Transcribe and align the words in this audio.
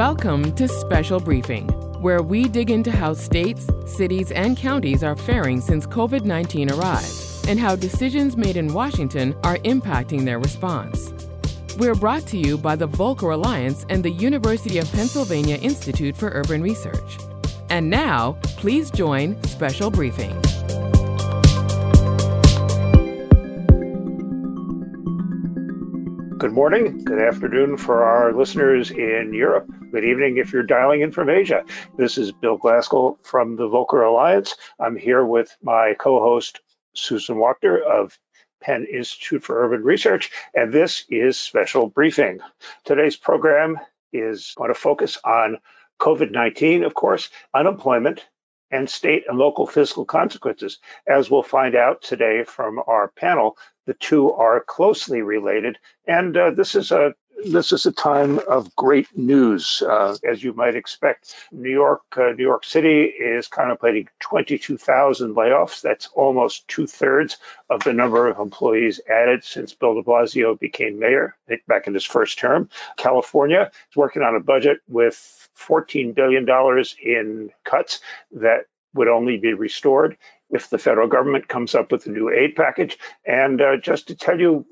Welcome 0.00 0.54
to 0.54 0.66
Special 0.66 1.20
Briefing, 1.20 1.68
where 2.00 2.22
we 2.22 2.48
dig 2.48 2.70
into 2.70 2.90
how 2.90 3.12
states, 3.12 3.68
cities, 3.84 4.32
and 4.32 4.56
counties 4.56 5.04
are 5.04 5.14
faring 5.14 5.60
since 5.60 5.86
COVID 5.86 6.24
19 6.24 6.70
arrived 6.70 7.46
and 7.46 7.60
how 7.60 7.76
decisions 7.76 8.34
made 8.34 8.56
in 8.56 8.72
Washington 8.72 9.34
are 9.44 9.58
impacting 9.58 10.24
their 10.24 10.38
response. 10.38 11.12
We're 11.76 11.94
brought 11.94 12.26
to 12.28 12.38
you 12.38 12.56
by 12.56 12.76
the 12.76 12.88
Volcker 12.88 13.34
Alliance 13.34 13.84
and 13.90 14.02
the 14.02 14.10
University 14.10 14.78
of 14.78 14.90
Pennsylvania 14.90 15.56
Institute 15.56 16.16
for 16.16 16.30
Urban 16.30 16.62
Research. 16.62 17.18
And 17.68 17.90
now, 17.90 18.38
please 18.56 18.90
join 18.90 19.40
Special 19.42 19.90
Briefing. 19.90 20.32
Good 26.38 26.52
morning, 26.52 27.04
good 27.04 27.18
afternoon 27.18 27.76
for 27.76 28.02
our 28.02 28.32
listeners 28.32 28.90
in 28.90 29.34
Europe. 29.34 29.70
Good 29.90 30.04
evening 30.04 30.36
if 30.36 30.52
you're 30.52 30.62
dialing 30.62 31.00
in 31.00 31.10
from 31.10 31.28
Asia. 31.28 31.64
This 31.96 32.16
is 32.16 32.30
Bill 32.30 32.56
Glasgall 32.56 33.16
from 33.24 33.56
the 33.56 33.68
Volcker 33.68 34.06
Alliance. 34.06 34.54
I'm 34.78 34.94
here 34.94 35.24
with 35.24 35.56
my 35.62 35.94
co 35.98 36.20
host, 36.20 36.60
Susan 36.94 37.36
Wachter 37.36 37.82
of 37.82 38.16
Penn 38.60 38.86
Institute 38.86 39.42
for 39.42 39.64
Urban 39.64 39.82
Research, 39.82 40.30
and 40.54 40.72
this 40.72 41.04
is 41.08 41.38
Special 41.38 41.88
Briefing. 41.88 42.38
Today's 42.84 43.16
program 43.16 43.80
is 44.12 44.54
going 44.56 44.68
to 44.68 44.78
focus 44.78 45.18
on 45.24 45.58
COVID 45.98 46.30
19, 46.30 46.84
of 46.84 46.94
course, 46.94 47.28
unemployment, 47.52 48.24
and 48.70 48.88
state 48.88 49.24
and 49.26 49.38
local 49.38 49.66
fiscal 49.66 50.04
consequences. 50.04 50.78
As 51.08 51.28
we'll 51.28 51.42
find 51.42 51.74
out 51.74 52.02
today 52.02 52.44
from 52.44 52.80
our 52.86 53.08
panel, 53.08 53.58
the 53.86 53.94
two 53.94 54.32
are 54.32 54.62
closely 54.62 55.22
related, 55.22 55.78
and 56.06 56.36
uh, 56.36 56.50
this 56.52 56.76
is 56.76 56.92
a 56.92 57.14
this 57.44 57.72
is 57.72 57.86
a 57.86 57.92
time 57.92 58.38
of 58.48 58.74
great 58.76 59.06
news, 59.16 59.82
uh, 59.82 60.16
as 60.28 60.42
you 60.42 60.52
might 60.52 60.74
expect. 60.74 61.34
New 61.52 61.70
York, 61.70 62.02
uh, 62.16 62.32
New 62.36 62.44
York 62.44 62.64
City 62.64 63.04
is 63.04 63.48
contemplating 63.48 64.08
22,000 64.20 65.34
layoffs. 65.34 65.80
That's 65.80 66.08
almost 66.14 66.68
two 66.68 66.86
thirds 66.86 67.38
of 67.68 67.82
the 67.84 67.92
number 67.92 68.28
of 68.28 68.38
employees 68.38 69.00
added 69.08 69.44
since 69.44 69.74
Bill 69.74 69.94
De 69.94 70.02
Blasio 70.02 70.58
became 70.58 70.98
mayor 70.98 71.36
back 71.66 71.86
in 71.86 71.94
his 71.94 72.04
first 72.04 72.38
term. 72.38 72.68
California 72.96 73.70
is 73.90 73.96
working 73.96 74.22
on 74.22 74.36
a 74.36 74.40
budget 74.40 74.80
with 74.88 75.48
$14 75.58 76.14
billion 76.14 76.46
in 77.02 77.50
cuts 77.64 78.00
that 78.32 78.66
would 78.94 79.08
only 79.08 79.36
be 79.36 79.54
restored 79.54 80.16
if 80.50 80.68
the 80.68 80.78
federal 80.78 81.06
government 81.06 81.48
comes 81.48 81.74
up 81.74 81.92
with 81.92 82.06
a 82.06 82.10
new 82.10 82.28
aid 82.28 82.56
package. 82.56 82.98
And 83.24 83.60
uh, 83.60 83.76
just 83.76 84.08
to 84.08 84.14
tell 84.14 84.38
you 84.38 84.66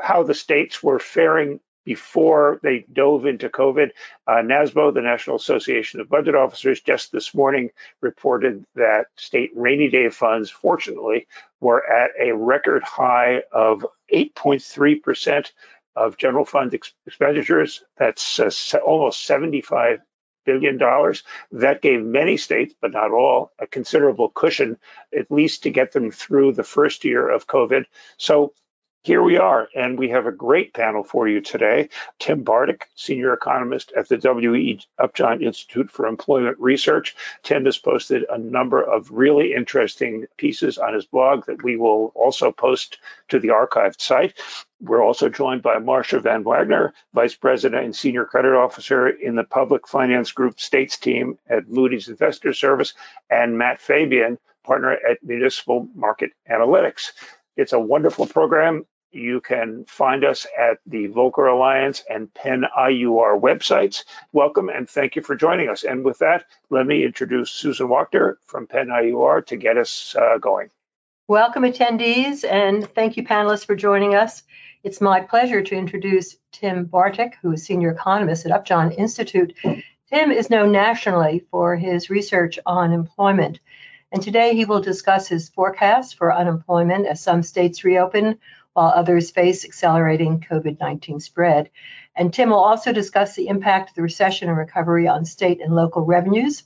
how 0.00 0.22
the 0.22 0.34
states 0.34 0.82
were 0.82 0.98
faring 0.98 1.60
before 1.84 2.60
they 2.62 2.84
dove 2.92 3.26
into 3.26 3.48
COVID, 3.48 3.90
uh, 4.26 4.32
NASBO, 4.32 4.92
the 4.92 5.02
National 5.02 5.36
Association 5.36 6.00
of 6.00 6.08
Budget 6.08 6.34
Officers, 6.34 6.80
just 6.80 7.12
this 7.12 7.34
morning 7.34 7.70
reported 8.00 8.64
that 8.74 9.06
state 9.16 9.50
rainy 9.54 9.88
day 9.88 10.08
funds, 10.08 10.50
fortunately, 10.50 11.26
were 11.60 11.84
at 11.86 12.10
a 12.20 12.34
record 12.34 12.82
high 12.82 13.42
of 13.52 13.86
8.3% 14.12 15.50
of 15.96 16.16
general 16.16 16.44
fund 16.44 16.74
ex- 16.74 16.92
expenditures. 17.06 17.82
That's 17.96 18.40
uh, 18.40 18.50
almost 18.84 19.24
75 19.24 20.00
billion 20.44 20.76
dollars. 20.78 21.22
That 21.52 21.82
gave 21.82 22.02
many 22.02 22.36
states, 22.36 22.74
but 22.80 22.92
not 22.92 23.12
all, 23.12 23.52
a 23.58 23.66
considerable 23.66 24.28
cushion, 24.28 24.78
at 25.16 25.30
least 25.30 25.62
to 25.62 25.70
get 25.70 25.92
them 25.92 26.10
through 26.10 26.52
the 26.52 26.64
first 26.64 27.04
year 27.04 27.28
of 27.28 27.46
COVID. 27.46 27.84
So 28.16 28.52
here 29.04 29.22
we 29.22 29.36
are, 29.36 29.68
and 29.76 29.98
we 29.98 30.08
have 30.08 30.24
a 30.26 30.32
great 30.32 30.72
panel 30.72 31.04
for 31.04 31.28
you 31.28 31.42
today. 31.42 31.90
Tim 32.18 32.42
Bartik, 32.42 32.84
senior 32.94 33.34
economist 33.34 33.92
at 33.94 34.08
the 34.08 34.16
W.E. 34.16 34.80
Upjohn 34.98 35.42
Institute 35.42 35.90
for 35.90 36.06
Employment 36.06 36.56
Research. 36.58 37.14
Tim 37.42 37.66
has 37.66 37.76
posted 37.76 38.24
a 38.30 38.38
number 38.38 38.82
of 38.82 39.10
really 39.10 39.52
interesting 39.52 40.24
pieces 40.38 40.78
on 40.78 40.94
his 40.94 41.04
blog 41.04 41.44
that 41.44 41.62
we 41.62 41.76
will 41.76 42.12
also 42.14 42.50
post 42.50 42.96
to 43.28 43.38
the 43.38 43.48
archived 43.48 44.00
site. 44.00 44.38
We're 44.80 45.04
also 45.04 45.28
joined 45.28 45.60
by 45.60 45.78
Marcia 45.80 46.20
Van 46.20 46.42
Wagner, 46.42 46.94
Vice 47.12 47.34
President 47.34 47.84
and 47.84 47.94
Senior 47.94 48.24
Credit 48.24 48.54
Officer 48.54 49.06
in 49.06 49.36
the 49.36 49.44
Public 49.44 49.86
Finance 49.86 50.32
Group 50.32 50.58
States 50.58 50.96
team 50.96 51.38
at 51.46 51.68
Moody's 51.68 52.08
Investor 52.08 52.54
Service, 52.54 52.94
and 53.28 53.58
Matt 53.58 53.82
Fabian, 53.82 54.38
partner 54.64 54.92
at 54.92 55.22
Municipal 55.22 55.86
Market 55.94 56.30
Analytics. 56.50 57.12
It's 57.56 57.72
a 57.72 57.78
wonderful 57.78 58.26
program. 58.26 58.86
You 59.14 59.40
can 59.40 59.84
find 59.84 60.24
us 60.24 60.44
at 60.58 60.78
the 60.86 61.06
Volcker 61.06 61.48
Alliance 61.48 62.02
and 62.10 62.34
Penn 62.34 62.64
IUR 62.76 63.40
websites. 63.40 64.02
Welcome 64.32 64.68
and 64.68 64.90
thank 64.90 65.14
you 65.14 65.22
for 65.22 65.36
joining 65.36 65.68
us. 65.68 65.84
And 65.84 66.04
with 66.04 66.18
that, 66.18 66.46
let 66.68 66.84
me 66.84 67.04
introduce 67.04 67.52
Susan 67.52 67.86
Wachter 67.86 68.34
from 68.46 68.66
Penn 68.66 68.88
IUR 68.88 69.46
to 69.46 69.56
get 69.56 69.78
us 69.78 70.16
uh, 70.18 70.38
going. 70.38 70.70
Welcome, 71.28 71.62
attendees, 71.62 72.44
and 72.44 72.92
thank 72.92 73.16
you, 73.16 73.22
panelists, 73.22 73.64
for 73.64 73.76
joining 73.76 74.16
us. 74.16 74.42
It's 74.82 75.00
my 75.00 75.20
pleasure 75.20 75.62
to 75.62 75.76
introduce 75.76 76.36
Tim 76.50 76.86
Bartik, 76.86 77.34
who 77.40 77.52
is 77.52 77.64
senior 77.64 77.92
economist 77.92 78.46
at 78.46 78.52
Upjohn 78.52 78.90
Institute. 78.90 79.54
Tim 79.62 80.32
is 80.32 80.50
known 80.50 80.72
nationally 80.72 81.46
for 81.52 81.76
his 81.76 82.10
research 82.10 82.58
on 82.66 82.92
employment, 82.92 83.60
and 84.10 84.20
today 84.20 84.56
he 84.56 84.64
will 84.64 84.80
discuss 84.80 85.28
his 85.28 85.50
forecast 85.50 86.16
for 86.16 86.34
unemployment 86.34 87.06
as 87.06 87.22
some 87.22 87.44
states 87.44 87.84
reopen 87.84 88.40
while 88.74 88.92
others 88.94 89.30
face 89.30 89.64
accelerating 89.64 90.40
COVID 90.40 90.78
19 90.78 91.20
spread. 91.20 91.70
And 92.14 92.32
Tim 92.32 92.50
will 92.50 92.62
also 92.62 92.92
discuss 92.92 93.34
the 93.34 93.48
impact 93.48 93.90
of 93.90 93.96
the 93.96 94.02
recession 94.02 94.48
and 94.48 94.58
recovery 94.58 95.08
on 95.08 95.24
state 95.24 95.60
and 95.60 95.74
local 95.74 96.02
revenues 96.02 96.64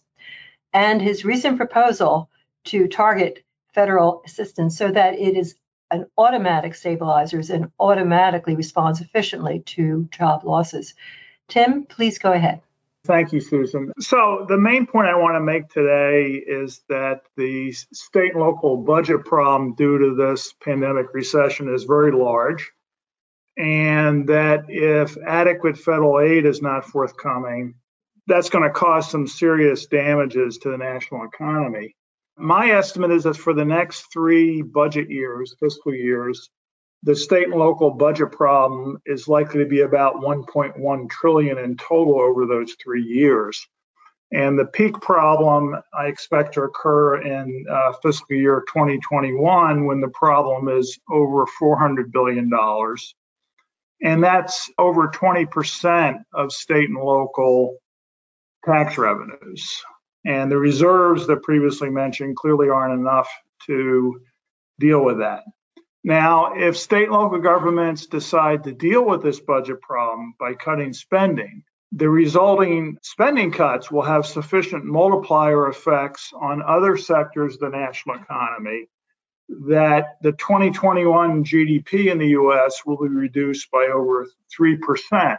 and 0.73 1.01
his 1.01 1.25
recent 1.25 1.57
proposal 1.57 2.29
to 2.65 2.89
target 2.89 3.45
federal 3.73 4.23
assistance 4.27 4.77
so 4.77 4.91
that 4.91 5.15
it 5.15 5.37
is 5.37 5.55
an 5.91 6.07
automatic 6.19 6.75
stabilizers 6.75 7.51
and 7.51 7.71
automatically 7.81 8.55
responds 8.55 9.01
efficiently 9.01 9.61
to 9.61 10.09
job 10.11 10.45
losses. 10.45 10.95
Tim, 11.49 11.85
please 11.85 12.19
go 12.19 12.33
ahead. 12.33 12.61
Thank 13.09 13.33
you, 13.33 13.41
Susan. 13.41 13.91
So, 13.99 14.45
the 14.47 14.59
main 14.59 14.87
point 14.87 15.09
I 15.09 15.17
want 15.17 15.35
to 15.37 15.41
make 15.41 15.71
today 15.71 16.35
is 16.35 16.83
that 16.91 17.23
the 17.39 17.73
state 17.73 18.35
and 18.35 18.41
local 18.41 18.77
budget 18.77 19.25
problem 19.25 19.75
due 19.75 19.97
to 19.97 20.15
this 20.15 20.53
pandemic 20.63 21.07
recession 21.15 21.73
is 21.75 21.85
very 21.85 22.13
large, 22.13 22.71
and 23.57 24.29
that 24.29 24.67
if 24.69 25.17
adequate 25.27 25.79
federal 25.79 26.21
aid 26.21 26.45
is 26.45 26.61
not 26.61 26.85
forthcoming, 26.85 27.77
that's 28.27 28.51
going 28.51 28.65
to 28.65 28.71
cause 28.71 29.11
some 29.11 29.27
serious 29.27 29.87
damages 29.87 30.59
to 30.59 30.71
the 30.71 30.77
national 30.77 31.25
economy. 31.25 31.97
My 32.37 32.73
estimate 32.73 33.13
is 33.13 33.25
that 33.25 33.39
for 33.39 33.55
the 33.55 33.65
next 33.65 34.13
three 34.13 34.61
budget 34.61 35.11
years, 35.11 35.57
fiscal 35.59 35.95
years, 35.95 36.51
the 37.03 37.15
state 37.15 37.45
and 37.45 37.55
local 37.55 37.91
budget 37.91 38.33
problem 38.33 39.01
is 39.07 39.29
likely 39.29 39.61
to 39.61 39.69
be 39.69 39.81
about 39.81 40.17
1.1 40.17 41.11
trillion 41.11 41.59
in 41.59 41.77
total 41.77 42.21
over 42.21 42.47
those 42.47 42.75
three 42.83 43.03
years. 43.03 43.67
And 44.33 44.59
the 44.59 44.67
peak 44.67 45.01
problem 45.01 45.77
I 45.95 46.07
expect 46.07 46.55
to 46.55 46.63
occur 46.63 47.23
in 47.23 47.65
uh, 47.71 47.93
fiscal 48.03 48.37
year 48.37 48.63
2021 48.69 49.87
when 49.87 50.01
the 50.01 50.09
problem 50.09 50.69
is 50.69 50.99
over 51.11 51.47
$400 51.61 52.13
billion. 52.13 52.51
And 54.03 54.23
that's 54.23 54.71
over 54.79 55.09
20% 55.09 56.23
of 56.35 56.53
state 56.53 56.89
and 56.89 56.99
local 56.99 57.79
tax 58.67 58.99
revenues. 58.99 59.83
And 60.27 60.51
the 60.51 60.59
reserves 60.59 61.27
that 61.29 61.43
previously 61.43 61.89
mentioned 61.89 62.37
clearly 62.37 62.69
aren't 62.69 63.01
enough 63.01 63.29
to 63.67 64.21
deal 64.79 65.03
with 65.03 65.19
that. 65.19 65.45
Now, 66.09 66.55
if 66.55 66.79
state 66.79 67.09
and 67.09 67.13
local 67.13 67.39
governments 67.39 68.07
decide 68.07 68.65
to 68.65 68.73
deal 68.73 69.05
with 69.05 69.23
this 69.23 69.41
budget 69.41 69.83
problem 69.83 70.33
by 70.41 70.55
cutting 70.55 70.95
spending, 70.95 71.65
the 71.93 72.09
resulting 72.09 72.97
spending 73.03 73.53
cuts 73.53 73.91
will 73.91 74.01
have 74.01 74.25
sufficient 74.25 74.87
multiplier 74.87 75.69
effects 75.69 76.33
on 76.35 76.63
other 76.63 76.97
sectors 76.97 77.57
of 77.57 77.61
the 77.61 77.69
national 77.69 78.17
economy 78.17 78.87
that 79.67 80.17
the 80.23 80.33
2021 80.33 81.45
GDP 81.45 82.11
in 82.11 82.17
the 82.17 82.29
US 82.29 82.81
will 82.87 82.97
be 82.97 83.09
reduced 83.09 83.71
by 83.71 83.91
over 83.93 84.27
3% 84.59 85.39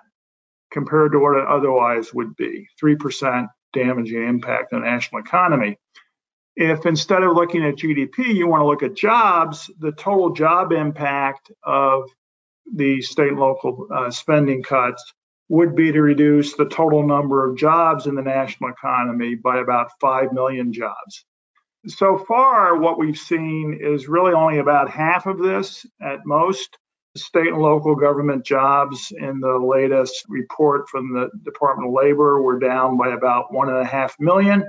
compared 0.69 1.13
to 1.13 1.19
what 1.19 1.35
it 1.35 1.47
otherwise 1.47 2.13
would 2.13 2.35
be 2.35 2.67
3% 2.79 3.47
damaging 3.73 4.23
impact 4.23 4.73
on 4.73 4.81
the 4.81 4.85
national 4.85 5.21
economy. 5.21 5.79
If 6.55 6.85
instead 6.85 7.23
of 7.23 7.35
looking 7.35 7.63
at 7.65 7.75
GDP, 7.75 8.33
you 8.35 8.47
want 8.47 8.61
to 8.61 8.67
look 8.67 8.83
at 8.83 8.95
jobs, 8.95 9.69
the 9.79 9.91
total 9.91 10.31
job 10.31 10.71
impact 10.71 11.51
of 11.63 12.09
the 12.73 13.01
state 13.01 13.29
and 13.29 13.39
local 13.39 13.87
uh, 13.93 14.11
spending 14.11 14.61
cuts 14.63 15.13
would 15.49 15.75
be 15.75 15.91
to 15.91 16.01
reduce 16.01 16.55
the 16.55 16.65
total 16.65 17.05
number 17.05 17.49
of 17.49 17.57
jobs 17.57 18.05
in 18.05 18.15
the 18.15 18.21
national 18.21 18.69
economy 18.69 19.35
by 19.35 19.59
about 19.59 19.89
5 19.99 20.31
million 20.31 20.71
jobs. 20.71 21.25
So 21.87 22.17
far, 22.17 22.77
what 22.77 22.99
we've 22.99 23.17
seen 23.17 23.79
is 23.81 24.07
really 24.07 24.33
only 24.33 24.59
about 24.59 24.89
half 24.89 25.25
of 25.25 25.39
this 25.39 25.85
at 26.01 26.25
most. 26.25 26.77
state 27.17 27.47
and 27.47 27.57
local 27.57 27.95
government 27.95 28.45
jobs 28.45 29.11
in 29.17 29.39
the 29.39 29.57
latest 29.57 30.25
report 30.29 30.87
from 30.87 31.11
the 31.11 31.29
Department 31.43 31.89
of 31.89 31.95
Labor 31.95 32.41
were 32.41 32.59
down 32.59 32.97
by 32.97 33.09
about 33.09 33.51
one 33.51 33.69
and 33.69 33.79
a 33.79 33.85
half 33.85 34.15
million. 34.19 34.63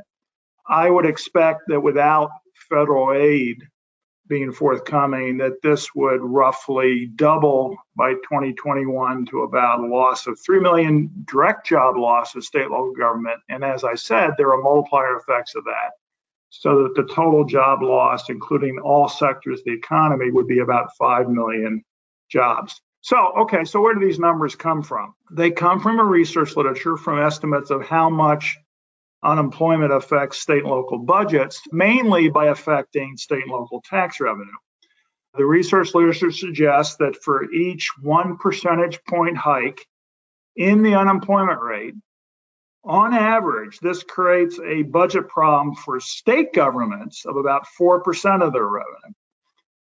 I 0.68 0.90
would 0.90 1.06
expect 1.06 1.62
that 1.68 1.80
without 1.80 2.30
federal 2.68 3.12
aid 3.12 3.62
being 4.30 4.52
forthcoming, 4.52 5.38
that 5.38 5.60
this 5.60 5.92
would 5.94 6.20
roughly 6.22 7.06
double 7.16 7.76
by 7.96 8.14
2021 8.14 9.26
to 9.26 9.42
about 9.42 9.80
a 9.80 9.86
loss 9.86 10.28
of 10.28 10.38
3 10.38 10.60
million 10.60 11.10
direct 11.26 11.66
job 11.66 11.96
loss 11.96 12.36
of 12.36 12.44
state 12.44 12.70
local 12.70 12.92
government. 12.92 13.40
And 13.48 13.64
as 13.64 13.82
I 13.82 13.96
said, 13.96 14.30
there 14.38 14.52
are 14.52 14.62
multiplier 14.62 15.16
effects 15.16 15.56
of 15.56 15.64
that. 15.64 15.90
So 16.50 16.84
that 16.84 16.94
the 16.96 17.12
total 17.12 17.44
job 17.44 17.82
loss, 17.82 18.28
including 18.28 18.78
all 18.78 19.08
sectors 19.08 19.60
of 19.60 19.64
the 19.64 19.72
economy, 19.72 20.30
would 20.30 20.48
be 20.48 20.60
about 20.60 20.96
5 20.96 21.28
million 21.28 21.84
jobs. 22.28 22.80
So, 23.02 23.16
okay, 23.42 23.64
so 23.64 23.80
where 23.80 23.94
do 23.94 24.00
these 24.00 24.18
numbers 24.18 24.54
come 24.54 24.82
from? 24.82 25.14
They 25.30 25.50
come 25.50 25.80
from 25.80 25.98
a 25.98 26.04
research 26.04 26.56
literature 26.56 26.96
from 26.96 27.20
estimates 27.20 27.70
of 27.70 27.86
how 27.86 28.10
much 28.10 28.58
unemployment 29.22 29.92
affects 29.92 30.38
state 30.38 30.62
and 30.62 30.70
local 30.70 30.98
budgets, 30.98 31.60
mainly 31.72 32.28
by 32.28 32.46
affecting 32.46 33.16
state 33.16 33.42
and 33.42 33.52
local 33.52 33.82
tax 33.82 34.20
revenue. 34.20 34.50
The 35.36 35.44
research 35.44 35.94
literature 35.94 36.32
suggests 36.32 36.96
that 36.96 37.16
for 37.16 37.50
each 37.52 37.90
one 38.02 38.36
percentage 38.36 38.98
point 39.04 39.36
hike 39.36 39.86
in 40.56 40.82
the 40.82 40.94
unemployment 40.94 41.60
rate, 41.60 41.94
on 42.82 43.12
average, 43.12 43.78
this 43.80 44.02
creates 44.02 44.58
a 44.58 44.82
budget 44.82 45.28
problem 45.28 45.74
for 45.74 46.00
state 46.00 46.52
governments 46.54 47.26
of 47.26 47.36
about 47.36 47.66
4% 47.78 48.42
of 48.42 48.52
their 48.52 48.66
revenue. 48.66 49.14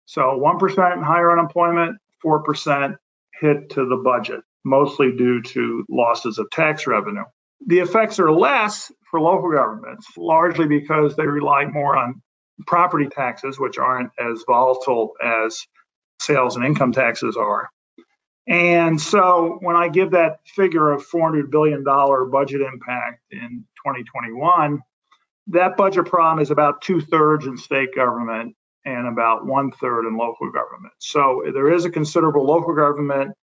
So 0.06 0.22
1% 0.22 1.02
higher 1.04 1.30
unemployment, 1.30 1.98
4% 2.24 2.96
hit 3.40 3.70
to 3.70 3.86
the 3.86 3.96
budget, 3.96 4.40
mostly 4.64 5.12
due 5.12 5.42
to 5.42 5.84
losses 5.90 6.38
of 6.38 6.48
tax 6.50 6.86
revenue. 6.86 7.24
The 7.64 7.78
effects 7.78 8.18
are 8.18 8.30
less 8.30 8.92
for 9.10 9.20
local 9.20 9.50
governments, 9.50 10.06
largely 10.16 10.66
because 10.66 11.16
they 11.16 11.26
rely 11.26 11.64
more 11.64 11.96
on 11.96 12.22
property 12.66 13.08
taxes, 13.08 13.58
which 13.58 13.78
aren't 13.78 14.10
as 14.18 14.44
volatile 14.46 15.14
as 15.22 15.66
sales 16.20 16.56
and 16.56 16.64
income 16.64 16.92
taxes 16.92 17.36
are. 17.36 17.68
And 18.46 19.00
so 19.00 19.58
when 19.60 19.76
I 19.76 19.88
give 19.88 20.12
that 20.12 20.38
figure 20.46 20.92
of 20.92 21.06
$400 21.06 21.50
billion 21.50 21.82
budget 21.82 22.60
impact 22.60 23.22
in 23.30 23.64
2021, 23.84 24.80
that 25.48 25.76
budget 25.76 26.06
problem 26.06 26.40
is 26.40 26.50
about 26.50 26.82
two 26.82 27.00
thirds 27.00 27.46
in 27.46 27.56
state 27.56 27.94
government 27.94 28.54
and 28.84 29.08
about 29.08 29.44
one 29.46 29.72
third 29.72 30.06
in 30.06 30.16
local 30.16 30.50
government. 30.52 30.94
So 30.98 31.42
there 31.52 31.72
is 31.72 31.84
a 31.84 31.90
considerable 31.90 32.44
local 32.44 32.74
government 32.74 33.34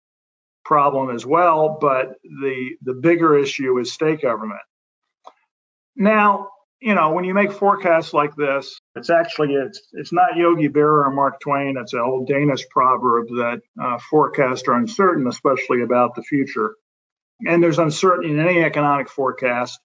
problem 0.65 1.15
as 1.15 1.27
well, 1.27 1.79
but 1.81 2.15
the 2.23 2.71
the 2.83 2.95
bigger 2.95 3.37
issue 3.37 3.79
is 3.79 3.93
state 3.93 4.23
government. 4.23 4.61
Now, 5.97 6.49
you 6.81 6.95
know, 6.95 7.13
when 7.13 7.25
you 7.25 7.33
make 7.33 7.53
forecasts 7.53 8.13
like 8.13 8.35
this, 8.35 8.81
it's 8.97 9.11
actually 9.11 9.55
it's 9.55 9.81
it's 9.93 10.13
not 10.13 10.37
Yogi 10.37 10.69
Berra 10.69 11.07
or 11.07 11.11
Mark 11.13 11.41
Twain. 11.41 11.77
It's 11.79 11.93
an 11.93 12.01
old 12.01 12.27
Danish 12.27 12.67
proverb 12.71 13.29
that 13.29 13.61
uh, 13.81 13.99
forecasts 14.11 14.67
are 14.67 14.75
uncertain, 14.75 15.29
especially 15.29 15.83
about 15.83 16.15
the 16.15 16.23
future. 16.23 16.75
And 17.47 17.63
there's 17.63 17.79
uncertainty 17.79 18.31
in 18.33 18.41
any 18.41 18.63
economic 18.63 19.09
forecast. 19.09 19.79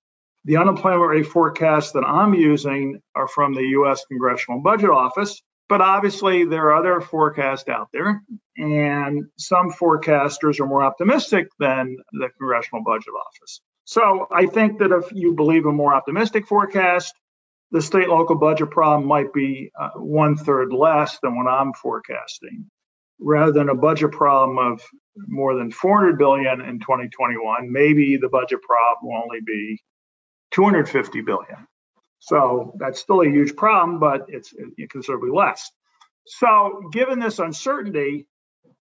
The 0.45 0.57
unemployment 0.57 1.09
rate 1.09 1.27
forecasts 1.27 1.91
that 1.91 2.03
I'm 2.05 2.33
using 2.33 3.01
are 3.15 3.27
from 3.27 3.53
the 3.53 3.63
U.S. 3.63 4.05
Congressional 4.07 4.61
Budget 4.61 4.89
Office, 4.89 5.41
but 5.69 5.81
obviously 5.81 6.45
there 6.45 6.67
are 6.67 6.75
other 6.75 7.01
forecasts 7.01 7.67
out 7.67 7.89
there, 7.91 8.21
and 8.55 9.25
some 9.37 9.71
forecasters 9.71 10.59
are 10.59 10.65
more 10.65 10.83
optimistic 10.83 11.47
than 11.59 11.97
the 12.13 12.29
Congressional 12.37 12.83
Budget 12.83 13.13
Office. 13.27 13.61
So 13.85 14.27
I 14.31 14.47
think 14.47 14.79
that 14.79 14.91
if 14.91 15.11
you 15.13 15.33
believe 15.33 15.65
a 15.65 15.71
more 15.71 15.93
optimistic 15.93 16.47
forecast, 16.47 17.13
the 17.71 17.81
state 17.81 18.07
local 18.07 18.35
budget 18.35 18.71
problem 18.71 19.07
might 19.07 19.33
be 19.33 19.71
uh, 19.79 19.89
one 19.95 20.37
third 20.37 20.71
less 20.71 21.19
than 21.21 21.35
what 21.37 21.49
I'm 21.49 21.73
forecasting. 21.73 22.69
Rather 23.19 23.51
than 23.51 23.69
a 23.69 23.75
budget 23.75 24.11
problem 24.11 24.57
of 24.57 24.81
more 25.27 25.55
than 25.55 25.71
400 25.71 26.17
billion 26.17 26.61
in 26.61 26.79
2021, 26.79 27.71
maybe 27.71 28.17
the 28.17 28.29
budget 28.29 28.61
problem 28.61 29.11
will 29.11 29.21
only 29.21 29.41
be 29.45 29.81
250 30.51 31.21
billion. 31.21 31.66
So 32.19 32.73
that's 32.79 32.99
still 32.99 33.21
a 33.21 33.27
huge 33.27 33.55
problem, 33.55 33.99
but 33.99 34.25
it's 34.27 34.53
considerably 34.89 35.31
less. 35.31 35.71
So, 36.25 36.89
given 36.91 37.19
this 37.19 37.39
uncertainty, 37.39 38.27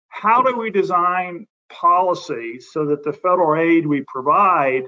how 0.09 0.41
do 0.41 0.57
we 0.57 0.69
design 0.69 1.47
policy 1.69 2.59
so 2.59 2.87
that 2.87 3.03
the 3.03 3.13
federal 3.13 3.59
aid 3.59 3.85
we 3.85 4.03
provide 4.07 4.83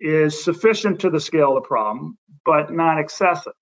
is 0.00 0.42
sufficient 0.42 1.00
to 1.00 1.10
the 1.10 1.20
scale 1.20 1.56
of 1.56 1.62
the 1.62 1.68
problem, 1.68 2.18
but 2.44 2.72
not 2.72 2.98
excessive. 2.98 3.52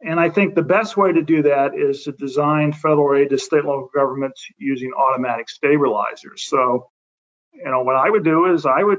And 0.00 0.18
I 0.18 0.30
think 0.30 0.54
the 0.54 0.62
best 0.62 0.96
way 0.96 1.12
to 1.12 1.22
do 1.22 1.42
that 1.42 1.74
is 1.76 2.04
to 2.04 2.12
design 2.12 2.72
federal 2.72 3.16
aid 3.16 3.30
to 3.30 3.38
state 3.38 3.64
local 3.64 3.90
governments 3.94 4.44
using 4.58 4.92
automatic 4.92 5.48
stabilizers. 5.48 6.44
So, 6.44 6.88
you 7.52 7.70
know, 7.70 7.82
what 7.82 7.96
I 7.96 8.10
would 8.10 8.24
do 8.24 8.52
is 8.52 8.66
I 8.66 8.82
would 8.82 8.98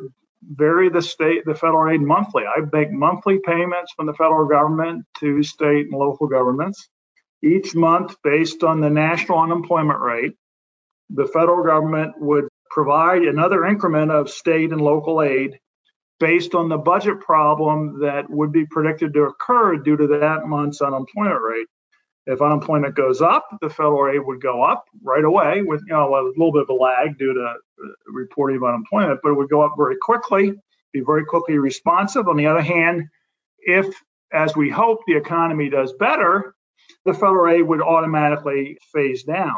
vary 0.52 0.90
the 0.90 1.02
state, 1.02 1.46
the 1.46 1.56
federal 1.56 1.94
aid 1.94 2.02
monthly. 2.02 2.44
I 2.46 2.62
make 2.72 2.92
monthly 2.92 3.40
payments 3.40 3.94
from 3.96 4.06
the 4.06 4.14
federal 4.14 4.48
government 4.48 5.06
to 5.20 5.44
state 5.44 5.88
and 5.88 6.00
local 6.00 6.28
governments 6.28 6.90
each 7.44 7.76
month 7.76 8.16
based 8.24 8.64
on 8.64 8.80
the 8.80 8.90
national 8.90 9.40
unemployment 9.40 10.00
rate. 10.00 10.34
The 11.10 11.28
federal 11.28 11.64
government 11.64 12.14
would 12.20 12.48
provide 12.70 13.24
another 13.24 13.66
increment 13.66 14.12
of 14.12 14.30
state 14.30 14.72
and 14.72 14.82
local 14.82 15.22
aid 15.22 15.60
based 16.20 16.56
on 16.56 16.70
the 16.70 16.78
budget 16.78 17.20
problem 17.20 18.00
that 18.02 18.30
would 18.30 18.52
be 18.52 18.66
predicted 18.66 19.14
to 19.14 19.24
occur 19.24 19.76
due 19.78 19.98
to 19.98 20.08
that 20.08 20.48
month's 20.48 20.82
unemployment 20.82 21.42
rate. 21.42 21.68
If 22.26 22.42
unemployment 22.42 22.96
goes 22.96 23.22
up, 23.22 23.46
the 23.62 23.70
federal 23.70 24.10
aid 24.14 24.26
would 24.26 24.42
go 24.42 24.64
up 24.64 24.86
right 25.02 25.24
away 25.24 25.62
with 25.62 25.82
you 25.88 25.94
know 25.94 26.16
a 26.16 26.28
little 26.30 26.54
bit 26.54 26.64
of 26.64 26.70
a 26.70 26.74
lag 26.74 27.18
due 27.18 27.34
to 27.34 27.42
uh, 27.42 27.54
reporting 28.08 28.58
of 28.58 28.64
unemployment, 28.64 29.20
but 29.22 29.32
it 29.32 29.36
would 29.36 29.50
go 29.50 29.62
up 29.62 29.74
very 29.78 29.98
quickly, 30.02 30.54
be 30.94 31.02
very 31.02 31.26
quickly 31.26 31.58
responsive. 31.58 32.28
On 32.28 32.38
the 32.38 32.48
other 32.48 32.62
hand, 32.62 33.04
if 33.60 33.94
as 34.32 34.56
we 34.56 34.70
hope 34.70 35.00
the 35.06 35.16
economy 35.16 35.70
does 35.70 35.94
better, 35.94 36.56
the 37.06 37.14
federal 37.14 37.54
aid 37.54 37.64
would 37.64 37.82
automatically 37.82 38.78
phase 38.92 39.24
down. 39.24 39.56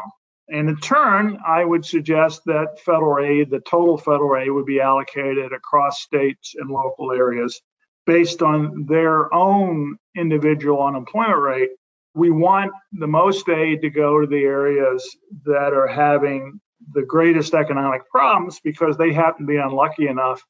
And 0.48 0.68
in 0.68 0.76
turn, 0.76 1.38
I 1.46 1.64
would 1.64 1.84
suggest 1.84 2.42
that 2.46 2.80
federal 2.84 3.24
aid, 3.24 3.50
the 3.50 3.60
total 3.60 3.98
federal 3.98 4.36
aid, 4.36 4.50
would 4.50 4.66
be 4.66 4.80
allocated 4.80 5.52
across 5.52 6.02
states 6.02 6.54
and 6.56 6.70
local 6.70 7.12
areas 7.12 7.60
based 8.06 8.42
on 8.42 8.86
their 8.86 9.32
own 9.34 9.96
individual 10.16 10.82
unemployment 10.84 11.40
rate. 11.40 11.70
We 12.16 12.30
want 12.30 12.72
the 12.92 13.06
most 13.06 13.46
aid 13.50 13.82
to 13.82 13.90
go 13.90 14.22
to 14.22 14.26
the 14.26 14.42
areas 14.42 15.16
that 15.44 15.74
are 15.74 15.86
having 15.86 16.60
the 16.94 17.02
greatest 17.02 17.52
economic 17.52 18.08
problems 18.08 18.58
because 18.64 18.96
they 18.96 19.12
happen 19.12 19.46
to 19.46 19.52
be 19.52 19.58
unlucky 19.58 20.08
enough 20.08 20.42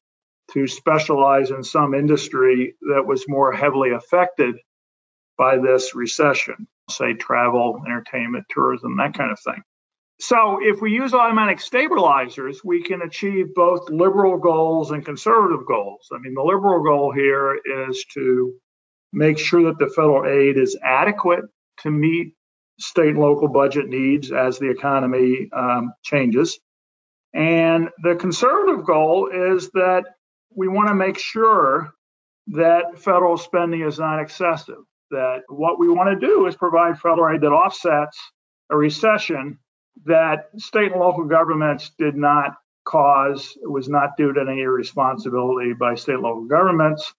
to 0.53 0.65
specialize 0.65 1.51
in 1.51 1.63
some 1.63 1.93
industry 1.93 2.75
that 2.81 3.05
was 3.05 3.25
more 3.27 3.51
heavily 3.51 3.91
affected 3.91 4.55
by 5.37 5.57
this 5.57 5.93
recession, 5.93 6.69
say 6.89 7.13
travel, 7.13 7.81
entertainment, 7.85 8.45
tourism, 8.49 8.95
that 8.95 9.13
kind 9.13 9.31
of 9.31 9.39
thing. 9.41 9.61
So 10.21 10.59
if 10.61 10.81
we 10.81 10.93
use 10.93 11.13
automatic 11.13 11.59
stabilizers, 11.59 12.61
we 12.63 12.81
can 12.81 13.01
achieve 13.01 13.53
both 13.53 13.89
liberal 13.89 14.37
goals 14.37 14.91
and 14.91 15.03
conservative 15.03 15.67
goals. 15.67 16.07
I 16.13 16.17
mean, 16.19 16.33
the 16.33 16.43
liberal 16.43 16.81
goal 16.81 17.11
here 17.11 17.59
is 17.89 18.05
to 18.13 18.53
make 19.11 19.37
sure 19.37 19.63
that 19.65 19.79
the 19.79 19.89
federal 19.93 20.25
aid 20.25 20.57
is 20.57 20.77
adequate 20.81 21.43
to 21.81 21.91
meet 21.91 22.33
state 22.79 23.09
and 23.09 23.19
local 23.19 23.47
budget 23.47 23.87
needs 23.87 24.31
as 24.31 24.59
the 24.59 24.69
economy 24.69 25.49
um, 25.53 25.93
changes. 26.03 26.59
And 27.33 27.89
the 28.03 28.15
conservative 28.15 28.85
goal 28.85 29.29
is 29.33 29.69
that 29.71 30.05
we 30.55 30.67
want 30.67 30.89
to 30.89 30.95
make 30.95 31.17
sure 31.17 31.91
that 32.47 32.97
federal 32.97 33.37
spending 33.37 33.81
is 33.81 33.99
not 33.99 34.19
excessive. 34.19 34.83
That 35.11 35.43
what 35.47 35.79
we 35.79 35.89
want 35.89 36.19
to 36.19 36.27
do 36.27 36.47
is 36.47 36.55
provide 36.55 36.99
federal 36.99 37.33
aid 37.33 37.41
that 37.41 37.51
offsets 37.51 38.19
a 38.69 38.77
recession 38.77 39.59
that 40.05 40.49
state 40.57 40.91
and 40.91 41.01
local 41.01 41.25
governments 41.25 41.91
did 41.97 42.15
not 42.15 42.55
cause, 42.85 43.57
was 43.63 43.89
not 43.89 44.17
due 44.17 44.33
to 44.33 44.41
any 44.41 44.63
responsibility 44.63 45.73
by 45.73 45.95
state 45.95 46.15
and 46.15 46.23
local 46.23 46.45
governments. 46.45 47.13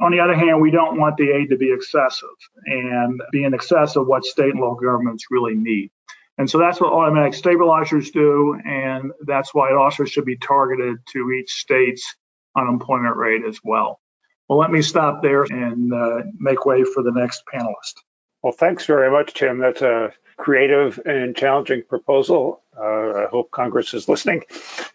On 0.00 0.10
the 0.10 0.20
other 0.20 0.34
hand, 0.34 0.60
we 0.60 0.70
don't 0.70 0.98
want 0.98 1.16
the 1.16 1.30
aid 1.30 1.50
to 1.50 1.56
be 1.56 1.72
excessive 1.72 2.28
and 2.66 3.20
be 3.30 3.44
in 3.44 3.54
excess 3.54 3.96
of 3.96 4.06
what 4.06 4.24
state 4.24 4.50
and 4.50 4.60
local 4.60 4.80
governments 4.80 5.26
really 5.30 5.54
need. 5.54 5.90
And 6.36 6.50
so 6.50 6.58
that's 6.58 6.80
what 6.80 6.92
automatic 6.92 7.34
stabilizers 7.34 8.10
do, 8.10 8.58
and 8.64 9.12
that's 9.24 9.54
why 9.54 9.70
it 9.70 9.76
also 9.76 10.04
should 10.04 10.24
be 10.24 10.36
targeted 10.36 10.96
to 11.12 11.30
each 11.30 11.52
state's 11.52 12.16
unemployment 12.56 13.16
rate 13.16 13.42
as 13.46 13.60
well. 13.62 14.00
Well, 14.48 14.58
let 14.58 14.72
me 14.72 14.82
stop 14.82 15.22
there 15.22 15.44
and 15.44 15.92
uh, 15.92 16.22
make 16.38 16.66
way 16.66 16.82
for 16.84 17.02
the 17.02 17.12
next 17.12 17.44
panelist. 17.52 18.02
Well, 18.42 18.52
thanks 18.52 18.84
very 18.84 19.10
much, 19.10 19.34
Tim. 19.34 19.58
That's 19.58 19.80
a 19.80 20.12
creative 20.36 21.00
and 21.06 21.36
challenging 21.36 21.82
proposal. 21.88 22.62
Uh, 22.76 23.24
I 23.24 23.26
hope 23.30 23.52
Congress 23.52 23.94
is 23.94 24.08
listening. 24.08 24.42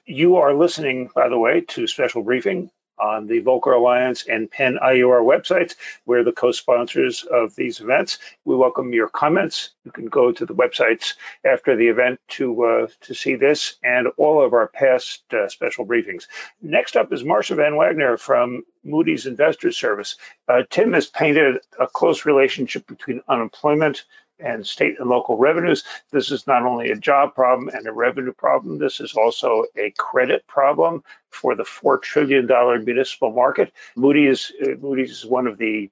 You 0.05 0.37
are 0.37 0.53
listening, 0.53 1.09
by 1.15 1.29
the 1.29 1.39
way, 1.39 1.61
to 1.69 1.87
Special 1.87 2.21
Briefing 2.21 2.69
on 2.99 3.27
the 3.27 3.41
Volcker 3.41 3.75
Alliance 3.75 4.25
and 4.27 4.49
Penn 4.49 4.77
IUR 4.81 5.21
websites. 5.21 5.75
We're 6.05 6.23
the 6.23 6.31
co-sponsors 6.31 7.23
of 7.23 7.55
these 7.55 7.79
events. 7.79 8.19
We 8.45 8.55
welcome 8.55 8.93
your 8.93 9.09
comments. 9.09 9.69
You 9.85 9.91
can 9.91 10.07
go 10.07 10.31
to 10.31 10.45
the 10.45 10.55
websites 10.55 11.13
after 11.45 11.75
the 11.75 11.87
event 11.87 12.19
to 12.29 12.63
uh, 12.63 12.87
to 13.01 13.13
see 13.13 13.35
this 13.35 13.75
and 13.83 14.07
all 14.17 14.43
of 14.43 14.53
our 14.53 14.67
past 14.67 15.23
uh, 15.33 15.47
special 15.49 15.85
briefings. 15.85 16.27
Next 16.61 16.95
up 16.95 17.13
is 17.13 17.23
Marcia 17.23 17.55
Van 17.55 17.75
Wagner 17.75 18.17
from 18.17 18.63
Moody's 18.83 19.25
Investors 19.25 19.77
Service. 19.77 20.17
Uh, 20.47 20.63
Tim 20.69 20.93
has 20.93 21.07
painted 21.07 21.59
a 21.79 21.87
close 21.87 22.25
relationship 22.25 22.87
between 22.87 23.21
unemployment 23.27 24.05
and 24.39 24.65
state 24.65 24.99
and 24.99 25.09
local 25.09 25.37
revenues. 25.37 25.83
This 26.11 26.31
is 26.31 26.47
not 26.47 26.63
only 26.63 26.91
a 26.91 26.95
job 26.95 27.35
problem 27.35 27.69
and 27.69 27.87
a 27.87 27.91
revenue 27.91 28.33
problem, 28.33 28.77
this 28.77 28.99
is 28.99 29.13
also 29.13 29.65
a 29.75 29.91
credit 29.97 30.47
problem 30.47 31.03
for 31.29 31.55
the 31.55 31.63
$4 31.63 32.01
trillion 32.01 32.47
municipal 32.85 33.31
market. 33.31 33.73
Moody's, 33.95 34.51
uh, 34.61 34.75
Moody's 34.79 35.11
is 35.11 35.25
one 35.25 35.47
of 35.47 35.57
the 35.57 35.89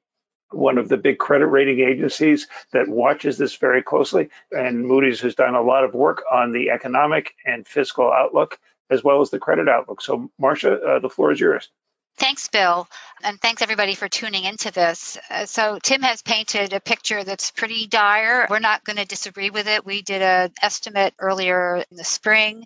one 0.52 0.78
of 0.78 0.88
the 0.88 0.96
big 0.96 1.18
credit 1.18 1.48
rating 1.48 1.82
agencies 1.82 2.48
that 2.72 2.88
watches 2.88 3.38
this 3.38 3.58
very 3.58 3.84
closely. 3.84 4.30
And 4.50 4.88
Moody's 4.88 5.20
has 5.20 5.36
done 5.36 5.56
a 5.56 5.62
lot 5.62 5.84
of 5.84 5.94
work 5.94 6.24
on 6.32 6.54
the 6.54 6.70
economic 6.70 7.34
and 7.46 7.68
fiscal 7.68 8.12
outlook 8.12 8.58
as 8.90 9.04
well 9.04 9.22
as 9.22 9.30
the 9.30 9.40
credit 9.40 9.68
outlook. 9.68 10.02
So, 10.02 10.32
Marcia, 10.40 10.74
uh, 10.74 11.00
the 11.00 11.10
floor 11.10 11.32
is 11.32 11.40
yours. 11.40 11.70
Thanks, 12.18 12.48
Bill. 12.48 12.88
And 13.24 13.40
thanks 13.40 13.62
everybody 13.62 13.94
for 13.94 14.10
tuning 14.10 14.44
into 14.44 14.72
this. 14.72 15.18
Uh, 15.30 15.46
so 15.46 15.78
Tim 15.82 16.02
has 16.02 16.24
painted 16.24 16.74
a 16.74 16.80
picture 16.80 17.24
that's 17.24 17.52
pretty 17.52 17.86
dire. 17.86 18.48
We're 18.50 18.60
not 18.60 18.84
going 18.84 18.98
to 18.98 19.06
disagree 19.06 19.52
with 19.52 19.68
it. 19.68 19.86
We 19.86 20.02
did 20.02 20.24
an 20.24 20.52
estimate 20.62 21.14
earlier 21.20 21.78
in 21.90 21.98
the 21.98 22.04
spring 22.04 22.66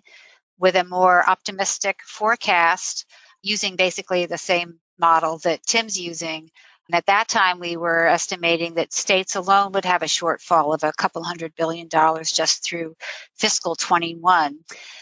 with 0.58 0.74
a 0.74 0.84
more 0.84 1.28
optimistic 1.28 2.00
forecast 2.06 3.04
using 3.42 3.76
basically 3.76 4.24
the 4.24 4.38
same 4.38 4.78
model 4.98 5.38
that 5.38 5.62
Tim's 5.66 6.00
using. 6.00 6.50
And 6.88 6.96
at 6.96 7.06
that 7.06 7.28
time, 7.28 7.58
we 7.60 7.76
were 7.76 8.06
estimating 8.06 8.74
that 8.74 8.92
states 8.92 9.36
alone 9.36 9.72
would 9.72 9.84
have 9.84 10.02
a 10.02 10.06
shortfall 10.06 10.74
of 10.74 10.82
a 10.82 10.92
couple 10.92 11.22
hundred 11.22 11.54
billion 11.54 11.88
dollars 11.88 12.32
just 12.32 12.64
through 12.64 12.96
fiscal 13.36 13.74
21. 13.74 14.58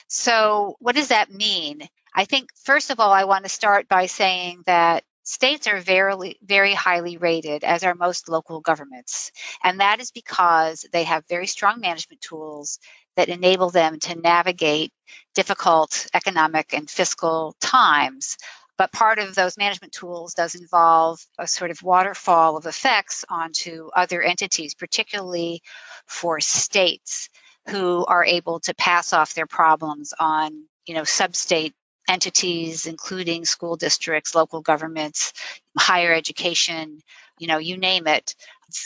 So, 0.09 0.77
what 0.81 0.97
does 0.97 1.09
that 1.09 1.31
mean? 1.31 1.89
I 2.15 2.25
think, 2.25 2.51
first 2.65 2.91
of 2.91 3.01
all, 3.01 3.13
I 3.13 3.25
want 3.25 3.45
to 3.45 3.51
start 3.51 3.89
by 3.89 4.07
saying 4.07 4.63
that 4.67 5.05
states 5.23 5.67
are 5.69 5.81
very, 5.81 6.37
very 6.43 6.75
highly 6.75 7.17
rated, 7.17 7.63
as 7.63 7.85
are 7.85 7.95
most 7.95 8.29
local 8.29 8.61
governments. 8.61 9.31
And 9.63 9.81
that 9.81 10.01
is 10.01 10.11
because 10.11 10.85
they 10.93 11.05
have 11.05 11.25
very 11.29 11.47
strong 11.47 11.81
management 11.81 12.21
tools 12.21 12.79
that 13.17 13.29
enable 13.29 13.71
them 13.71 14.01
to 14.01 14.19
navigate 14.19 14.93
difficult 15.35 16.07
economic 16.15 16.73
and 16.73 16.91
fiscal 16.91 17.55
times. 17.61 18.37
But 18.77 18.93
part 18.93 19.19
of 19.19 19.35
those 19.35 19.59
management 19.59 19.93
tools 19.93 20.35
does 20.35 20.55
involve 20.55 21.21
a 21.39 21.47
sort 21.47 21.71
of 21.71 21.83
waterfall 21.83 22.57
of 22.57 22.67
effects 22.67 23.25
onto 23.29 23.91
other 23.95 24.23
entities, 24.23 24.75
particularly 24.75 25.63
for 26.07 26.41
states 26.41 27.29
who 27.69 28.05
are 28.07 28.25
able 28.25 28.61
to 28.61 28.75
pass 28.75 29.13
off 29.13 29.35
their 29.35 29.47
problems 29.47 30.15
on 30.19 30.65
you 30.87 30.95
know 30.95 31.05
sub-state 31.05 31.75
entities, 32.11 32.87
including 32.87 33.45
school 33.45 33.77
districts, 33.77 34.35
local 34.35 34.61
governments, 34.61 35.33
higher 35.79 36.13
education, 36.13 37.01
you 37.39 37.47
know, 37.47 37.59
you 37.59 37.79
name 37.79 38.09
it, 38.09 38.35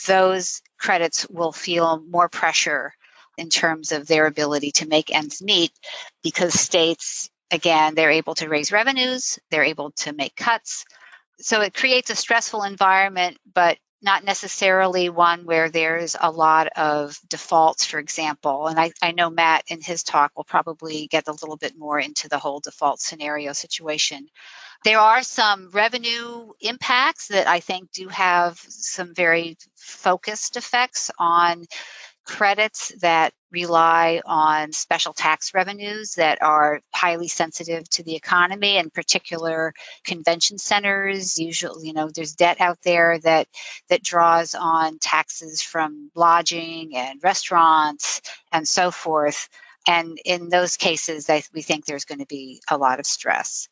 those 0.06 0.60
credits 0.78 1.26
will 1.30 1.50
feel 1.50 2.02
more 2.06 2.28
pressure 2.28 2.92
in 3.38 3.48
terms 3.48 3.92
of 3.92 4.06
their 4.06 4.26
ability 4.26 4.72
to 4.72 4.86
make 4.86 5.10
ends 5.10 5.42
meet 5.42 5.72
because 6.22 6.52
states, 6.52 7.30
again, 7.50 7.94
they're 7.94 8.10
able 8.10 8.34
to 8.34 8.48
raise 8.48 8.70
revenues, 8.70 9.38
they're 9.50 9.64
able 9.64 9.90
to 9.92 10.12
make 10.12 10.36
cuts. 10.36 10.84
So 11.40 11.62
it 11.62 11.74
creates 11.74 12.10
a 12.10 12.16
stressful 12.16 12.62
environment, 12.62 13.38
but 13.54 13.78
not 14.04 14.22
necessarily 14.22 15.08
one 15.08 15.46
where 15.46 15.70
there's 15.70 16.14
a 16.20 16.30
lot 16.30 16.68
of 16.76 17.18
defaults, 17.28 17.86
for 17.86 17.98
example. 17.98 18.66
And 18.66 18.78
I, 18.78 18.92
I 19.02 19.12
know 19.12 19.30
Matt 19.30 19.64
in 19.68 19.80
his 19.80 20.02
talk 20.02 20.32
will 20.36 20.44
probably 20.44 21.06
get 21.06 21.26
a 21.26 21.32
little 21.32 21.56
bit 21.56 21.76
more 21.76 21.98
into 21.98 22.28
the 22.28 22.38
whole 22.38 22.60
default 22.60 23.00
scenario 23.00 23.54
situation. 23.54 24.28
There 24.84 24.98
are 24.98 25.22
some 25.22 25.70
revenue 25.70 26.50
impacts 26.60 27.28
that 27.28 27.46
I 27.46 27.60
think 27.60 27.90
do 27.92 28.08
have 28.08 28.58
some 28.68 29.14
very 29.14 29.56
focused 29.76 30.58
effects 30.58 31.10
on 31.18 31.64
credits 32.24 32.92
that 33.00 33.32
rely 33.52 34.20
on 34.24 34.72
special 34.72 35.12
tax 35.12 35.54
revenues 35.54 36.14
that 36.14 36.42
are 36.42 36.80
highly 36.92 37.28
sensitive 37.28 37.88
to 37.88 38.02
the 38.02 38.16
economy 38.16 38.76
in 38.78 38.90
particular 38.90 39.72
convention 40.04 40.58
centers. 40.58 41.38
Usually 41.38 41.86
you 41.86 41.92
know 41.92 42.10
there's 42.12 42.34
debt 42.34 42.60
out 42.60 42.78
there 42.82 43.18
that 43.20 43.46
that 43.88 44.02
draws 44.02 44.54
on 44.54 44.98
taxes 44.98 45.62
from 45.62 46.10
lodging 46.14 46.96
and 46.96 47.22
restaurants 47.22 48.22
and 48.50 48.66
so 48.66 48.90
forth. 48.90 49.48
And 49.86 50.18
in 50.24 50.48
those 50.48 50.76
cases 50.76 51.30
I, 51.30 51.42
we 51.52 51.62
think 51.62 51.84
there's 51.84 52.06
going 52.06 52.20
to 52.20 52.26
be 52.26 52.60
a 52.70 52.78
lot 52.78 53.00
of 53.00 53.06
stress. 53.06 53.68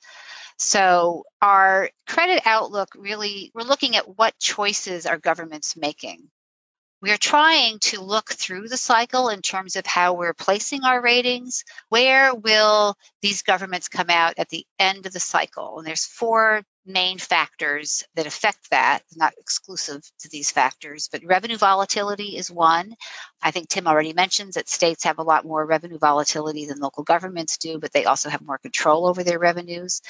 So 0.58 1.24
our 1.40 1.90
credit 2.06 2.42
outlook 2.44 2.90
really 2.96 3.50
we're 3.54 3.62
looking 3.62 3.96
at 3.96 4.16
what 4.16 4.38
choices 4.38 5.06
are 5.06 5.18
governments 5.18 5.76
making 5.76 6.28
we're 7.02 7.18
trying 7.18 7.80
to 7.80 8.00
look 8.00 8.30
through 8.30 8.68
the 8.68 8.76
cycle 8.76 9.28
in 9.28 9.42
terms 9.42 9.74
of 9.74 9.84
how 9.84 10.14
we're 10.14 10.32
placing 10.32 10.84
our 10.84 11.02
ratings. 11.02 11.64
Where 11.88 12.32
will 12.32 12.96
these 13.22 13.42
governments 13.42 13.88
come 13.88 14.08
out 14.08 14.34
at 14.38 14.48
the 14.50 14.64
end 14.78 15.04
of 15.06 15.12
the 15.12 15.18
cycle? 15.18 15.78
And 15.78 15.86
there's 15.86 16.06
four 16.06 16.62
main 16.86 17.18
factors 17.18 18.04
that 18.14 18.26
affect 18.26 18.70
that, 18.70 19.00
not 19.16 19.32
exclusive 19.38 20.02
to 20.20 20.28
these 20.28 20.52
factors, 20.52 21.08
but 21.10 21.24
revenue 21.24 21.56
volatility 21.56 22.36
is 22.36 22.50
one. 22.50 22.94
I 23.42 23.50
think 23.50 23.68
Tim 23.68 23.88
already 23.88 24.12
mentions 24.12 24.54
that 24.54 24.68
states 24.68 25.04
have 25.04 25.18
a 25.18 25.24
lot 25.24 25.44
more 25.44 25.64
revenue 25.66 25.98
volatility 25.98 26.66
than 26.66 26.78
local 26.78 27.02
governments 27.02 27.58
do, 27.58 27.78
but 27.78 27.92
they 27.92 28.04
also 28.04 28.30
have 28.30 28.42
more 28.42 28.58
control 28.58 29.06
over 29.06 29.24
their 29.24 29.38
revenues. 29.40 30.02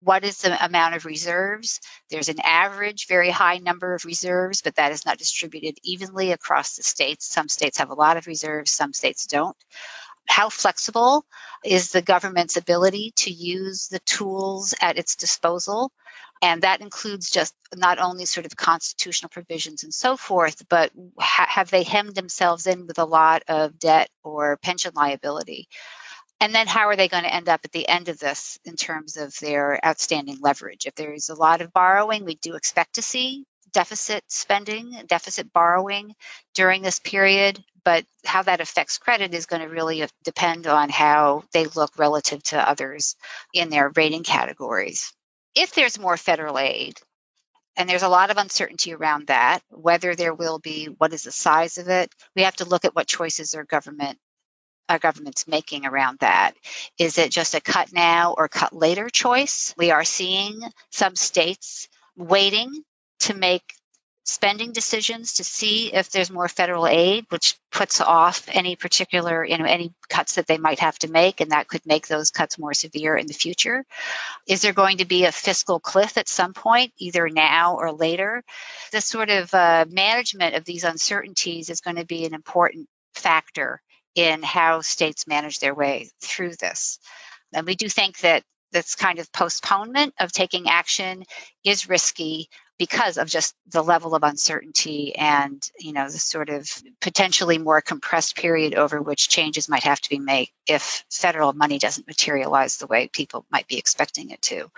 What 0.00 0.24
is 0.24 0.38
the 0.38 0.64
amount 0.64 0.94
of 0.94 1.04
reserves? 1.04 1.80
There's 2.08 2.28
an 2.28 2.40
average 2.42 3.06
very 3.08 3.30
high 3.30 3.58
number 3.58 3.94
of 3.94 4.04
reserves, 4.04 4.62
but 4.62 4.76
that 4.76 4.92
is 4.92 5.04
not 5.04 5.18
distributed 5.18 5.78
evenly 5.82 6.32
across 6.32 6.76
the 6.76 6.84
states. 6.84 7.26
Some 7.26 7.48
states 7.48 7.78
have 7.78 7.90
a 7.90 7.94
lot 7.94 8.16
of 8.16 8.26
reserves, 8.26 8.70
some 8.70 8.92
states 8.92 9.26
don't. 9.26 9.56
How 10.28 10.50
flexible 10.50 11.24
is 11.64 11.90
the 11.90 12.02
government's 12.02 12.56
ability 12.56 13.12
to 13.16 13.30
use 13.30 13.88
the 13.88 13.98
tools 14.00 14.74
at 14.80 14.98
its 14.98 15.16
disposal? 15.16 15.90
And 16.42 16.62
that 16.62 16.80
includes 16.80 17.30
just 17.30 17.54
not 17.74 17.98
only 17.98 18.24
sort 18.24 18.46
of 18.46 18.54
constitutional 18.54 19.30
provisions 19.30 19.82
and 19.82 19.92
so 19.92 20.16
forth, 20.16 20.62
but 20.68 20.92
ha- 21.18 21.48
have 21.48 21.70
they 21.70 21.82
hemmed 21.82 22.14
themselves 22.14 22.66
in 22.68 22.86
with 22.86 22.98
a 22.98 23.04
lot 23.04 23.42
of 23.48 23.78
debt 23.78 24.08
or 24.22 24.56
pension 24.58 24.92
liability? 24.94 25.68
And 26.40 26.54
then 26.54 26.68
how 26.68 26.88
are 26.88 26.96
they 26.96 27.08
going 27.08 27.24
to 27.24 27.34
end 27.34 27.48
up 27.48 27.60
at 27.64 27.72
the 27.72 27.88
end 27.88 28.08
of 28.08 28.18
this 28.18 28.58
in 28.64 28.76
terms 28.76 29.16
of 29.16 29.36
their 29.38 29.84
outstanding 29.84 30.38
leverage? 30.40 30.86
If 30.86 30.94
there 30.94 31.12
is 31.12 31.30
a 31.30 31.34
lot 31.34 31.60
of 31.60 31.72
borrowing, 31.72 32.24
we 32.24 32.36
do 32.36 32.54
expect 32.54 32.94
to 32.94 33.02
see 33.02 33.44
deficit 33.72 34.22
spending, 34.28 35.02
deficit 35.06 35.52
borrowing 35.52 36.14
during 36.54 36.82
this 36.82 37.00
period, 37.00 37.62
but 37.84 38.04
how 38.24 38.42
that 38.42 38.60
affects 38.60 38.98
credit 38.98 39.34
is 39.34 39.46
going 39.46 39.62
to 39.62 39.68
really 39.68 40.06
depend 40.22 40.66
on 40.66 40.88
how 40.88 41.44
they 41.52 41.66
look 41.66 41.98
relative 41.98 42.42
to 42.44 42.68
others 42.68 43.16
in 43.52 43.68
their 43.68 43.90
rating 43.96 44.22
categories. 44.22 45.12
If 45.54 45.74
there's 45.74 45.98
more 45.98 46.16
federal 46.16 46.58
aid, 46.58 46.98
and 47.76 47.88
there's 47.88 48.02
a 48.02 48.08
lot 48.08 48.30
of 48.30 48.36
uncertainty 48.36 48.92
around 48.92 49.28
that, 49.28 49.60
whether 49.70 50.14
there 50.14 50.34
will 50.34 50.58
be, 50.58 50.86
what 50.86 51.12
is 51.12 51.24
the 51.24 51.32
size 51.32 51.78
of 51.78 51.88
it, 51.88 52.12
we 52.34 52.42
have 52.42 52.56
to 52.56 52.64
look 52.64 52.84
at 52.84 52.94
what 52.94 53.06
choices 53.06 53.54
our 53.54 53.64
government 53.64 54.18
our 54.88 54.98
government's 54.98 55.46
making 55.46 55.86
around 55.86 56.18
that. 56.20 56.54
Is 56.98 57.18
it 57.18 57.30
just 57.30 57.54
a 57.54 57.60
cut 57.60 57.92
now 57.92 58.34
or 58.36 58.48
cut 58.48 58.72
later 58.72 59.08
choice? 59.08 59.74
We 59.76 59.90
are 59.90 60.04
seeing 60.04 60.60
some 60.90 61.16
states 61.16 61.88
waiting 62.16 62.72
to 63.20 63.34
make 63.34 63.74
spending 64.28 64.72
decisions 64.72 65.34
to 65.34 65.44
see 65.44 65.90
if 65.92 66.10
there's 66.10 66.30
more 66.30 66.48
federal 66.48 66.86
aid, 66.86 67.24
which 67.30 67.56
puts 67.72 67.98
off 68.02 68.46
any 68.48 68.76
particular, 68.76 69.42
you 69.42 69.56
know, 69.56 69.64
any 69.64 69.94
cuts 70.10 70.34
that 70.34 70.46
they 70.46 70.58
might 70.58 70.80
have 70.80 70.98
to 70.98 71.10
make, 71.10 71.40
and 71.40 71.50
that 71.50 71.66
could 71.66 71.84
make 71.86 72.06
those 72.06 72.30
cuts 72.30 72.58
more 72.58 72.74
severe 72.74 73.16
in 73.16 73.26
the 73.26 73.32
future. 73.32 73.86
Is 74.46 74.60
there 74.60 74.74
going 74.74 74.98
to 74.98 75.06
be 75.06 75.24
a 75.24 75.32
fiscal 75.32 75.80
cliff 75.80 76.18
at 76.18 76.28
some 76.28 76.52
point, 76.52 76.92
either 76.98 77.30
now 77.30 77.76
or 77.76 77.90
later? 77.90 78.44
This 78.92 79.06
sort 79.06 79.30
of 79.30 79.52
uh, 79.54 79.86
management 79.88 80.56
of 80.56 80.64
these 80.66 80.84
uncertainties 80.84 81.70
is 81.70 81.80
going 81.80 81.96
to 81.96 82.04
be 82.04 82.26
an 82.26 82.34
important 82.34 82.86
factor 83.14 83.80
in 84.18 84.42
how 84.42 84.80
states 84.80 85.26
manage 85.26 85.60
their 85.60 85.74
way 85.74 86.10
through 86.20 86.56
this. 86.56 86.98
And 87.52 87.66
we 87.66 87.76
do 87.76 87.88
think 87.88 88.18
that 88.20 88.42
this 88.72 88.94
kind 88.94 89.18
of 89.18 89.32
postponement 89.32 90.14
of 90.20 90.32
taking 90.32 90.68
action 90.68 91.24
is 91.64 91.88
risky, 91.88 92.50
because 92.78 93.18
of 93.18 93.28
just 93.28 93.54
the 93.66 93.82
level 93.82 94.14
of 94.14 94.22
uncertainty 94.22 95.14
and 95.16 95.68
you 95.78 95.92
know 95.92 96.04
the 96.04 96.18
sort 96.18 96.48
of 96.48 96.66
potentially 97.00 97.58
more 97.58 97.80
compressed 97.80 98.36
period 98.36 98.74
over 98.74 99.02
which 99.02 99.28
changes 99.28 99.68
might 99.68 99.82
have 99.82 100.00
to 100.00 100.08
be 100.08 100.18
made 100.18 100.48
if 100.66 101.04
federal 101.10 101.52
money 101.52 101.78
doesn't 101.78 102.06
materialize 102.06 102.76
the 102.76 102.86
way 102.86 103.08
people 103.08 103.44
might 103.50 103.66
be 103.66 103.78
expecting 103.78 104.30
it 104.30 104.40
to 104.40 104.70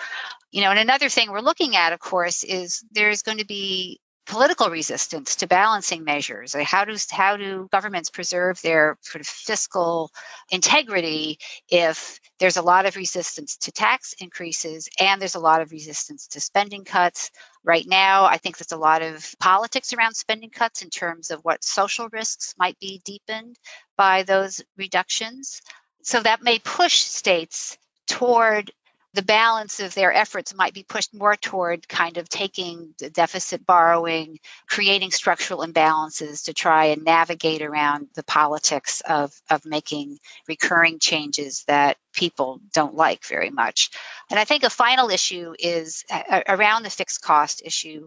you 0.50 0.62
know 0.62 0.70
and 0.70 0.78
another 0.78 1.08
thing 1.08 1.30
we're 1.30 1.40
looking 1.40 1.76
at 1.76 1.92
of 1.92 2.00
course 2.00 2.42
is 2.42 2.82
there's 2.90 3.22
going 3.22 3.38
to 3.38 3.46
be 3.46 4.00
political 4.30 4.70
resistance 4.70 5.36
to 5.36 5.48
balancing 5.48 6.04
measures. 6.04 6.54
How 6.54 6.84
do 6.84 6.96
how 7.10 7.36
do 7.36 7.68
governments 7.72 8.10
preserve 8.10 8.62
their 8.62 8.96
sort 9.00 9.22
of 9.22 9.26
fiscal 9.26 10.12
integrity 10.50 11.40
if 11.68 12.20
there's 12.38 12.56
a 12.56 12.62
lot 12.62 12.86
of 12.86 12.94
resistance 12.94 13.56
to 13.56 13.72
tax 13.72 14.14
increases 14.20 14.88
and 15.00 15.20
there's 15.20 15.34
a 15.34 15.40
lot 15.40 15.62
of 15.62 15.72
resistance 15.72 16.28
to 16.28 16.40
spending 16.40 16.84
cuts? 16.84 17.32
Right 17.64 17.84
now, 17.84 18.24
I 18.24 18.36
think 18.36 18.56
there's 18.56 18.70
a 18.70 18.76
lot 18.76 19.02
of 19.02 19.34
politics 19.40 19.92
around 19.92 20.14
spending 20.14 20.50
cuts 20.50 20.82
in 20.82 20.90
terms 20.90 21.32
of 21.32 21.40
what 21.42 21.64
social 21.64 22.08
risks 22.12 22.54
might 22.56 22.78
be 22.78 23.02
deepened 23.04 23.56
by 23.98 24.22
those 24.22 24.62
reductions. 24.76 25.60
So 26.02 26.22
that 26.22 26.40
may 26.40 26.60
push 26.60 27.00
states 27.00 27.76
toward 28.06 28.70
the 29.14 29.22
balance 29.22 29.80
of 29.80 29.94
their 29.94 30.12
efforts 30.12 30.54
might 30.54 30.72
be 30.72 30.84
pushed 30.84 31.12
more 31.12 31.34
toward 31.34 31.88
kind 31.88 32.16
of 32.16 32.28
taking 32.28 32.94
deficit 33.12 33.66
borrowing, 33.66 34.38
creating 34.68 35.10
structural 35.10 35.66
imbalances 35.66 36.44
to 36.44 36.54
try 36.54 36.86
and 36.86 37.02
navigate 37.02 37.62
around 37.62 38.08
the 38.14 38.22
politics 38.22 39.00
of, 39.00 39.32
of 39.50 39.64
making 39.64 40.18
recurring 40.46 41.00
changes 41.00 41.64
that 41.66 41.96
people 42.12 42.60
don't 42.72 42.94
like 42.94 43.24
very 43.24 43.50
much. 43.50 43.90
And 44.30 44.38
I 44.38 44.44
think 44.44 44.62
a 44.62 44.70
final 44.70 45.10
issue 45.10 45.54
is 45.58 46.04
around 46.48 46.84
the 46.84 46.90
fixed 46.90 47.20
cost 47.20 47.62
issue 47.64 48.06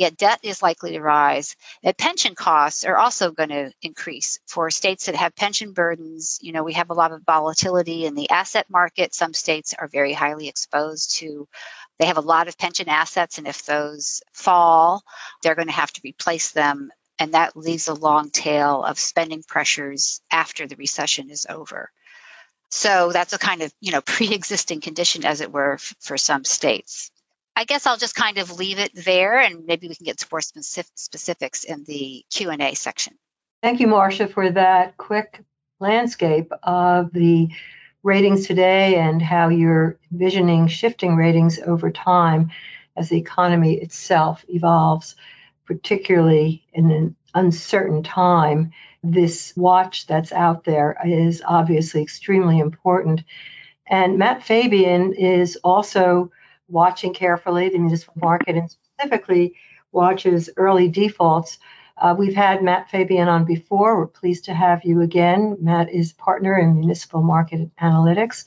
yet 0.00 0.16
debt 0.16 0.40
is 0.42 0.62
likely 0.62 0.92
to 0.92 1.00
rise. 1.00 1.56
And 1.82 1.96
pension 1.96 2.34
costs 2.34 2.84
are 2.84 2.96
also 2.96 3.32
going 3.32 3.50
to 3.50 3.70
increase 3.82 4.40
for 4.46 4.70
states 4.70 5.06
that 5.06 5.14
have 5.14 5.36
pension 5.36 5.72
burdens. 5.72 6.38
You 6.40 6.52
know, 6.52 6.64
we 6.64 6.72
have 6.72 6.88
a 6.88 6.94
lot 6.94 7.12
of 7.12 7.22
volatility 7.26 8.06
in 8.06 8.14
the 8.14 8.30
asset 8.30 8.64
market. 8.70 9.14
Some 9.14 9.34
states 9.34 9.74
are 9.78 9.88
very 9.88 10.14
highly 10.14 10.48
exposed 10.48 11.16
to 11.18 11.46
they 11.98 12.06
have 12.06 12.16
a 12.16 12.22
lot 12.22 12.48
of 12.48 12.56
pension 12.56 12.88
assets, 12.88 13.36
and 13.36 13.46
if 13.46 13.66
those 13.66 14.22
fall, 14.32 15.02
they're 15.42 15.54
going 15.54 15.68
to 15.68 15.74
have 15.74 15.92
to 15.92 16.00
replace 16.02 16.52
them. 16.52 16.90
And 17.18 17.34
that 17.34 17.54
leaves 17.54 17.88
a 17.88 17.94
long 17.94 18.30
tail 18.30 18.82
of 18.82 18.98
spending 18.98 19.42
pressures 19.46 20.22
after 20.30 20.66
the 20.66 20.76
recession 20.76 21.28
is 21.28 21.46
over. 21.46 21.90
So 22.70 23.10
that's 23.12 23.34
a 23.34 23.38
kind 23.38 23.60
of, 23.60 23.70
you 23.82 23.92
know, 23.92 24.00
pre-existing 24.06 24.80
condition, 24.80 25.26
as 25.26 25.42
it 25.42 25.52
were, 25.52 25.76
for 26.00 26.16
some 26.16 26.44
states. 26.46 27.10
I 27.60 27.64
guess 27.64 27.86
I'll 27.86 27.98
just 27.98 28.14
kind 28.14 28.38
of 28.38 28.58
leave 28.58 28.78
it 28.78 28.92
there, 28.94 29.38
and 29.38 29.66
maybe 29.66 29.86
we 29.86 29.94
can 29.94 30.06
get 30.06 30.16
to 30.20 30.26
more 30.32 30.40
specific, 30.40 30.92
specifics 30.94 31.64
in 31.64 31.84
the 31.84 32.24
Q 32.30 32.48
and 32.48 32.62
A 32.62 32.74
section. 32.74 33.12
Thank 33.62 33.80
you, 33.80 33.86
Marcia, 33.86 34.28
for 34.28 34.50
that 34.50 34.96
quick 34.96 35.42
landscape 35.78 36.50
of 36.62 37.12
the 37.12 37.50
ratings 38.02 38.46
today 38.46 38.94
and 38.94 39.20
how 39.20 39.50
you're 39.50 39.98
envisioning 40.10 40.68
shifting 40.68 41.16
ratings 41.16 41.58
over 41.58 41.90
time 41.90 42.50
as 42.96 43.10
the 43.10 43.18
economy 43.18 43.74
itself 43.74 44.42
evolves, 44.48 45.14
particularly 45.66 46.64
in 46.72 46.90
an 46.90 47.16
uncertain 47.34 48.02
time. 48.02 48.72
This 49.04 49.52
watch 49.54 50.06
that's 50.06 50.32
out 50.32 50.64
there 50.64 50.96
is 51.04 51.42
obviously 51.46 52.00
extremely 52.00 52.58
important. 52.58 53.22
And 53.86 54.16
Matt 54.16 54.44
Fabian 54.44 55.12
is 55.12 55.56
also 55.56 56.32
watching 56.70 57.14
carefully 57.14 57.68
the 57.68 57.78
municipal 57.78 58.14
market 58.16 58.56
and 58.56 58.70
specifically 58.70 59.54
watches 59.92 60.50
early 60.56 60.88
defaults. 60.88 61.58
Uh, 61.96 62.14
we've 62.16 62.34
had 62.34 62.62
Matt 62.62 62.90
Fabian 62.90 63.28
on 63.28 63.44
before. 63.44 63.98
We're 63.98 64.06
pleased 64.06 64.46
to 64.46 64.54
have 64.54 64.84
you 64.84 65.02
again. 65.02 65.58
Matt 65.60 65.92
is 65.92 66.12
partner 66.12 66.56
in 66.56 66.78
municipal 66.78 67.22
market 67.22 67.74
analytics. 67.76 68.44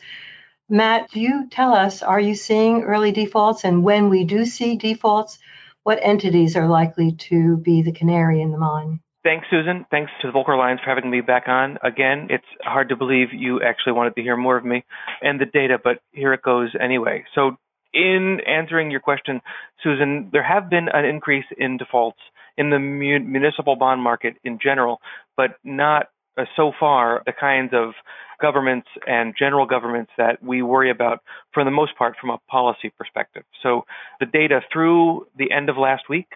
Matt, 0.69 1.11
do 1.11 1.19
you 1.19 1.47
tell 1.51 1.73
us, 1.73 2.01
are 2.01 2.19
you 2.19 2.33
seeing 2.33 2.83
early 2.83 3.11
defaults? 3.11 3.63
And 3.63 3.83
when 3.83 4.09
we 4.09 4.23
do 4.23 4.45
see 4.45 4.77
defaults, 4.77 5.37
what 5.83 5.99
entities 6.01 6.55
are 6.55 6.67
likely 6.67 7.11
to 7.29 7.57
be 7.57 7.81
the 7.81 7.91
canary 7.91 8.41
in 8.41 8.51
the 8.51 8.57
mine? 8.57 9.01
Thanks, 9.23 9.47
Susan. 9.49 9.85
Thanks 9.91 10.11
to 10.21 10.31
the 10.31 10.33
Volcker 10.33 10.53
Alliance 10.53 10.81
for 10.83 10.89
having 10.89 11.09
me 11.09 11.21
back 11.21 11.47
on. 11.47 11.77
Again, 11.81 12.27
it's 12.29 12.43
hard 12.61 12.89
to 12.89 12.95
believe 12.95 13.29
you 13.31 13.61
actually 13.61 13.93
wanted 13.93 14.15
to 14.15 14.21
hear 14.21 14.35
more 14.35 14.57
of 14.57 14.65
me 14.65 14.83
and 15.21 15.39
the 15.39 15.45
data, 15.45 15.77
but 15.81 15.99
here 16.11 16.33
it 16.33 16.41
goes 16.41 16.71
anyway. 16.79 17.23
So 17.33 17.57
in 17.93 18.39
answering 18.47 18.91
your 18.91 18.99
question, 18.99 19.41
Susan, 19.83 20.29
there 20.31 20.43
have 20.43 20.69
been 20.69 20.89
an 20.93 21.05
increase 21.05 21.45
in 21.57 21.77
defaults 21.77 22.19
in 22.57 22.69
the 22.69 22.79
municipal 22.79 23.75
bond 23.75 24.01
market 24.01 24.35
in 24.43 24.59
general, 24.61 24.99
but 25.35 25.51
not 25.63 26.07
uh, 26.37 26.45
so 26.55 26.71
far 26.79 27.23
the 27.25 27.33
kinds 27.33 27.71
of 27.73 27.93
governments 28.41 28.87
and 29.07 29.33
general 29.37 29.65
governments 29.65 30.11
that 30.17 30.43
we 30.43 30.61
worry 30.61 30.91
about 30.91 31.21
for 31.53 31.63
the 31.63 31.71
most 31.71 31.97
part 31.97 32.15
from 32.19 32.29
a 32.29 32.37
policy 32.49 32.91
perspective. 32.97 33.43
So 33.61 33.85
the 34.19 34.25
data 34.25 34.61
through 34.71 35.27
the 35.37 35.51
end 35.51 35.69
of 35.69 35.77
last 35.77 36.09
week 36.09 36.27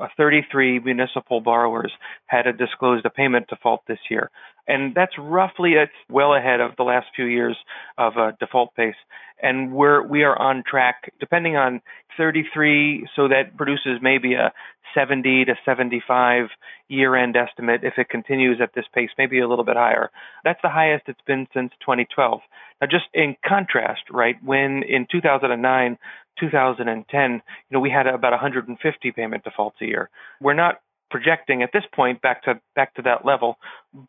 uh, 0.00 0.08
33 0.16 0.80
municipal 0.80 1.40
borrowers 1.40 1.92
had 2.26 2.46
a 2.46 2.52
disclosed 2.52 3.06
a 3.06 3.10
payment 3.10 3.48
default 3.48 3.80
this 3.88 3.98
year. 4.10 4.30
And 4.68 4.94
that's 4.94 5.12
roughly 5.18 5.74
it's 5.74 5.92
well 6.08 6.34
ahead 6.34 6.60
of 6.60 6.72
the 6.76 6.82
last 6.82 7.06
few 7.14 7.26
years 7.26 7.56
of 7.98 8.16
a 8.16 8.36
default 8.40 8.74
pace. 8.74 8.96
And 9.42 9.72
we're 9.72 10.06
we 10.06 10.22
are 10.22 10.36
on 10.36 10.64
track, 10.66 11.12
depending 11.20 11.56
on 11.56 11.82
33, 12.16 13.08
so 13.14 13.28
that 13.28 13.56
produces 13.56 13.98
maybe 14.00 14.34
a 14.34 14.52
70 14.94 15.44
to 15.44 15.54
75 15.64 16.46
year-end 16.88 17.36
estimate 17.36 17.82
if 17.84 17.94
it 17.98 18.08
continues 18.08 18.60
at 18.62 18.70
this 18.74 18.86
pace, 18.94 19.10
maybe 19.18 19.40
a 19.40 19.48
little 19.48 19.64
bit 19.64 19.76
higher. 19.76 20.10
That's 20.42 20.60
the 20.62 20.70
highest 20.70 21.04
it's 21.08 21.20
been 21.26 21.46
since 21.52 21.70
2012. 21.80 22.40
Now, 22.80 22.86
just 22.86 23.04
in 23.12 23.36
contrast, 23.46 24.02
right, 24.10 24.36
when 24.42 24.82
in 24.88 25.06
2009 25.10 25.98
2010, 26.38 27.32
you 27.32 27.40
know, 27.70 27.80
we 27.80 27.90
had 27.90 28.06
about 28.06 28.32
150 28.32 29.12
payment 29.12 29.44
defaults 29.44 29.76
a 29.80 29.86
year. 29.86 30.10
We're 30.40 30.54
not 30.54 30.80
projecting 31.10 31.62
at 31.62 31.70
this 31.72 31.84
point 31.94 32.20
back 32.20 32.42
to 32.44 32.60
back 32.74 32.94
to 32.94 33.02
that 33.02 33.24
level, 33.24 33.56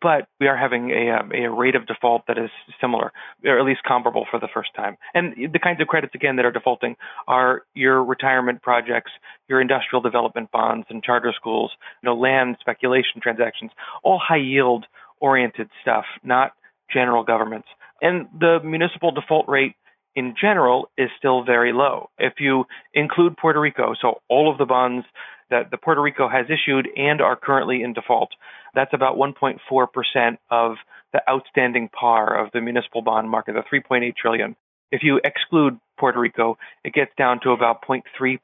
but 0.01 0.27
we 0.39 0.47
are 0.47 0.57
having 0.57 0.91
a, 0.91 1.11
um, 1.11 1.31
a 1.31 1.47
rate 1.49 1.75
of 1.75 1.85
default 1.85 2.23
that 2.27 2.37
is 2.37 2.49
similar, 2.81 3.11
or 3.45 3.59
at 3.59 3.65
least 3.65 3.81
comparable 3.87 4.25
for 4.29 4.39
the 4.39 4.47
first 4.53 4.69
time. 4.75 4.97
And 5.13 5.33
the 5.53 5.59
kinds 5.59 5.79
of 5.81 5.87
credits 5.87 6.15
again 6.15 6.35
that 6.37 6.45
are 6.45 6.51
defaulting 6.51 6.95
are 7.27 7.63
your 7.73 8.03
retirement 8.03 8.61
projects, 8.61 9.11
your 9.47 9.61
industrial 9.61 10.01
development 10.01 10.51
bonds 10.51 10.87
and 10.89 11.03
charter 11.03 11.33
schools, 11.35 11.71
you 12.01 12.07
know, 12.07 12.15
land 12.15 12.57
speculation 12.59 13.21
transactions, 13.21 13.71
all 14.03 14.19
high 14.19 14.37
yield 14.37 14.85
oriented 15.19 15.69
stuff, 15.81 16.05
not 16.23 16.53
general 16.91 17.23
governments. 17.23 17.67
And 18.01 18.27
the 18.39 18.59
municipal 18.63 19.11
default 19.11 19.47
rate 19.47 19.75
in 20.15 20.33
general 20.39 20.89
is 20.97 21.09
still 21.17 21.43
very 21.43 21.73
low. 21.73 22.09
If 22.17 22.33
you 22.39 22.65
include 22.93 23.37
Puerto 23.37 23.59
Rico, 23.59 23.93
so 23.99 24.21
all 24.29 24.51
of 24.51 24.57
the 24.57 24.65
bonds 24.65 25.05
that 25.49 25.71
the 25.71 25.77
Puerto 25.77 26.01
Rico 26.01 26.27
has 26.27 26.45
issued 26.49 26.87
and 26.95 27.21
are 27.21 27.35
currently 27.35 27.81
in 27.81 27.93
default, 27.93 28.29
that's 28.75 28.93
about 28.93 29.17
1.4% 29.17 30.37
of 30.49 30.75
the 31.13 31.21
outstanding 31.29 31.89
par 31.89 32.43
of 32.43 32.51
the 32.51 32.61
municipal 32.61 33.01
bond 33.01 33.29
market, 33.29 33.53
the 33.53 33.63
3.8 33.77 34.15
trillion. 34.15 34.55
If 34.91 35.03
you 35.03 35.19
exclude 35.23 35.79
Puerto 35.99 36.19
Rico, 36.19 36.57
it 36.83 36.93
gets 36.93 37.11
down 37.17 37.39
to 37.43 37.51
about 37.51 37.81
0.3% 37.87 38.39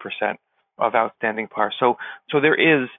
of 0.77 0.95
outstanding 0.95 1.47
par. 1.47 1.71
So 1.79 1.97
so 2.31 2.39
there 2.39 2.55
is 2.55 2.89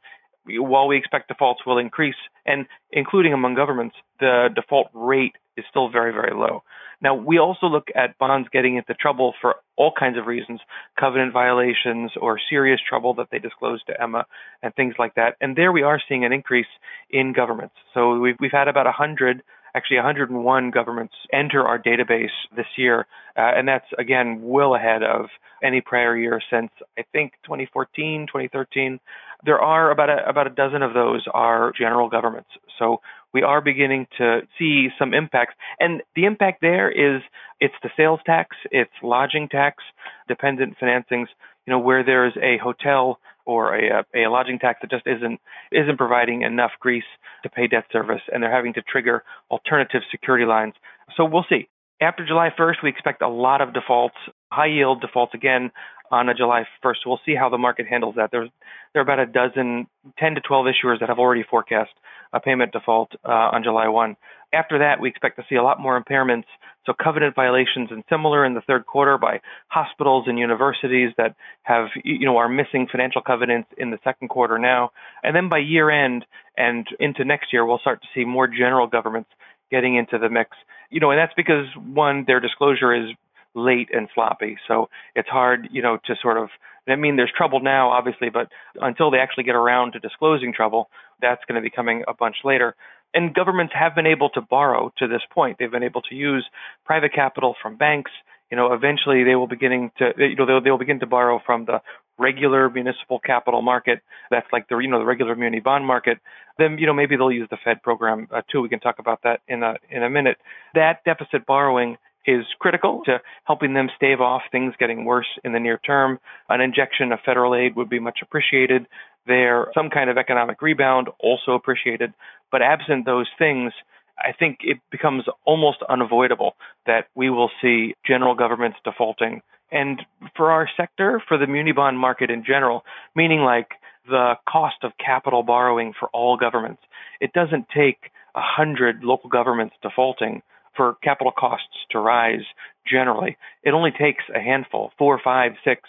while 0.46 0.87
we 0.88 0.96
expect 0.96 1.28
defaults 1.28 1.62
will 1.66 1.78
increase 1.78 2.14
and 2.46 2.66
including 2.92 3.33
among 3.33 3.54
governments, 3.54 3.96
the 4.20 4.48
default 4.54 4.88
rate 4.94 5.37
is 5.57 5.64
still 5.70 5.88
very 5.88 6.12
very 6.12 6.35
low. 6.35 6.62
Now, 7.04 7.14
we 7.14 7.38
also 7.38 7.66
look 7.66 7.88
at 7.94 8.16
bonds 8.18 8.48
getting 8.50 8.76
into 8.76 8.94
trouble 8.94 9.35
for 9.40 9.57
all 9.76 9.92
kinds 9.98 10.16
of 10.16 10.26
reasons, 10.26 10.61
covenant 10.98 11.35
violations 11.35 12.12
or 12.18 12.40
serious 12.48 12.80
trouble 12.88 13.12
that 13.14 13.28
they 13.30 13.38
disclose 13.38 13.83
to 13.85 14.00
EMMA 14.00 14.24
and 14.62 14.74
things 14.74 14.94
like 14.98 15.14
that. 15.16 15.37
And 15.38 15.54
there 15.54 15.70
we 15.70 15.83
are 15.83 16.00
seeing 16.09 16.24
an 16.24 16.33
increase 16.33 16.72
in 17.11 17.35
governments. 17.35 17.74
So 17.92 18.18
we've, 18.18 18.37
we've 18.40 18.52
had 18.52 18.68
about 18.68 18.87
100 18.87 19.42
actually 19.76 19.96
101 19.96 20.70
governments 20.70 21.14
enter 21.33 21.66
our 21.66 21.78
database 21.78 22.30
this 22.57 22.66
year, 22.76 23.07
uh, 23.37 23.52
and 23.57 23.66
that's 23.66 23.87
again 23.98 24.40
well 24.40 24.74
ahead 24.76 25.02
of 25.02 25.26
any 25.62 25.80
prior 25.80 26.16
year 26.16 26.40
since 26.48 26.70
I 26.96 27.02
think 27.12 27.33
2014, 27.44 28.28
2013. 28.28 29.00
There 29.44 29.61
are 29.61 29.90
about 29.90 30.11
a, 30.11 30.28
about 30.28 30.46
a 30.46 30.50
dozen 30.50 30.83
of 30.83 30.94
those 30.94 31.24
are 31.33 31.72
general 31.78 32.09
governments. 32.09 32.50
So 32.78 33.00
we 33.33 33.42
are 33.42 33.61
beginning 33.61 34.07
to 34.18 34.40
see 34.59 34.88
some 34.98 35.12
impacts. 35.12 35.54
And 35.80 36.02
the 36.14 36.24
impact 36.24 36.61
there 36.61 36.90
is 36.90 37.20
it's 37.61 37.74
the 37.83 37.90
sales 37.96 38.20
tax, 38.24 38.57
it's 38.70 38.92
lodging 39.02 39.48
tax, 39.48 39.83
dependent 40.28 40.76
financings, 40.80 41.26
you 41.66 41.72
know, 41.72 41.78
where 41.78 42.04
there's 42.04 42.35
a 42.37 42.59
hotel 42.62 43.18
or 43.46 43.76
a, 43.76 44.04
a 44.14 44.28
lodging 44.28 44.59
tax 44.59 44.78
that 44.80 44.90
just 44.90 45.07
isn't 45.07 45.40
isn't 45.72 45.98
providing 45.98 46.42
enough 46.42 46.72
grease 46.80 47.04
to 47.42 47.50
pay 47.50 47.66
debt 47.66 47.85
service 47.92 48.22
and 48.33 48.42
they're 48.42 48.54
having 48.54 48.72
to 48.74 48.83
trigger 48.83 49.22
alternative 49.50 50.02
security 50.11 50.46
lines. 50.46 50.74
So 51.16 51.24
we'll 51.24 51.46
see. 51.48 51.68
After 52.00 52.26
July 52.26 52.50
1st, 52.59 52.83
we 52.83 52.90
expect 52.90 53.22
a 53.22 53.28
lot 53.28 53.61
of 53.61 53.72
defaults, 53.72 54.16
high 54.50 54.66
yield 54.66 55.00
defaults 55.00 55.33
again, 55.33 55.70
on 56.10 56.28
a 56.28 56.34
July 56.34 56.66
1st. 56.82 56.96
We'll 57.06 57.20
see 57.24 57.34
how 57.34 57.48
the 57.48 57.58
market 57.58 57.86
handles 57.86 58.16
that. 58.16 58.30
There's 58.30 58.50
there 58.92 59.00
are 59.00 59.02
about 59.02 59.18
a 59.18 59.26
dozen, 59.26 59.86
10 60.18 60.36
to 60.36 60.40
12 60.40 60.66
issuers 60.66 61.00
that 61.00 61.08
have 61.08 61.18
already 61.18 61.42
forecast 61.42 61.90
a 62.32 62.40
payment 62.40 62.72
default 62.72 63.12
uh, 63.24 63.28
on 63.28 63.62
July 63.64 63.88
1. 63.88 64.16
After 64.52 64.78
that, 64.78 65.00
we 65.00 65.08
expect 65.08 65.36
to 65.36 65.44
see 65.48 65.56
a 65.56 65.62
lot 65.62 65.80
more 65.80 66.00
impairments, 66.00 66.44
so 66.86 66.92
covenant 66.92 67.34
violations 67.34 67.88
and 67.90 68.04
similar 68.08 68.44
in 68.44 68.54
the 68.54 68.60
third 68.60 68.86
quarter 68.86 69.18
by 69.18 69.40
hospitals 69.68 70.24
and 70.28 70.38
universities 70.38 71.10
that 71.16 71.34
have, 71.62 71.88
you 72.04 72.24
know, 72.24 72.36
are 72.36 72.48
missing 72.48 72.86
financial 72.90 73.20
covenants 73.20 73.68
in 73.78 73.90
the 73.90 73.98
second 74.04 74.28
quarter 74.28 74.58
now. 74.58 74.92
And 75.24 75.34
then 75.34 75.48
by 75.48 75.58
year 75.58 75.90
end 75.90 76.24
and 76.56 76.86
into 77.00 77.24
next 77.24 77.52
year, 77.52 77.64
we'll 77.66 77.78
start 77.78 78.02
to 78.02 78.08
see 78.14 78.24
more 78.24 78.46
general 78.46 78.86
governments 78.86 79.30
getting 79.70 79.96
into 79.96 80.18
the 80.18 80.28
mix. 80.28 80.50
You 80.90 81.00
know, 81.00 81.10
and 81.10 81.18
that's 81.18 81.34
because 81.34 81.66
one, 81.76 82.24
their 82.26 82.38
disclosure 82.38 82.94
is 82.94 83.10
late 83.54 83.88
and 83.92 84.08
sloppy. 84.14 84.56
So 84.68 84.88
it's 85.14 85.28
hard, 85.28 85.68
you 85.70 85.82
know, 85.82 85.98
to 86.06 86.14
sort 86.20 86.38
of 86.38 86.48
I 86.88 86.96
mean, 86.96 87.16
there's 87.16 87.32
trouble 87.34 87.60
now, 87.60 87.90
obviously, 87.90 88.28
but 88.28 88.48
until 88.80 89.10
they 89.10 89.18
actually 89.18 89.44
get 89.44 89.54
around 89.54 89.92
to 89.92 90.00
disclosing 90.00 90.52
trouble, 90.52 90.90
that's 91.20 91.42
going 91.48 91.56
to 91.56 91.62
be 91.62 91.70
coming 91.70 92.04
a 92.06 92.14
bunch 92.14 92.36
later. 92.44 92.74
And 93.14 93.32
governments 93.32 93.72
have 93.78 93.94
been 93.94 94.06
able 94.06 94.28
to 94.30 94.40
borrow 94.40 94.92
to 94.98 95.06
this 95.06 95.22
point. 95.32 95.56
They've 95.58 95.70
been 95.70 95.82
able 95.82 96.02
to 96.02 96.14
use 96.14 96.46
private 96.84 97.14
capital 97.14 97.54
from 97.62 97.76
banks. 97.76 98.10
You 98.50 98.56
know, 98.56 98.72
eventually 98.72 99.24
they 99.24 99.34
will 99.34 99.46
beginning 99.46 99.92
to, 99.98 100.10
you 100.18 100.36
know, 100.36 100.46
they'll, 100.46 100.60
they'll 100.62 100.78
begin 100.78 101.00
to 101.00 101.06
borrow 101.06 101.40
from 101.46 101.64
the 101.64 101.80
regular 102.18 102.68
municipal 102.68 103.18
capital 103.18 103.62
market. 103.62 104.00
That's 104.30 104.46
like 104.52 104.68
the, 104.68 104.76
you 104.78 104.88
know, 104.88 104.98
the 104.98 105.04
regular 105.06 105.34
muni 105.34 105.60
bond 105.60 105.86
market. 105.86 106.18
Then, 106.58 106.76
you 106.78 106.86
know, 106.86 106.92
maybe 106.92 107.16
they'll 107.16 107.32
use 107.32 107.48
the 107.50 107.56
Fed 107.64 107.82
program 107.82 108.28
uh, 108.32 108.42
too. 108.50 108.60
We 108.60 108.68
can 108.68 108.80
talk 108.80 108.98
about 108.98 109.20
that 109.22 109.40
in 109.48 109.62
a 109.62 109.74
in 109.90 110.02
a 110.02 110.10
minute. 110.10 110.36
That 110.74 111.02
deficit 111.04 111.46
borrowing 111.46 111.96
is 112.26 112.44
critical 112.58 113.02
to 113.04 113.20
helping 113.44 113.74
them 113.74 113.90
stave 113.96 114.20
off 114.20 114.42
things 114.50 114.74
getting 114.78 115.04
worse 115.04 115.26
in 115.44 115.52
the 115.52 115.60
near 115.60 115.78
term. 115.78 116.18
An 116.48 116.60
injection 116.60 117.12
of 117.12 117.20
federal 117.24 117.54
aid 117.54 117.76
would 117.76 117.88
be 117.88 117.98
much 117.98 118.20
appreciated. 118.22 118.87
There, 119.26 119.68
some 119.74 119.90
kind 119.90 120.10
of 120.10 120.18
economic 120.18 120.60
rebound 120.62 121.08
also 121.18 121.52
appreciated. 121.52 122.12
But 122.50 122.62
absent 122.62 123.06
those 123.06 123.28
things, 123.38 123.72
I 124.18 124.32
think 124.32 124.58
it 124.62 124.78
becomes 124.90 125.24
almost 125.44 125.78
unavoidable 125.88 126.54
that 126.87 127.06
we 127.14 127.30
will 127.30 127.50
see 127.60 127.94
general 128.06 128.34
governments 128.34 128.78
defaulting. 128.84 129.42
And 129.72 130.02
for 130.37 130.50
our 130.50 130.68
sector, 130.76 131.22
for 131.26 131.38
the 131.38 131.46
muni 131.46 131.72
bond 131.72 131.98
market 131.98 132.30
in 132.30 132.44
general, 132.44 132.84
meaning 133.14 133.40
like 133.40 133.68
the 134.06 134.34
cost 134.48 134.76
of 134.82 134.92
capital 135.04 135.42
borrowing 135.42 135.94
for 135.98 136.08
all 136.10 136.37
governments, 136.37 136.82
it 137.20 137.32
doesn't 137.32 137.66
take 137.74 138.10
a 138.34 138.40
hundred 138.40 139.02
local 139.02 139.30
governments 139.30 139.74
defaulting 139.82 140.42
for 140.76 140.96
capital 141.02 141.32
costs 141.37 141.87
to 141.90 141.98
rise 141.98 142.44
generally. 142.87 143.37
It 143.62 143.70
only 143.70 143.90
takes 143.90 144.24
a 144.34 144.40
handful, 144.40 144.92
four, 144.98 145.20
five, 145.22 145.52
six, 145.64 145.82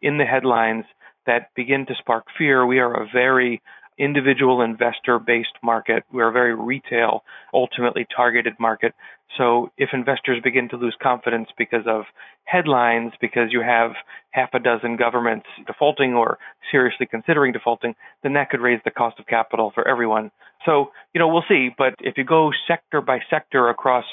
in 0.00 0.18
the 0.18 0.24
headlines 0.24 0.84
that 1.26 1.50
begin 1.54 1.86
to 1.86 1.94
spark 1.98 2.24
fear. 2.36 2.64
We 2.64 2.78
are 2.78 2.94
a 2.94 3.08
very 3.12 3.60
individual 3.98 4.62
investor 4.62 5.18
based 5.18 5.56
market. 5.62 6.04
We're 6.12 6.28
a 6.28 6.32
very 6.32 6.54
retail, 6.54 7.24
ultimately 7.52 8.06
targeted 8.14 8.54
market. 8.58 8.94
So 9.36 9.70
if 9.76 9.90
investors 9.92 10.40
begin 10.42 10.68
to 10.70 10.76
lose 10.76 10.96
confidence 11.02 11.48
because 11.58 11.86
of 11.86 12.04
headlines, 12.44 13.12
because 13.20 13.52
you 13.52 13.60
have 13.60 13.92
half 14.30 14.50
a 14.54 14.58
dozen 14.58 14.96
governments 14.96 15.46
defaulting 15.66 16.14
or 16.14 16.38
seriously 16.70 17.06
considering 17.06 17.52
defaulting, 17.52 17.94
then 18.22 18.32
that 18.34 18.50
could 18.50 18.60
raise 18.60 18.80
the 18.84 18.90
cost 18.90 19.18
of 19.18 19.26
capital 19.26 19.70
for 19.74 19.86
everyone. 19.86 20.30
So, 20.64 20.90
you 21.14 21.18
know, 21.18 21.28
we'll 21.28 21.44
see. 21.48 21.68
But 21.76 21.94
if 22.00 22.16
you 22.16 22.24
go 22.24 22.50
sector 22.66 23.00
by 23.00 23.20
sector 23.30 23.68
across 23.68 24.04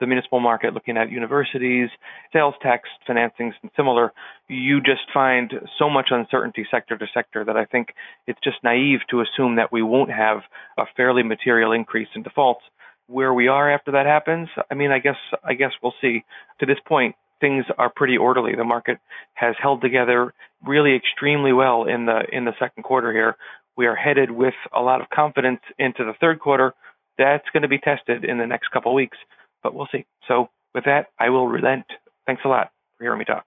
the 0.00 0.06
municipal 0.06 0.40
market, 0.40 0.74
looking 0.74 0.96
at 0.96 1.10
universities, 1.10 1.90
sales 2.32 2.54
tax 2.62 2.88
financings, 3.08 3.52
and 3.62 3.70
similar, 3.76 4.12
you 4.48 4.80
just 4.80 5.02
find 5.12 5.52
so 5.78 5.88
much 5.88 6.08
uncertainty 6.10 6.66
sector 6.70 6.96
to 6.96 7.06
sector 7.12 7.44
that 7.44 7.56
I 7.56 7.66
think 7.66 7.94
it's 8.26 8.40
just 8.42 8.56
naive 8.64 9.00
to 9.10 9.20
assume 9.20 9.56
that 9.56 9.70
we 9.70 9.82
won't 9.82 10.10
have 10.10 10.40
a 10.78 10.84
fairly 10.96 11.22
material 11.22 11.72
increase 11.72 12.08
in 12.14 12.22
defaults. 12.22 12.62
Where 13.06 13.34
we 13.34 13.48
are 13.48 13.68
after 13.70 13.92
that 13.92 14.06
happens, 14.06 14.48
I 14.70 14.74
mean, 14.74 14.92
I 14.92 15.00
guess 15.00 15.16
I 15.42 15.54
guess 15.54 15.72
we'll 15.82 15.94
see. 16.00 16.24
To 16.60 16.66
this 16.66 16.78
point, 16.86 17.16
things 17.40 17.64
are 17.76 17.90
pretty 17.90 18.16
orderly. 18.16 18.54
The 18.54 18.62
market 18.62 18.98
has 19.34 19.56
held 19.60 19.80
together 19.80 20.32
really 20.64 20.94
extremely 20.94 21.52
well 21.52 21.84
in 21.84 22.06
the 22.06 22.20
in 22.32 22.44
the 22.44 22.52
second 22.60 22.84
quarter 22.84 23.12
here. 23.12 23.36
We 23.76 23.86
are 23.86 23.96
headed 23.96 24.30
with 24.30 24.54
a 24.72 24.80
lot 24.80 25.00
of 25.00 25.10
confidence 25.10 25.60
into 25.78 26.04
the 26.04 26.12
third 26.20 26.38
quarter. 26.38 26.72
That's 27.18 27.48
going 27.52 27.62
to 27.62 27.68
be 27.68 27.78
tested 27.78 28.24
in 28.24 28.38
the 28.38 28.46
next 28.46 28.68
couple 28.70 28.92
of 28.92 28.96
weeks 28.96 29.18
but 29.62 29.74
we'll 29.74 29.88
see. 29.92 30.06
So 30.28 30.50
with 30.74 30.84
that, 30.84 31.08
I 31.18 31.30
will 31.30 31.48
relent. 31.48 31.86
Thanks 32.26 32.42
a 32.44 32.48
lot 32.48 32.70
for 32.96 33.04
hearing 33.04 33.18
me 33.18 33.24
talk. 33.24 33.44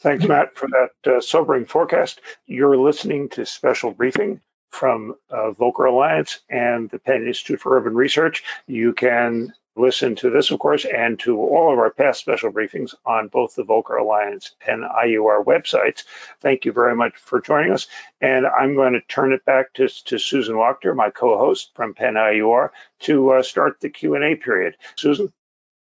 Thanks, 0.00 0.26
Matt, 0.26 0.56
for 0.56 0.68
that 0.68 1.16
uh, 1.16 1.20
sobering 1.20 1.66
forecast. 1.66 2.20
You're 2.46 2.76
listening 2.76 3.28
to 3.30 3.46
special 3.46 3.92
briefing 3.92 4.40
from 4.70 5.14
uh, 5.30 5.52
Volcker 5.52 5.88
Alliance 5.88 6.40
and 6.50 6.90
the 6.90 6.98
Penn 6.98 7.26
Institute 7.26 7.60
for 7.60 7.76
Urban 7.76 7.94
Research. 7.94 8.42
You 8.66 8.92
can 8.92 9.54
listen 9.76 10.14
to 10.16 10.30
this, 10.30 10.50
of 10.50 10.58
course, 10.58 10.84
and 10.84 11.18
to 11.20 11.40
all 11.40 11.72
of 11.72 11.78
our 11.78 11.90
past 11.90 12.20
special 12.20 12.52
briefings 12.52 12.94
on 13.04 13.28
both 13.28 13.54
the 13.54 13.64
Volcker 13.64 14.00
Alliance 14.00 14.54
and 14.66 14.82
IUR 14.84 15.44
websites. 15.44 16.04
Thank 16.40 16.64
you 16.64 16.72
very 16.72 16.94
much 16.94 17.16
for 17.16 17.40
joining 17.40 17.72
us. 17.72 17.86
And 18.20 18.46
I'm 18.46 18.74
going 18.74 18.92
to 18.92 19.00
turn 19.00 19.32
it 19.32 19.44
back 19.44 19.72
to, 19.74 19.88
to 20.06 20.18
Susan 20.18 20.56
Wachter, 20.56 20.94
my 20.94 21.10
co-host 21.10 21.70
from 21.74 21.94
Penn 21.94 22.14
IUR, 22.14 22.70
to 23.00 23.30
uh, 23.32 23.42
start 23.42 23.80
the 23.80 23.90
Q&A 23.90 24.36
period. 24.36 24.76
Susan? 24.96 25.32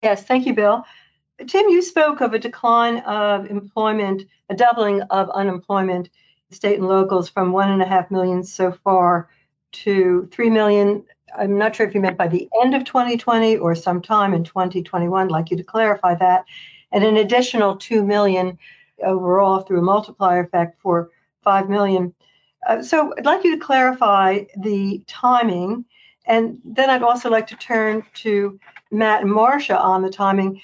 Yes, 0.02 0.24
thank 0.24 0.46
you, 0.46 0.54
Bill. 0.54 0.84
Tim, 1.46 1.68
you 1.68 1.82
spoke 1.82 2.20
of 2.20 2.34
a 2.34 2.38
decline 2.38 2.98
of 2.98 3.50
employment, 3.50 4.24
a 4.48 4.54
doubling 4.54 5.02
of 5.02 5.30
unemployment, 5.30 6.10
state 6.50 6.78
and 6.78 6.88
locals 6.88 7.28
from 7.28 7.52
one 7.52 7.70
and 7.70 7.82
a 7.82 7.86
half 7.86 8.10
million 8.10 8.42
so 8.42 8.72
far 8.72 9.28
to 9.72 10.28
three 10.32 10.50
million. 10.50 11.04
I'm 11.36 11.58
not 11.58 11.76
sure 11.76 11.86
if 11.86 11.94
you 11.94 12.00
meant 12.00 12.16
by 12.16 12.28
the 12.28 12.48
end 12.62 12.74
of 12.74 12.84
2020 12.84 13.58
or 13.58 13.74
sometime 13.74 14.34
in 14.34 14.44
2021. 14.44 15.26
I'd 15.26 15.30
like 15.30 15.50
you 15.50 15.56
to 15.56 15.64
clarify 15.64 16.14
that. 16.16 16.44
And 16.90 17.04
an 17.04 17.16
additional 17.16 17.76
two 17.76 18.04
million 18.04 18.58
overall 19.02 19.60
through 19.60 19.80
a 19.80 19.82
multiplier 19.82 20.40
effect 20.40 20.80
for 20.80 21.10
five 21.42 21.68
million. 21.68 22.14
Uh, 22.66 22.82
so 22.82 23.12
I'd 23.16 23.26
like 23.26 23.44
you 23.44 23.56
to 23.56 23.64
clarify 23.64 24.44
the 24.56 25.02
timing. 25.06 25.84
And 26.24 26.58
then 26.64 26.90
I'd 26.90 27.02
also 27.02 27.30
like 27.30 27.48
to 27.48 27.56
turn 27.56 28.04
to 28.14 28.58
Matt 28.90 29.22
and 29.22 29.32
Marcia 29.32 29.78
on 29.78 30.02
the 30.02 30.10
timing. 30.10 30.62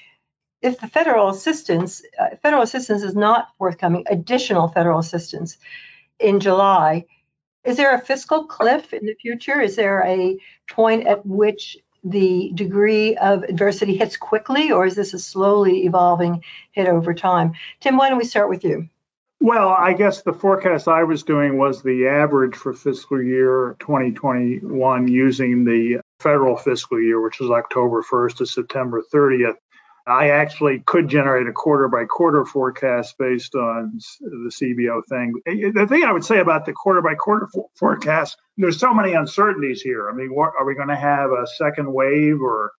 If 0.61 0.79
the 0.79 0.87
federal 0.87 1.29
assistance, 1.29 2.01
uh, 2.19 2.35
federal 2.41 2.63
assistance 2.63 3.03
is 3.03 3.15
not 3.15 3.49
forthcoming, 3.57 4.05
additional 4.09 4.67
federal 4.67 4.99
assistance 4.99 5.57
in 6.19 6.39
July, 6.39 7.05
is 7.63 7.77
there 7.77 7.93
a 7.93 7.99
fiscal 7.99 8.45
cliff 8.45 8.93
in 8.93 9.05
the 9.05 9.15
future? 9.15 9.59
Is 9.59 9.75
there 9.75 10.03
a 10.03 10.37
point 10.69 11.07
at 11.07 11.25
which 11.25 11.77
the 12.03 12.51
degree 12.53 13.17
of 13.17 13.43
adversity 13.43 13.97
hits 13.97 14.15
quickly, 14.15 14.71
or 14.71 14.85
is 14.85 14.95
this 14.95 15.13
a 15.13 15.19
slowly 15.19 15.85
evolving 15.85 16.43
hit 16.71 16.87
over 16.87 17.13
time? 17.13 17.53
Tim, 17.79 17.97
why 17.97 18.09
don't 18.09 18.19
we 18.19 18.25
start 18.25 18.49
with 18.49 18.63
you? 18.63 18.87
Well, 19.41 19.69
I 19.69 19.93
guess 19.93 20.21
the 20.21 20.33
forecast 20.33 20.87
I 20.87 21.03
was 21.03 21.23
doing 21.23 21.57
was 21.57 21.81
the 21.81 22.07
average 22.07 22.55
for 22.55 22.73
fiscal 22.73 23.21
year 23.21 23.75
2021 23.79 25.07
using 25.07 25.65
the 25.65 25.99
federal 26.19 26.57
fiscal 26.57 27.01
year, 27.01 27.21
which 27.21 27.41
is 27.41 27.49
October 27.49 28.03
1st 28.03 28.37
to 28.37 28.45
September 28.45 29.03
30th. 29.13 29.55
I 30.07 30.29
actually 30.29 30.83
could 30.85 31.07
generate 31.07 31.47
a 31.47 31.51
quarter 31.51 31.87
by 31.87 32.05
quarter 32.05 32.45
forecast 32.45 33.15
based 33.17 33.55
on 33.55 33.99
the 34.21 34.51
CBO 34.51 35.01
thing. 35.09 35.33
The 35.45 35.87
thing 35.87 36.03
I 36.03 36.11
would 36.11 36.23
say 36.23 36.39
about 36.39 36.65
the 36.65 36.73
quarter 36.73 37.01
by 37.01 37.15
quarter 37.15 37.47
forecast, 37.75 38.37
there's 38.55 38.79
so 38.79 38.93
many 38.93 39.13
uncertainties 39.13 39.81
here. 39.81 40.07
I 40.07 40.13
mean, 40.13 40.33
what, 40.33 40.51
are 40.59 40.65
we 40.65 40.75
going 40.75 40.89
to 40.89 40.95
have 40.95 41.31
a 41.31 41.47
second 41.57 41.91
wave 41.91 42.39
or 42.39 42.71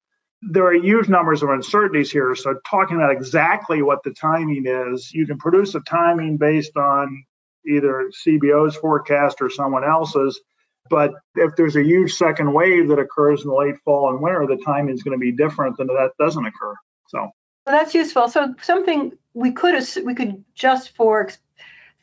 there 0.42 0.66
are 0.66 0.74
huge 0.74 1.08
numbers 1.08 1.42
of 1.42 1.48
uncertainties 1.48 2.12
here. 2.12 2.34
So 2.34 2.54
talking 2.68 2.96
about 2.96 3.10
exactly 3.10 3.82
what 3.82 4.02
the 4.04 4.12
timing 4.12 4.64
is, 4.66 5.10
you 5.12 5.26
can 5.26 5.38
produce 5.38 5.74
a 5.74 5.80
timing 5.80 6.36
based 6.36 6.76
on 6.76 7.24
either 7.66 8.10
CBO's 8.26 8.76
forecast 8.76 9.38
or 9.40 9.50
someone 9.50 9.82
else's. 9.82 10.40
But 10.88 11.14
if 11.34 11.56
there's 11.56 11.76
a 11.76 11.82
huge 11.82 12.14
second 12.14 12.52
wave 12.52 12.88
that 12.88 12.98
occurs 12.98 13.42
in 13.42 13.48
the 13.48 13.54
late 13.54 13.76
fall 13.84 14.10
and 14.10 14.20
winter, 14.20 14.46
the 14.46 14.62
timing 14.64 14.94
is 14.94 15.02
going 15.02 15.18
to 15.18 15.20
be 15.20 15.32
different 15.32 15.76
than 15.76 15.88
that 15.88 16.12
doesn't 16.18 16.44
occur. 16.44 16.74
So 17.08 17.30
well, 17.66 17.76
that's 17.76 17.94
useful. 17.94 18.28
So 18.28 18.54
something 18.62 19.12
we 19.34 19.52
could 19.52 19.84
we 20.04 20.14
could 20.14 20.44
just 20.54 20.94
for 20.96 21.24
ex- 21.24 21.38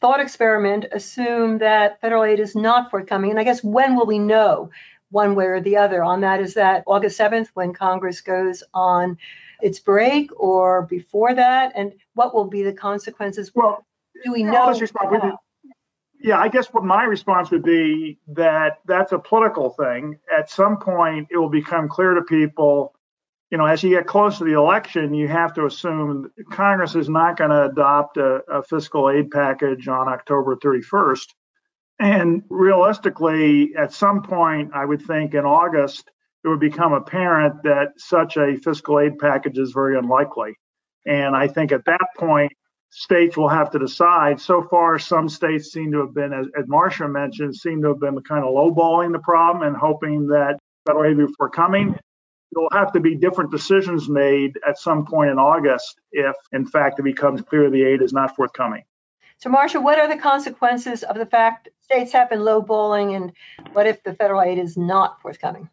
thought 0.02 0.20
experiment 0.20 0.86
assume 0.92 1.60
that 1.60 2.02
federal 2.02 2.26
aid 2.26 2.40
is 2.40 2.56
not 2.56 2.92
forthcoming. 2.92 3.32
And 3.32 3.40
I 3.40 3.46
guess 3.46 3.64
when 3.64 3.96
will 3.96 4.06
we 4.06 4.20
know 4.20 4.70
one 5.12 5.36
way 5.36 5.46
or 5.46 5.62
the 5.62 5.78
other 5.78 6.04
on 6.04 6.22
that? 6.22 6.42
Is 6.42 6.56
that 6.56 6.84
August 6.86 7.18
7th 7.18 7.48
when 7.54 7.72
Congress 7.72 8.20
goes 8.20 8.64
on 8.74 9.18
its 9.62 9.80
break 9.80 10.32
or 10.38 10.82
before 10.82 11.34
that? 11.34 11.72
And 11.76 11.94
what 12.16 12.36
will 12.36 12.46
be 12.46 12.64
the 12.64 12.74
consequences? 12.74 13.52
Well, 13.56 13.86
do 14.26 14.34
we 14.34 14.44
know? 14.44 14.74
Yeah, 16.24 16.40
I 16.40 16.48
guess 16.48 16.68
what 16.68 16.86
my 16.86 17.04
response 17.04 17.52
would 17.52 17.64
be 17.64 18.18
that 18.30 18.80
that's 18.86 19.12
a 19.12 19.20
political 19.20 19.72
thing. 19.72 20.18
At 20.36 20.50
some 20.50 20.78
point, 20.78 21.28
it 21.30 21.38
will 21.38 21.50
become 21.50 21.90
clear 21.90 22.14
to 22.14 22.22
people 22.22 22.96
you 23.54 23.58
know, 23.60 23.68
as 23.68 23.84
you 23.84 23.92
get 23.92 24.08
close 24.08 24.40
to 24.40 24.46
the 24.46 24.54
election, 24.54 25.14
you 25.14 25.28
have 25.28 25.54
to 25.54 25.68
assume 25.68 26.32
Congress 26.50 26.96
is 26.96 27.08
not 27.08 27.38
going 27.38 27.52
to 27.52 27.66
adopt 27.66 28.18
a, 28.18 28.42
a, 28.50 28.64
fiscal 28.64 29.12
aid 29.12 29.30
package 29.30 29.88
on 29.88 30.08
October 30.08 30.56
31st. 30.56 31.28
And 32.00 32.42
realistically, 32.50 33.76
at 33.76 33.94
some 33.94 34.24
point, 34.24 34.72
I 34.74 34.86
would 34.86 35.04
think 35.04 35.36
in 35.36 35.46
August, 35.46 36.10
it 36.44 36.48
would 36.48 36.60
become 36.60 36.94
apparent 36.94 37.62
that 37.62 37.90
such 37.98 38.38
a 38.38 38.58
fiscal 38.58 39.00
aid 39.00 39.20
package 39.20 39.60
is 39.60 39.72
very 39.72 40.00
unlikely. 40.00 40.56
And 41.06 41.36
I 41.36 41.48
think 41.48 41.72
at 41.72 41.86
that 41.86 42.08
point, 42.18 42.54
states 42.96 43.36
will 43.36 43.50
have 43.50 43.72
to 43.72 43.80
decide. 43.80 44.40
So 44.40 44.62
far, 44.62 45.00
some 45.00 45.28
states 45.28 45.72
seem 45.72 45.92
to 45.92 46.02
have 46.02 46.14
been, 46.14 46.32
as, 46.32 46.48
as 46.58 46.68
Marcia 46.68 47.08
mentioned, 47.08 47.56
seem 47.56 47.82
to 47.82 47.90
have 47.90 48.00
been 48.00 48.22
kind 48.22 48.44
of 48.46 48.54
lowballing 48.54 49.12
the 49.12 49.20
problem 49.20 49.68
and 49.68 49.76
hoping 49.76 50.28
that 50.28 50.60
federal 50.86 51.10
aid 51.10 51.18
before 51.18 51.50
coming 51.50 51.96
there'll 52.54 52.70
have 52.72 52.94
to 52.94 53.00
be 53.00 53.16
different 53.16 53.52
decisions 53.52 54.08
made 54.08 54.60
at 54.68 54.78
some 54.78 55.06
point 55.06 55.32
in 55.32 55.38
August 55.38 56.00
if, 56.12 56.36
in 56.52 56.66
fact, 56.66 57.00
it 57.00 57.04
becomes 57.04 57.42
clear 57.42 57.70
the 57.70 57.84
aid 57.84 58.02
is 58.02 58.14
not 58.14 58.36
forthcoming. 58.36 58.84
So, 59.38 59.50
Marcia, 59.50 59.82
what 59.82 60.00
are 60.00 60.08
the 60.08 60.22
consequences 60.22 61.04
of 61.04 61.18
the 61.18 61.26
fact 61.26 61.70
states 61.82 62.14
have 62.14 62.30
been 62.30 62.40
lowballing, 62.40 63.16
and 63.16 63.34
what 63.74 63.88
if 63.88 64.04
the 64.04 64.14
federal 64.14 64.42
aid 64.42 64.58
is 64.58 64.78
not 64.78 65.22
forthcoming? 65.22 65.70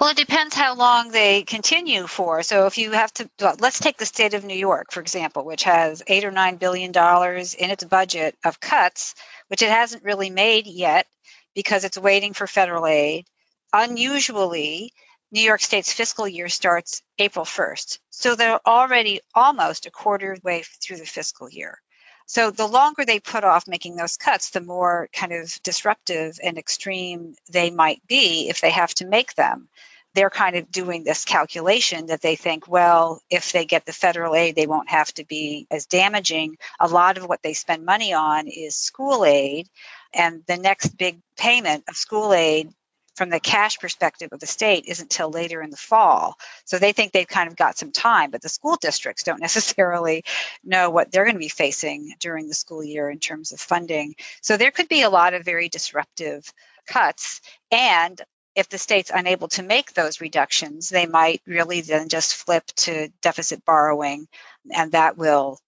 Well, 0.00 0.10
it 0.10 0.16
depends 0.16 0.54
how 0.54 0.74
long 0.74 1.10
they 1.10 1.42
continue 1.42 2.06
for. 2.06 2.42
So, 2.42 2.66
if 2.66 2.78
you 2.78 2.92
have 2.92 3.12
to, 3.14 3.30
well, 3.40 3.56
let's 3.60 3.78
take 3.80 3.96
the 3.96 4.06
state 4.06 4.34
of 4.34 4.44
New 4.44 4.56
York, 4.56 4.92
for 4.92 5.00
example, 5.00 5.44
which 5.44 5.64
has 5.64 6.02
eight 6.06 6.24
or 6.24 6.30
nine 6.30 6.56
billion 6.56 6.92
dollars 6.92 7.54
in 7.54 7.70
its 7.70 7.84
budget 7.84 8.36
of 8.44 8.60
cuts, 8.60 9.14
which 9.48 9.62
it 9.62 9.70
hasn't 9.70 10.04
really 10.04 10.30
made 10.30 10.66
yet 10.66 11.06
because 11.54 11.84
it's 11.84 11.98
waiting 11.98 12.34
for 12.34 12.46
federal 12.46 12.86
aid. 12.86 13.26
Unusually, 13.72 14.92
New 15.32 15.40
York 15.40 15.60
State's 15.60 15.92
fiscal 15.92 16.28
year 16.28 16.48
starts 16.48 17.02
April 17.18 17.44
1st. 17.44 17.98
So 18.10 18.34
they're 18.34 18.60
already 18.66 19.20
almost 19.34 19.86
a 19.86 19.90
quarter 19.90 20.36
way 20.42 20.62
through 20.82 20.98
the 20.98 21.06
fiscal 21.06 21.48
year. 21.50 21.80
So 22.26 22.50
the 22.50 22.66
longer 22.66 23.04
they 23.04 23.20
put 23.20 23.44
off 23.44 23.68
making 23.68 23.96
those 23.96 24.16
cuts, 24.16 24.50
the 24.50 24.60
more 24.60 25.08
kind 25.12 25.32
of 25.32 25.62
disruptive 25.62 26.38
and 26.42 26.58
extreme 26.58 27.36
they 27.50 27.70
might 27.70 28.04
be 28.06 28.48
if 28.48 28.60
they 28.60 28.70
have 28.70 28.92
to 28.94 29.06
make 29.06 29.34
them. 29.34 29.68
They're 30.14 30.30
kind 30.30 30.56
of 30.56 30.70
doing 30.70 31.04
this 31.04 31.24
calculation 31.24 32.06
that 32.06 32.22
they 32.22 32.36
think, 32.36 32.66
well, 32.66 33.20
if 33.30 33.52
they 33.52 33.66
get 33.66 33.84
the 33.84 33.92
federal 33.92 34.34
aid, 34.34 34.56
they 34.56 34.66
won't 34.66 34.88
have 34.88 35.12
to 35.14 35.24
be 35.24 35.66
as 35.70 35.86
damaging. 35.86 36.56
A 36.80 36.88
lot 36.88 37.18
of 37.18 37.26
what 37.26 37.42
they 37.42 37.52
spend 37.52 37.84
money 37.84 38.14
on 38.14 38.48
is 38.48 38.74
school 38.74 39.24
aid. 39.24 39.68
And 40.14 40.42
the 40.46 40.56
next 40.56 40.96
big 40.96 41.20
payment 41.36 41.84
of 41.86 41.96
school 41.96 42.32
aid 42.32 42.70
from 43.16 43.30
the 43.30 43.40
cash 43.40 43.78
perspective 43.78 44.32
of 44.32 44.40
the 44.40 44.46
state 44.46 44.84
isn't 44.86 45.10
till 45.10 45.30
later 45.30 45.62
in 45.62 45.70
the 45.70 45.76
fall. 45.76 46.36
So 46.66 46.78
they 46.78 46.92
think 46.92 47.12
they've 47.12 47.26
kind 47.26 47.48
of 47.48 47.56
got 47.56 47.78
some 47.78 47.90
time, 47.90 48.30
but 48.30 48.42
the 48.42 48.48
school 48.48 48.76
districts 48.76 49.22
don't 49.22 49.40
necessarily 49.48 50.24
know 50.62 50.90
what 50.90 51.10
they're 51.10 51.24
going 51.24 51.34
to 51.34 51.40
be 51.40 51.48
facing 51.48 52.14
during 52.20 52.46
the 52.46 52.54
school 52.54 52.84
year 52.84 53.10
in 53.10 53.18
terms 53.18 53.52
of 53.52 53.60
funding. 53.60 54.14
So 54.42 54.56
there 54.56 54.70
could 54.70 54.88
be 54.88 55.02
a 55.02 55.10
lot 55.10 55.34
of 55.34 55.44
very 55.44 55.68
disruptive 55.68 56.52
cuts. 56.86 57.40
And 57.70 58.20
if 58.54 58.68
the 58.68 58.78
state's 58.78 59.10
unable 59.12 59.48
to 59.48 59.62
make 59.62 59.92
those 59.92 60.20
reductions, 60.20 60.88
they 60.88 61.06
might 61.06 61.42
really 61.46 61.80
then 61.80 62.08
just 62.08 62.34
flip 62.34 62.64
to 62.76 63.08
deficit 63.20 63.64
borrowing, 63.64 64.28
and 64.74 64.92
that 64.92 65.18
will 65.18 65.58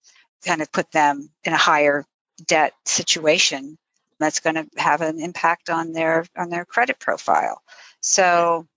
kind 0.45 0.61
of 0.61 0.71
put 0.71 0.91
them 0.91 1.29
in 1.43 1.53
a 1.53 1.57
higher 1.57 2.05
debt 2.47 2.73
situation 2.85 3.77
that's 4.19 4.39
going 4.39 4.55
to 4.55 4.67
have 4.77 5.01
an 5.01 5.19
impact 5.19 5.69
on 5.69 5.91
their 5.91 6.25
on 6.35 6.49
their 6.49 6.65
credit 6.65 6.99
profile. 6.99 7.61
So 8.01 8.67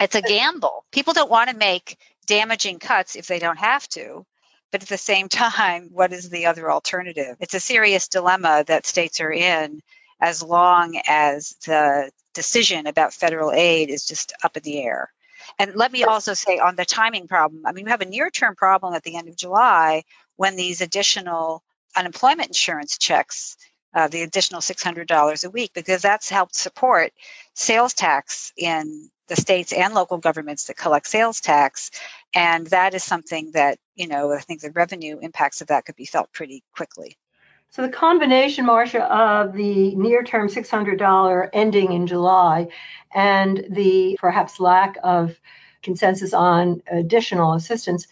it's 0.00 0.14
a 0.14 0.22
gamble. 0.22 0.84
People 0.92 1.12
don't 1.12 1.30
want 1.30 1.50
to 1.50 1.56
make 1.56 1.98
damaging 2.26 2.78
cuts 2.78 3.16
if 3.16 3.26
they 3.26 3.38
don't 3.38 3.58
have 3.58 3.88
to. 3.90 4.24
But 4.72 4.82
at 4.82 4.88
the 4.88 4.98
same 4.98 5.28
time, 5.30 5.88
what 5.92 6.12
is 6.12 6.28
the 6.28 6.46
other 6.46 6.70
alternative? 6.70 7.36
It's 7.40 7.54
a 7.54 7.60
serious 7.60 8.08
dilemma 8.08 8.64
that 8.66 8.86
states 8.86 9.20
are 9.20 9.32
in 9.32 9.80
as 10.20 10.42
long 10.42 11.00
as 11.06 11.56
the 11.66 12.10
decision 12.34 12.86
about 12.86 13.12
federal 13.12 13.52
aid 13.52 13.90
is 13.90 14.06
just 14.06 14.32
up 14.42 14.56
in 14.56 14.62
the 14.62 14.82
air. 14.82 15.12
And 15.58 15.74
let 15.74 15.92
me 15.92 16.04
also 16.04 16.34
say 16.34 16.58
on 16.58 16.76
the 16.76 16.84
timing 16.84 17.28
problem, 17.28 17.62
I 17.66 17.72
mean, 17.72 17.84
we 17.84 17.90
have 17.90 18.00
a 18.00 18.06
near 18.06 18.30
term 18.30 18.56
problem 18.56 18.94
at 18.94 19.02
the 19.02 19.16
end 19.16 19.28
of 19.28 19.36
July 19.36 20.04
when 20.36 20.56
these 20.56 20.80
additional 20.80 21.62
unemployment 21.94 22.48
insurance 22.48 22.98
checks 22.98 23.56
uh, 23.96 24.08
the 24.08 24.22
additional 24.22 24.60
$600 24.60 25.44
a 25.44 25.50
week 25.50 25.72
because 25.74 26.02
that's 26.02 26.28
helped 26.28 26.54
support 26.54 27.12
sales 27.54 27.94
tax 27.94 28.52
in 28.58 29.08
the 29.28 29.36
states 29.36 29.72
and 29.72 29.94
local 29.94 30.18
governments 30.18 30.66
that 30.66 30.76
collect 30.76 31.06
sales 31.06 31.40
tax. 31.40 31.90
And 32.34 32.66
that 32.66 32.92
is 32.92 33.02
something 33.02 33.52
that, 33.52 33.78
you 33.94 34.06
know, 34.06 34.30
I 34.32 34.40
think 34.40 34.60
the 34.60 34.70
revenue 34.70 35.18
impacts 35.20 35.62
of 35.62 35.68
that 35.68 35.86
could 35.86 35.96
be 35.96 36.04
felt 36.04 36.30
pretty 36.30 36.62
quickly. 36.76 37.16
So 37.70 37.80
the 37.82 37.88
combination, 37.88 38.66
Marcia, 38.66 39.02
of 39.02 39.54
the 39.54 39.96
near-term 39.96 40.48
$600 40.48 41.48
ending 41.54 41.92
in 41.92 42.06
July 42.06 42.68
and 43.14 43.64
the 43.70 44.18
perhaps 44.20 44.60
lack 44.60 44.98
of 45.02 45.34
consensus 45.82 46.34
on 46.34 46.82
additional 46.86 47.54
assistance, 47.54 48.06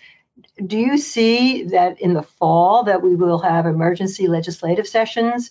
do 0.65 0.79
you 0.79 0.99
see 0.99 1.65
that 1.65 2.01
in 2.01 2.15
the 2.15 2.23
fall 2.23 2.85
that 2.85 3.03
we 3.03 3.15
will 3.15 3.39
have 3.39 3.67
emergency 3.67 4.27
legislative 4.27 4.87
sessions 4.89 5.51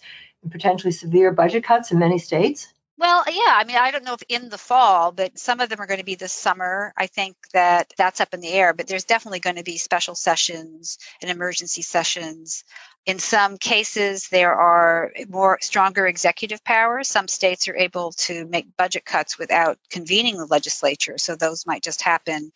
potentially 0.50 0.92
severe 0.92 1.32
budget 1.32 1.64
cuts 1.64 1.92
in 1.92 2.00
many 2.00 2.20
states? 2.20 2.68
Well, 2.96 3.24
yeah, 3.28 3.56
I 3.56 3.64
mean, 3.66 3.76
I 3.76 3.90
don't 3.90 4.04
know 4.04 4.14
if 4.14 4.24
in 4.30 4.50
the 4.50 4.58
fall, 4.58 5.12
but 5.12 5.40
some 5.40 5.60
of 5.60 5.68
them 5.68 5.82
are 5.82 5.88
going 5.88 6.00
to 6.00 6.06
be 6.06 6.14
this 6.14 6.32
summer. 6.32 6.94
I 6.96 7.08
think 7.08 7.36
that 7.52 7.92
that's 7.98 8.22
up 8.22 8.36
in 8.36 8.40
the 8.40 8.54
air, 8.54 8.72
but 8.72 8.88
there's 8.88 9.04
definitely 9.04 9.40
going 9.40 9.56
to 9.56 9.64
be 9.64 9.78
special 9.78 10.14
sessions 10.14 11.00
and 11.22 11.32
emergency 11.32 11.82
sessions. 11.82 12.64
In 13.08 13.18
some 13.18 13.58
cases, 13.58 14.30
there 14.30 14.54
are 14.54 15.12
more 15.28 15.58
stronger 15.62 16.06
executive 16.06 16.64
powers. 16.64 17.08
Some 17.08 17.28
states 17.28 17.68
are 17.68 17.76
able 17.76 18.12
to 18.20 18.46
make 18.46 18.78
budget 18.78 19.06
cuts 19.06 19.40
without 19.40 19.80
convening 19.90 20.38
the 20.38 20.46
legislature, 20.46 21.18
so 21.18 21.36
those 21.36 21.66
might 21.66 21.84
just 21.84 22.04
happen 22.04 22.52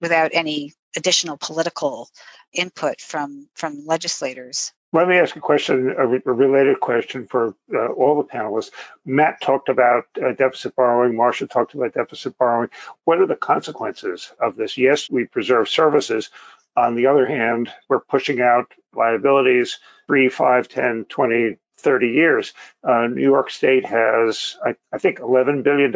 without 0.00 0.30
any 0.32 0.72
additional 0.96 1.36
political 1.36 2.08
input 2.52 3.00
from 3.00 3.46
from 3.54 3.84
legislators. 3.86 4.72
Let 4.92 5.08
me 5.08 5.18
ask 5.18 5.36
a 5.36 5.40
question, 5.40 5.94
a, 5.96 6.06
re- 6.06 6.22
a 6.26 6.32
related 6.32 6.80
question 6.80 7.26
for 7.26 7.54
uh, 7.74 7.88
all 7.88 8.16
the 8.16 8.28
panelists. 8.28 8.72
Matt 9.06 9.40
talked 9.40 9.68
about 9.68 10.04
uh, 10.22 10.32
deficit 10.32 10.76
borrowing. 10.76 11.16
Marcia 11.16 11.46
talked 11.46 11.74
about 11.74 11.94
deficit 11.94 12.38
borrowing. 12.38 12.70
What 13.04 13.20
are 13.20 13.26
the 13.26 13.36
consequences 13.36 14.32
of 14.40 14.56
this? 14.56 14.78
Yes, 14.78 15.10
we 15.10 15.26
preserve 15.26 15.68
services. 15.68 16.30
On 16.76 16.94
the 16.94 17.06
other 17.06 17.26
hand, 17.26 17.70
we're 17.88 18.00
pushing 18.00 18.40
out 18.40 18.72
liabilities 18.94 19.78
three, 20.06 20.28
five, 20.28 20.68
10, 20.68 21.06
20, 21.06 21.58
30 21.82 22.08
years. 22.08 22.52
Uh, 22.82 23.06
New 23.06 23.22
York 23.22 23.50
State 23.50 23.84
has, 23.84 24.56
I, 24.64 24.74
I, 24.92 24.98
think, 24.98 25.18
$11 25.18 25.62
billion 25.62 25.92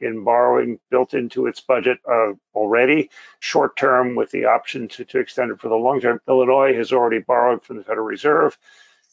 in 0.00 0.24
borrowing 0.24 0.78
built 0.90 1.14
into 1.14 1.46
its 1.46 1.60
budget 1.60 1.98
uh, 2.10 2.32
already, 2.54 3.10
short 3.40 3.76
term 3.76 4.14
with 4.14 4.30
the 4.30 4.46
option 4.46 4.88
to, 4.88 5.04
to 5.04 5.18
extend 5.18 5.50
it 5.50 5.60
for 5.60 5.68
the 5.68 5.76
long 5.76 6.00
term. 6.00 6.20
Illinois 6.28 6.74
has 6.74 6.92
already 6.92 7.20
borrowed 7.20 7.62
from 7.62 7.76
the 7.76 7.84
Federal 7.84 8.06
Reserve, 8.06 8.56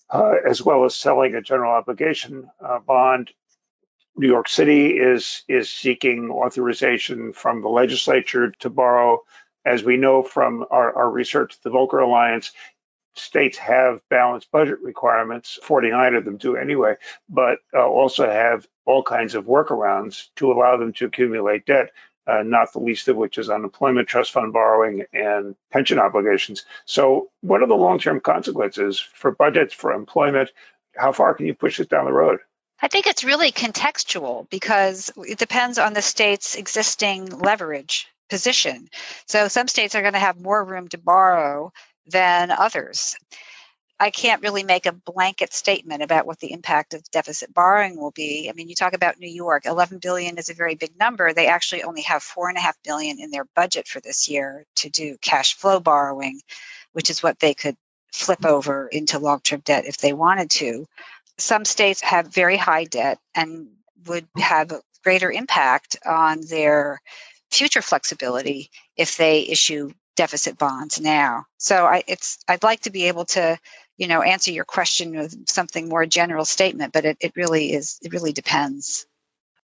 uh, 0.09 0.33
as 0.49 0.61
well 0.61 0.85
as 0.85 0.95
selling 0.95 1.35
a 1.35 1.41
general 1.41 1.73
obligation 1.73 2.49
uh, 2.63 2.79
bond. 2.79 3.31
New 4.15 4.27
York 4.27 4.47
City 4.47 4.89
is 4.91 5.43
is 5.47 5.71
seeking 5.71 6.29
authorization 6.29 7.33
from 7.33 7.61
the 7.61 7.69
legislature 7.69 8.51
to 8.59 8.69
borrow 8.69 9.23
as 9.65 9.83
we 9.83 9.97
know 9.97 10.23
from 10.23 10.65
our, 10.69 10.95
our, 10.95 11.09
research, 11.09 11.55
the 11.63 11.69
Volcker 11.69 12.03
Alliance 12.03 12.51
states 13.15 13.57
have 13.57 14.01
balanced 14.09 14.51
budget 14.51 14.81
requirements, 14.81 15.59
49 15.63 16.15
of 16.15 16.25
them 16.25 16.37
do 16.37 16.55
anyway, 16.55 16.95
but 17.29 17.59
uh, 17.73 17.85
also 17.85 18.29
have 18.29 18.67
all 18.85 19.03
kinds 19.03 19.35
of 19.35 19.45
workarounds 19.45 20.27
to 20.35 20.51
allow 20.51 20.77
them 20.77 20.93
to 20.93 21.05
accumulate 21.05 21.65
debt, 21.65 21.91
uh, 22.27 22.43
not 22.43 22.73
the 22.73 22.79
least 22.79 23.07
of 23.07 23.15
which 23.15 23.37
is 23.37 23.49
unemployment 23.49 24.07
trust 24.07 24.31
fund 24.31 24.53
borrowing 24.53 25.03
and 25.13 25.55
pension 25.71 25.99
obligations. 25.99 26.65
So, 26.85 27.29
what 27.41 27.61
are 27.61 27.67
the 27.67 27.75
long 27.75 27.99
term 27.99 28.19
consequences 28.19 28.99
for 28.99 29.31
budgets, 29.31 29.73
for 29.73 29.91
employment? 29.91 30.49
How 30.95 31.11
far 31.11 31.33
can 31.33 31.45
you 31.45 31.53
push 31.53 31.79
it 31.79 31.89
down 31.89 32.05
the 32.05 32.13
road? 32.13 32.39
I 32.81 32.87
think 32.87 33.07
it's 33.07 33.23
really 33.23 33.51
contextual 33.51 34.49
because 34.49 35.11
it 35.17 35.37
depends 35.37 35.79
on 35.79 35.93
the 35.93 36.01
state's 36.01 36.55
existing 36.55 37.27
leverage 37.27 38.07
position. 38.29 38.87
So 39.27 39.47
some 39.47 39.67
states 39.67 39.95
are 39.95 40.01
going 40.01 40.13
to 40.13 40.19
have 40.19 40.39
more 40.39 40.63
room 40.63 40.87
to 40.89 40.97
borrow 40.97 41.71
than 42.07 42.51
others. 42.51 43.15
I 43.99 44.09
can't 44.09 44.41
really 44.41 44.63
make 44.63 44.85
a 44.85 44.91
blanket 44.91 45.53
statement 45.53 46.03
about 46.03 46.25
what 46.25 46.39
the 46.39 46.51
impact 46.51 46.93
of 46.93 47.09
deficit 47.11 47.53
borrowing 47.53 47.95
will 47.97 48.11
be. 48.11 48.49
I 48.49 48.53
mean, 48.53 48.67
you 48.67 48.75
talk 48.75 48.93
about 48.93 49.19
New 49.19 49.29
York, 49.29 49.65
11 49.65 49.99
billion 49.99 50.37
is 50.37 50.49
a 50.49 50.55
very 50.55 50.75
big 50.75 50.97
number. 50.99 51.31
They 51.31 51.47
actually 51.47 51.83
only 51.83 52.01
have 52.01 52.23
four 52.23 52.49
and 52.49 52.57
a 52.57 52.61
half 52.61 52.75
billion 52.83 53.19
in 53.19 53.31
their 53.31 53.45
budget 53.55 53.87
for 53.87 54.01
this 54.01 54.29
year 54.29 54.65
to 54.77 54.89
do 54.89 55.17
cash 55.21 55.55
flow 55.55 55.79
borrowing, 55.79 56.41
which 56.91 57.09
is 57.09 57.23
what 57.23 57.39
they 57.39 57.53
could 57.53 57.77
flip 58.11 58.45
over 58.45 58.87
into 58.87 59.19
long-term 59.19 59.61
debt 59.63 59.85
if 59.85 59.97
they 59.97 60.11
wanted 60.13 60.49
to. 60.49 60.85
Some 61.37 61.63
states 61.63 62.01
have 62.01 62.33
very 62.33 62.57
high 62.57 62.83
debt 62.83 63.19
and 63.33 63.69
would 64.07 64.27
have 64.37 64.71
a 64.71 64.81
greater 65.03 65.31
impact 65.31 65.97
on 66.05 66.41
their 66.41 67.01
future 67.51 67.81
flexibility 67.81 68.69
if 68.97 69.17
they 69.17 69.47
issue 69.47 69.91
deficit 70.15 70.57
bonds 70.57 70.99
now. 70.99 71.45
So 71.57 71.85
I, 71.85 72.03
it's 72.07 72.39
I'd 72.47 72.63
like 72.63 72.81
to 72.81 72.91
be 72.91 73.07
able 73.07 73.25
to 73.25 73.57
you 73.97 74.07
know 74.07 74.21
answer 74.21 74.51
your 74.51 74.65
question 74.65 75.17
with 75.17 75.47
something 75.49 75.89
more 75.89 76.05
general 76.05 76.45
statement, 76.45 76.93
but 76.93 77.05
it, 77.05 77.17
it 77.19 77.33
really 77.35 77.73
is 77.73 77.99
it 78.01 78.13
really 78.13 78.33
depends. 78.33 79.05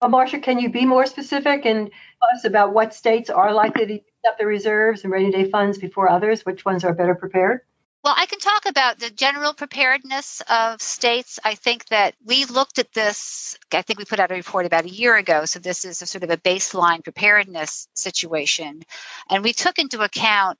Well, 0.01 0.11
Marcia, 0.11 0.39
can 0.39 0.59
you 0.59 0.69
be 0.69 0.85
more 0.85 1.07
specific 1.07 1.65
and 1.65 1.89
tell 1.89 2.37
us 2.37 2.45
about 2.45 2.71
what 2.71 2.93
states 2.93 3.31
are 3.31 3.51
likely 3.51 3.85
to 3.87 3.99
up 4.27 4.37
the 4.37 4.45
reserves 4.45 5.03
and 5.03 5.11
rainy 5.11 5.31
day 5.31 5.49
funds 5.49 5.77
before 5.77 6.09
others? 6.09 6.45
Which 6.45 6.65
ones 6.65 6.83
are 6.83 6.93
better 6.93 7.15
prepared? 7.15 7.61
Well, 8.07 8.15
I 8.17 8.25
can 8.25 8.39
talk 8.39 8.65
about 8.67 8.99
the 8.99 9.09
general 9.09 9.53
preparedness 9.53 10.41
of 10.49 10.81
states. 10.81 11.41
I 11.43 11.55
think 11.55 11.85
that 11.87 12.15
we 12.23 12.45
looked 12.45 12.79
at 12.79 12.93
this, 12.93 13.57
I 13.73 13.81
think 13.81 13.99
we 13.99 14.05
put 14.05 14.21
out 14.21 14.31
a 14.31 14.35
report 14.35 14.65
about 14.65 14.85
a 14.85 14.89
year 14.89 15.17
ago. 15.17 15.43
So, 15.43 15.59
this 15.59 15.83
is 15.83 16.01
a 16.01 16.05
sort 16.05 16.23
of 16.23 16.29
a 16.29 16.37
baseline 16.37 17.03
preparedness 17.03 17.89
situation. 17.93 18.83
And 19.29 19.43
we 19.43 19.51
took 19.51 19.77
into 19.77 19.99
account 19.99 20.57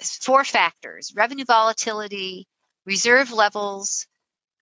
four 0.00 0.42
factors 0.42 1.12
revenue 1.14 1.44
volatility, 1.44 2.46
reserve 2.86 3.30
levels, 3.30 4.06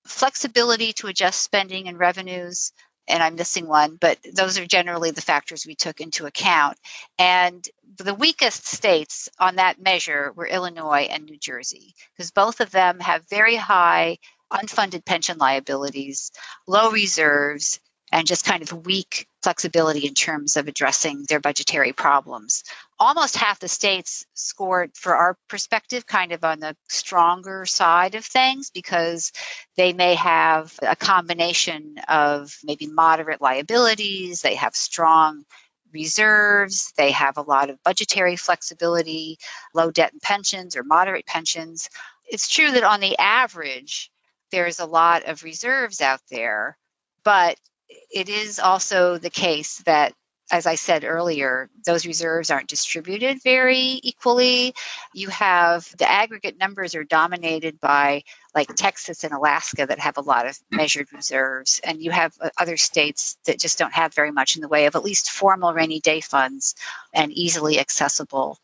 flexibility 0.04 0.92
to 0.94 1.06
adjust 1.06 1.40
spending 1.40 1.86
and 1.86 2.00
revenues, 2.00 2.72
and 3.08 3.22
I'm 3.22 3.34
missing 3.34 3.66
one, 3.66 3.96
but 4.00 4.18
those 4.34 4.58
are 4.58 4.66
generally 4.66 5.10
the 5.10 5.20
factors 5.20 5.66
we 5.66 5.74
took 5.74 6.00
into 6.00 6.26
account. 6.26 6.78
And 7.18 7.66
the 7.98 8.14
weakest 8.14 8.66
states 8.66 9.28
on 9.38 9.56
that 9.56 9.80
measure 9.80 10.32
were 10.34 10.46
Illinois 10.46 11.08
and 11.10 11.24
New 11.24 11.38
Jersey, 11.38 11.94
because 12.16 12.30
both 12.30 12.60
of 12.60 12.70
them 12.70 13.00
have 13.00 13.28
very 13.28 13.56
high 13.56 14.18
unfunded 14.52 15.04
pension 15.04 15.38
liabilities, 15.38 16.30
low 16.66 16.90
reserves, 16.90 17.80
and 18.14 18.28
just 18.28 18.46
kind 18.46 18.62
of 18.62 18.86
weak 18.86 19.26
flexibility 19.42 20.06
in 20.06 20.14
terms 20.14 20.56
of 20.56 20.68
addressing 20.68 21.24
their 21.28 21.40
budgetary 21.40 21.92
problems. 21.92 22.62
Almost 22.96 23.36
half 23.36 23.58
the 23.58 23.66
states 23.66 24.24
scored, 24.34 24.92
for 24.94 25.16
our 25.16 25.36
perspective, 25.48 26.06
kind 26.06 26.30
of 26.30 26.44
on 26.44 26.60
the 26.60 26.76
stronger 26.88 27.66
side 27.66 28.14
of 28.14 28.24
things 28.24 28.70
because 28.70 29.32
they 29.76 29.92
may 29.92 30.14
have 30.14 30.72
a 30.80 30.94
combination 30.94 31.96
of 32.08 32.56
maybe 32.62 32.86
moderate 32.86 33.42
liabilities, 33.42 34.42
they 34.42 34.54
have 34.54 34.76
strong 34.76 35.44
reserves, 35.92 36.92
they 36.96 37.10
have 37.10 37.36
a 37.36 37.42
lot 37.42 37.68
of 37.68 37.82
budgetary 37.82 38.36
flexibility, 38.36 39.38
low 39.74 39.90
debt 39.90 40.12
and 40.12 40.22
pensions 40.22 40.76
or 40.76 40.84
moderate 40.84 41.26
pensions. 41.26 41.90
It's 42.24 42.48
true 42.48 42.70
that 42.70 42.84
on 42.84 43.00
the 43.00 43.18
average, 43.18 44.12
there's 44.52 44.78
a 44.78 44.86
lot 44.86 45.24
of 45.24 45.42
reserves 45.42 46.00
out 46.00 46.20
there, 46.30 46.78
but 47.24 47.58
it 47.88 48.28
is 48.28 48.58
also 48.58 49.18
the 49.18 49.30
case 49.30 49.78
that 49.86 50.14
as 50.50 50.66
I 50.66 50.74
said 50.74 51.04
earlier, 51.04 51.70
those 51.86 52.06
reserves 52.06 52.50
aren't 52.50 52.68
distributed 52.68 53.42
very 53.42 53.98
equally. 54.02 54.74
You 55.14 55.28
have 55.30 55.88
the 55.96 56.10
aggregate 56.10 56.58
numbers 56.58 56.94
are 56.94 57.04
dominated 57.04 57.80
by 57.80 58.24
like 58.54 58.68
Texas 58.74 59.24
and 59.24 59.32
Alaska 59.32 59.86
that 59.86 59.98
have 59.98 60.18
a 60.18 60.22
lot 60.22 60.46
of 60.46 60.58
measured 60.70 61.12
reserves, 61.12 61.80
and 61.82 62.02
you 62.02 62.10
have 62.10 62.34
uh, 62.40 62.50
other 62.58 62.76
states 62.76 63.36
that 63.46 63.58
just 63.58 63.78
don't 63.78 63.94
have 63.94 64.14
very 64.14 64.32
much 64.32 64.56
in 64.56 64.62
the 64.62 64.68
way 64.68 64.86
of 64.86 64.96
at 64.96 65.04
least 65.04 65.30
formal 65.30 65.72
rainy 65.72 66.00
day 66.00 66.20
funds 66.20 66.74
and 67.12 67.32
easily 67.32 67.78
accessible 67.78 68.58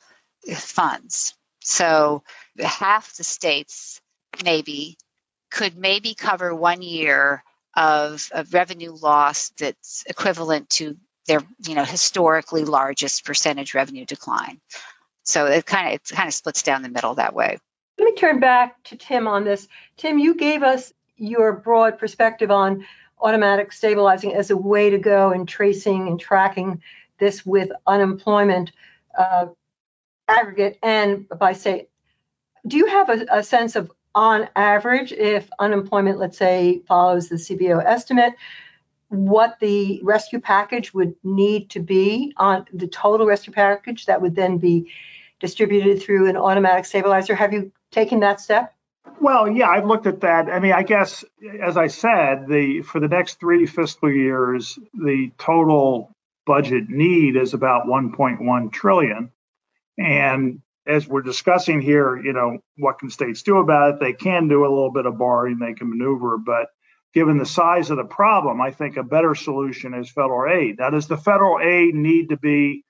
funds. 0.54 1.35
So 1.61 2.22
half 2.59 3.16
the 3.16 3.24
states 3.24 4.00
maybe 4.44 4.96
could 5.50 5.76
maybe 5.76 6.14
cover 6.14 6.54
one 6.54 6.83
year 6.83 7.42
of, 7.76 8.28
of 8.33 8.52
revenue 8.52 8.92
loss 8.92 9.50
that's 9.59 10.04
equivalent 10.06 10.70
to 10.70 10.96
their 11.26 11.40
you 11.66 11.74
know 11.74 11.85
historically 11.85 12.64
largest 12.64 13.24
percentage 13.24 13.74
revenue 13.74 14.04
decline. 14.04 14.61
So 15.22 15.46
it 15.46 15.64
kind 15.66 15.88
of 15.88 15.94
it 15.94 16.09
kind 16.09 16.26
of 16.26 16.35
splits 16.35 16.62
down 16.62 16.83
the 16.83 16.88
middle 16.88 17.14
that 17.14 17.35
way. 17.35 17.59
Let 17.98 18.04
me 18.04 18.14
turn 18.14 18.40
back 18.40 18.83
to 18.85 18.96
Tim 18.96 19.28
on 19.28 19.44
this. 19.44 19.68
Tim, 19.96 20.18
you 20.18 20.35
gave 20.35 20.62
us 20.62 20.92
your 21.16 21.52
broad 21.52 21.98
perspective 21.98 22.50
on 22.50 22.87
automatic 23.20 23.72
stabilizing 23.72 24.35
as 24.35 24.50
a 24.50 24.56
way 24.56 24.90
to 24.90 24.98
go 24.98 25.33
in 25.33 25.46
tracing 25.46 26.09
and 26.09 26.18
tracking 26.18 26.83
this 27.18 27.44
with 27.44 27.70
unemployment 27.87 28.72
uh, 29.16 29.46
aggregate 30.26 30.78
and 30.83 31.28
by 31.28 31.52
state. 31.52 31.90
Do 32.66 32.78
you 32.78 32.87
have 32.87 33.11
a, 33.11 33.26
a 33.30 33.42
sense 33.42 33.76
of 33.76 33.92
on 34.14 34.49
average, 34.57 35.12
if 35.12 35.49
unemployment, 35.59 36.18
let's 36.18 36.38
say, 36.38 36.83
follows 36.87 37.29
the 37.29 37.37
CBO 37.37 37.85
estimate, 37.85 38.35
what 39.09 39.59
the 39.61 40.01
rescue 40.03 40.40
package 40.40 40.94
would 40.94 41.14
need 41.25 41.70
to 41.70 41.81
be 41.81 42.33
on 42.37 42.64
the 42.73 42.87
total 42.87 43.27
rescue 43.27 43.53
package 43.53 44.07
that 44.07 44.23
would 44.23 44.35
then 44.35 44.59
be 44.59 44.92
distributed 45.40 46.01
through 46.01 46.29
an 46.29 46.37
automatic 46.37 46.85
stabilizer. 46.85 47.35
Have 47.35 47.53
you 47.53 47.73
taken 47.90 48.20
that 48.20 48.40
step? 48.40 48.75
Well, 49.20 49.51
yeah, 49.51 49.68
I've 49.68 49.87
looked 49.87 50.07
at 50.07 50.20
that. 50.20 50.49
I 50.49 50.61
mean, 50.61 50.73
I 50.73 50.83
guess 50.83 51.25
as 51.61 51.77
I 51.77 51.88
said, 51.88 52.46
the 52.46 52.83
for 52.83 53.01
the 53.01 53.09
next 53.09 53.40
three 53.40 53.66
fiscal 53.66 54.11
years, 54.11 54.79
the 54.94 55.33
total 55.38 56.14
budget 56.46 56.88
need 56.88 57.37
is 57.37 57.55
about 57.55 57.87
1.1 57.87 58.73
trillion, 58.73 59.33
and 59.99 60.62
as 60.90 61.07
we're 61.07 61.22
discussing 61.22 61.81
here, 61.81 62.16
you 62.16 62.33
know, 62.33 62.59
what 62.76 62.98
can 62.98 63.11
states 63.11 63.42
do 63.42 63.59
about 63.59 63.94
it? 63.94 64.00
They 64.00 64.12
can 64.12 64.48
do 64.48 64.62
a 64.62 64.68
little 64.68 64.92
bit 64.92 65.07
of 65.07 65.18
borrowing, 65.18 65.59
they 65.59 65.74
can 65.74 65.88
maneuver, 65.88 66.37
but 66.37 66.66
given 67.14 67.38
the 67.38 67.46
size 67.46 67.90
of 67.90 67.96
the 67.96 68.05
problem, 68.05 68.61
I 68.61 68.70
think 68.72 68.96
a 68.96 69.03
better 69.03 69.35
solution 69.35 69.94
is 69.94 70.11
federal 70.11 70.53
aid. 70.53 70.79
Now, 70.79 70.90
does 70.90 71.07
the 71.07 71.16
federal 71.16 71.61
aid 71.61 71.94
need 71.94 72.31
to 72.31 72.37
be 72.37 72.85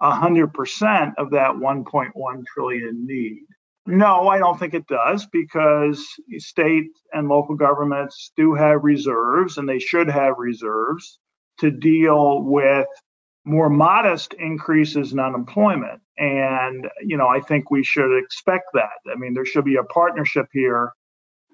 100% 0.00 1.12
of 1.18 1.30
that 1.30 1.50
1.1 1.52 2.44
trillion 2.54 3.06
need? 3.06 3.42
No, 3.86 4.28
I 4.28 4.38
don't 4.38 4.58
think 4.58 4.74
it 4.74 4.86
does 4.86 5.26
because 5.26 6.06
state 6.38 6.90
and 7.12 7.28
local 7.28 7.56
governments 7.56 8.32
do 8.36 8.54
have 8.54 8.84
reserves 8.84 9.58
and 9.58 9.68
they 9.68 9.80
should 9.80 10.08
have 10.08 10.34
reserves 10.38 11.18
to 11.58 11.70
deal 11.70 12.42
with 12.42 12.86
more 13.44 13.68
modest 13.68 14.34
increases 14.34 15.12
in 15.12 15.18
unemployment. 15.18 16.00
And, 16.16 16.88
you 17.04 17.16
know, 17.16 17.28
I 17.28 17.40
think 17.40 17.70
we 17.70 17.82
should 17.82 18.16
expect 18.16 18.66
that. 18.74 18.98
I 19.10 19.16
mean, 19.16 19.34
there 19.34 19.46
should 19.46 19.64
be 19.64 19.76
a 19.76 19.84
partnership 19.84 20.46
here 20.52 20.92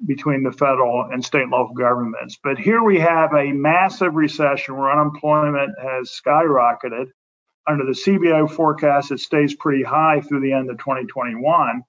between 0.06 0.42
the 0.42 0.52
federal 0.52 1.08
and 1.10 1.24
state 1.24 1.42
and 1.42 1.50
local 1.50 1.74
governments. 1.74 2.38
But 2.42 2.58
here 2.58 2.82
we 2.82 2.98
have 3.00 3.32
a 3.32 3.52
massive 3.52 4.14
recession 4.14 4.76
where 4.76 4.92
unemployment 4.92 5.72
has 5.80 6.20
skyrocketed. 6.24 7.06
Under 7.66 7.84
the 7.84 7.92
CBO 7.92 8.50
forecast, 8.50 9.10
it 9.10 9.20
stays 9.20 9.54
pretty 9.54 9.82
high 9.82 10.20
through 10.20 10.40
the 10.40 10.52
end 10.52 10.70
of 10.70 10.78
2021. 10.78 11.82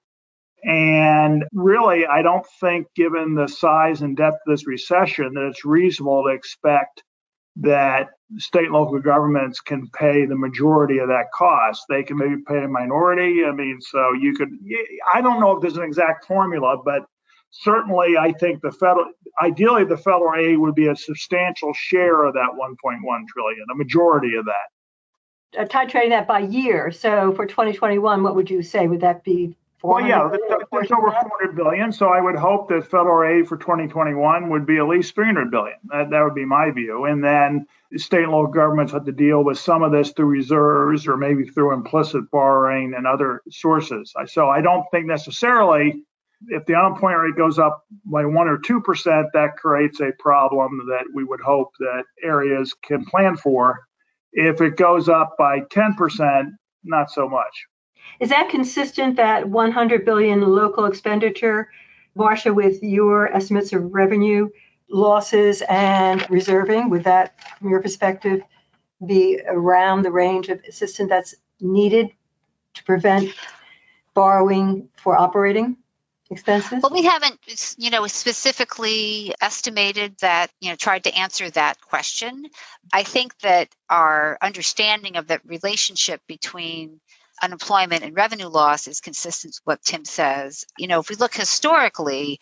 And 0.62 1.44
really, 1.52 2.06
I 2.06 2.22
don't 2.22 2.46
think, 2.60 2.88
given 2.94 3.34
the 3.34 3.48
size 3.48 4.02
and 4.02 4.16
depth 4.16 4.40
of 4.46 4.52
this 4.52 4.66
recession, 4.66 5.32
that 5.34 5.46
it's 5.48 5.64
reasonable 5.64 6.24
to 6.24 6.30
expect 6.30 7.02
that 7.60 8.08
state 8.38 8.64
and 8.64 8.72
local 8.72 8.98
governments 9.00 9.60
can 9.60 9.88
pay 9.88 10.24
the 10.24 10.36
majority 10.36 10.98
of 10.98 11.08
that 11.08 11.26
cost. 11.34 11.84
They 11.88 12.02
can 12.02 12.16
maybe 12.16 12.36
pay 12.46 12.64
a 12.64 12.68
minority. 12.68 13.44
I 13.44 13.52
mean, 13.52 13.80
so 13.80 14.12
you 14.12 14.34
could, 14.34 14.50
I 15.12 15.20
don't 15.20 15.40
know 15.40 15.52
if 15.52 15.62
there's 15.62 15.76
an 15.76 15.82
exact 15.82 16.26
formula, 16.26 16.76
but 16.84 17.02
certainly 17.50 18.16
I 18.16 18.32
think 18.32 18.62
the 18.62 18.72
federal, 18.72 19.10
ideally, 19.42 19.84
the 19.84 19.96
federal 19.96 20.34
aid 20.36 20.58
would 20.58 20.74
be 20.74 20.88
a 20.88 20.96
substantial 20.96 21.72
share 21.74 22.24
of 22.24 22.34
that 22.34 22.50
1.1 22.58 22.98
trillion, 23.28 23.64
a 23.70 23.74
majority 23.74 24.36
of 24.36 24.46
that. 24.46 25.60
Uh, 25.60 25.64
titrating 25.64 26.10
that 26.10 26.28
by 26.28 26.38
year. 26.38 26.92
So 26.92 27.32
for 27.34 27.44
2021, 27.44 28.22
what 28.22 28.36
would 28.36 28.48
you 28.48 28.62
say? 28.62 28.86
Would 28.86 29.00
that 29.00 29.24
be 29.24 29.56
well, 29.82 30.06
yeah, 30.06 30.28
there's 30.72 30.90
over 30.92 31.10
400 31.10 31.56
billion. 31.56 31.92
So 31.92 32.08
I 32.08 32.20
would 32.20 32.36
hope 32.36 32.68
that 32.68 32.90
federal 32.90 33.28
aid 33.28 33.48
for 33.48 33.56
2021 33.56 34.50
would 34.50 34.66
be 34.66 34.78
at 34.78 34.86
least 34.86 35.14
300 35.14 35.50
billion. 35.50 35.76
That, 35.84 36.10
that 36.10 36.22
would 36.22 36.34
be 36.34 36.44
my 36.44 36.70
view. 36.70 37.06
And 37.06 37.22
then 37.24 37.66
state 37.96 38.22
and 38.22 38.32
local 38.32 38.52
governments 38.52 38.92
have 38.92 39.04
to 39.06 39.12
deal 39.12 39.42
with 39.42 39.58
some 39.58 39.82
of 39.82 39.90
this 39.92 40.12
through 40.12 40.26
reserves 40.26 41.06
or 41.08 41.16
maybe 41.16 41.44
through 41.44 41.74
implicit 41.74 42.30
borrowing 42.30 42.94
and 42.94 43.06
other 43.06 43.42
sources. 43.50 44.14
So 44.26 44.48
I 44.48 44.60
don't 44.60 44.84
think 44.92 45.06
necessarily 45.06 46.02
if 46.48 46.64
the 46.66 46.74
unemployment 46.74 47.22
rate 47.22 47.36
goes 47.36 47.58
up 47.58 47.84
by 48.04 48.24
one 48.24 48.48
or 48.48 48.58
two 48.58 48.80
percent, 48.80 49.26
that 49.34 49.56
creates 49.56 50.00
a 50.00 50.12
problem 50.18 50.86
that 50.88 51.04
we 51.12 51.24
would 51.24 51.40
hope 51.40 51.72
that 51.80 52.04
areas 52.22 52.74
can 52.82 53.04
plan 53.04 53.36
for. 53.36 53.80
If 54.32 54.60
it 54.60 54.76
goes 54.76 55.08
up 55.08 55.34
by 55.38 55.60
10 55.70 55.94
percent, 55.94 56.50
not 56.84 57.10
so 57.10 57.28
much. 57.28 57.66
Is 58.18 58.30
that 58.30 58.50
consistent 58.50 59.16
that 59.16 59.48
100 59.48 60.04
billion 60.04 60.40
local 60.40 60.86
expenditure, 60.86 61.70
Marcia, 62.14 62.52
with 62.52 62.82
your 62.82 63.34
estimates 63.34 63.72
of 63.72 63.94
revenue 63.94 64.48
losses 64.88 65.62
and 65.68 66.28
reserving? 66.28 66.90
Would 66.90 67.04
that, 67.04 67.34
from 67.58 67.70
your 67.70 67.80
perspective, 67.80 68.42
be 69.04 69.40
around 69.46 70.02
the 70.02 70.10
range 70.10 70.48
of 70.48 70.60
assistance 70.68 71.08
that's 71.08 71.34
needed 71.60 72.10
to 72.74 72.84
prevent 72.84 73.32
borrowing 74.14 74.88
for 74.96 75.16
operating 75.16 75.76
expenses? 76.30 76.82
Well, 76.82 76.92
we 76.92 77.04
haven't, 77.04 77.38
you 77.78 77.90
know, 77.90 78.06
specifically 78.06 79.34
estimated 79.40 80.16
that, 80.20 80.50
you 80.60 80.70
know, 80.70 80.76
tried 80.76 81.04
to 81.04 81.14
answer 81.14 81.50
that 81.50 81.80
question. 81.80 82.46
I 82.92 83.02
think 83.02 83.38
that 83.40 83.68
our 83.88 84.38
understanding 84.40 85.16
of 85.16 85.26
the 85.26 85.40
relationship 85.44 86.20
between 86.26 87.00
unemployment 87.42 88.02
and 88.02 88.14
revenue 88.16 88.48
loss 88.48 88.86
is 88.86 89.00
consistent 89.00 89.54
with 89.54 89.60
what 89.64 89.82
Tim 89.82 90.04
says. 90.04 90.64
You 90.78 90.88
know, 90.88 91.00
if 91.00 91.08
we 91.08 91.16
look 91.16 91.34
historically, 91.34 92.40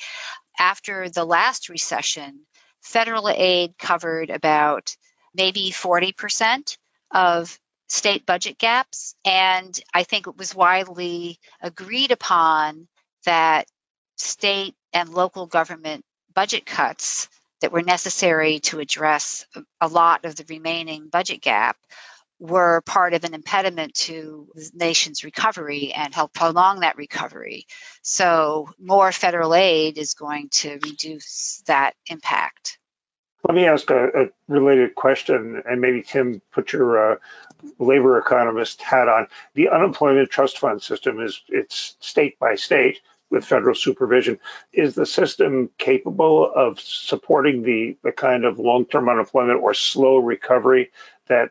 after 0.58 1.08
the 1.08 1.24
last 1.24 1.68
recession, 1.68 2.40
federal 2.82 3.28
aid 3.28 3.78
covered 3.78 4.30
about 4.30 4.96
maybe 5.34 5.70
40% 5.70 6.76
of 7.12 7.58
state 7.88 8.26
budget 8.26 8.58
gaps. 8.58 9.14
And 9.24 9.78
I 9.94 10.02
think 10.02 10.26
it 10.26 10.36
was 10.36 10.54
widely 10.54 11.38
agreed 11.60 12.12
upon 12.12 12.88
that 13.24 13.66
state 14.16 14.74
and 14.92 15.08
local 15.08 15.46
government 15.46 16.04
budget 16.34 16.66
cuts 16.66 17.28
that 17.60 17.72
were 17.72 17.82
necessary 17.82 18.60
to 18.60 18.78
address 18.78 19.46
a 19.80 19.88
lot 19.88 20.24
of 20.24 20.36
the 20.36 20.44
remaining 20.48 21.08
budget 21.08 21.40
gap 21.40 21.76
were 22.38 22.82
part 22.82 23.14
of 23.14 23.24
an 23.24 23.34
impediment 23.34 23.94
to 23.94 24.48
the 24.54 24.70
nation's 24.74 25.24
recovery 25.24 25.92
and 25.92 26.14
help 26.14 26.32
prolong 26.32 26.80
that 26.80 26.96
recovery. 26.96 27.66
So, 28.02 28.68
more 28.78 29.10
federal 29.12 29.54
aid 29.54 29.98
is 29.98 30.14
going 30.14 30.48
to 30.50 30.78
reduce 30.82 31.62
that 31.66 31.94
impact. 32.06 32.78
Let 33.46 33.54
me 33.54 33.66
ask 33.66 33.88
a, 33.90 34.08
a 34.08 34.26
related 34.48 34.94
question, 34.94 35.62
and 35.64 35.80
maybe 35.80 36.02
Tim, 36.02 36.42
put 36.52 36.72
your 36.72 37.12
uh, 37.12 37.16
labor 37.78 38.18
economist 38.18 38.82
hat 38.82 39.08
on. 39.08 39.28
The 39.54 39.68
unemployment 39.68 40.30
trust 40.30 40.58
fund 40.58 40.82
system 40.82 41.20
is 41.20 41.42
it's 41.48 41.96
state 42.00 42.38
by 42.38 42.56
state 42.56 43.00
with 43.30 43.44
federal 43.44 43.74
supervision. 43.74 44.38
Is 44.72 44.94
the 44.94 45.06
system 45.06 45.70
capable 45.78 46.50
of 46.52 46.80
supporting 46.80 47.62
the, 47.62 47.96
the 48.02 48.12
kind 48.12 48.44
of 48.44 48.58
long-term 48.58 49.08
unemployment 49.08 49.62
or 49.62 49.72
slow 49.72 50.18
recovery 50.18 50.90
that 51.28 51.50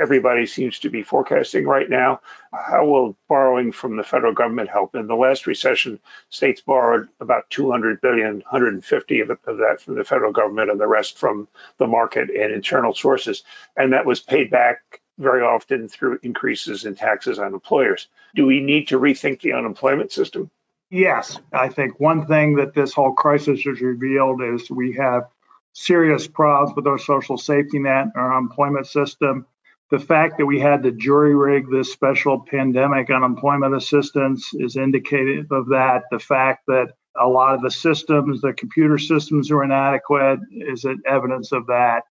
everybody 0.00 0.46
seems 0.46 0.78
to 0.80 0.90
be 0.90 1.02
forecasting 1.02 1.64
right 1.66 1.88
now. 1.88 2.20
How 2.52 2.84
will 2.84 3.16
borrowing 3.28 3.72
from 3.72 3.96
the 3.96 4.02
federal 4.02 4.32
government 4.32 4.70
help? 4.70 4.94
In 4.94 5.06
the 5.06 5.14
last 5.14 5.46
recession, 5.46 6.00
states 6.30 6.60
borrowed 6.60 7.08
about 7.20 7.50
200 7.50 8.00
billion, 8.00 8.36
150 8.36 9.20
of, 9.20 9.30
of 9.30 9.58
that 9.58 9.80
from 9.80 9.94
the 9.94 10.04
federal 10.04 10.32
government 10.32 10.70
and 10.70 10.80
the 10.80 10.86
rest 10.86 11.18
from 11.18 11.48
the 11.78 11.86
market 11.86 12.30
and 12.30 12.52
internal 12.52 12.94
sources. 12.94 13.42
And 13.76 13.92
that 13.92 14.06
was 14.06 14.20
paid 14.20 14.50
back 14.50 15.00
very 15.18 15.42
often 15.42 15.88
through 15.88 16.18
increases 16.22 16.84
in 16.84 16.94
taxes 16.94 17.38
on 17.38 17.52
employers. 17.52 18.08
Do 18.34 18.46
we 18.46 18.60
need 18.60 18.88
to 18.88 18.98
rethink 18.98 19.40
the 19.40 19.52
unemployment 19.52 20.10
system? 20.10 20.50
Yes, 20.90 21.38
I 21.52 21.68
think 21.68 21.98
one 22.00 22.26
thing 22.26 22.56
that 22.56 22.74
this 22.74 22.92
whole 22.92 23.12
crisis 23.12 23.62
has 23.62 23.80
revealed 23.80 24.42
is 24.42 24.70
we 24.70 24.92
have 24.92 25.28
serious 25.72 26.26
problems 26.26 26.76
with 26.76 26.86
our 26.86 26.98
social 26.98 27.38
safety 27.38 27.78
net, 27.78 28.08
our 28.14 28.36
employment 28.36 28.86
system 28.86 29.46
the 29.92 29.98
fact 29.98 30.38
that 30.38 30.46
we 30.46 30.58
had 30.58 30.82
to 30.82 30.90
jury 30.90 31.34
rig 31.34 31.70
this 31.70 31.92
special 31.92 32.40
pandemic 32.40 33.10
unemployment 33.10 33.76
assistance 33.76 34.48
is 34.54 34.76
indicative 34.76 35.52
of 35.52 35.68
that. 35.68 36.04
The 36.10 36.18
fact 36.18 36.62
that 36.68 36.94
a 37.20 37.28
lot 37.28 37.54
of 37.54 37.60
the 37.60 37.70
systems, 37.70 38.40
the 38.40 38.54
computer 38.54 38.96
systems 38.96 39.50
are 39.50 39.62
inadequate 39.62 40.40
is 40.50 40.86
evidence 41.06 41.52
of 41.52 41.66
that. 41.66 42.04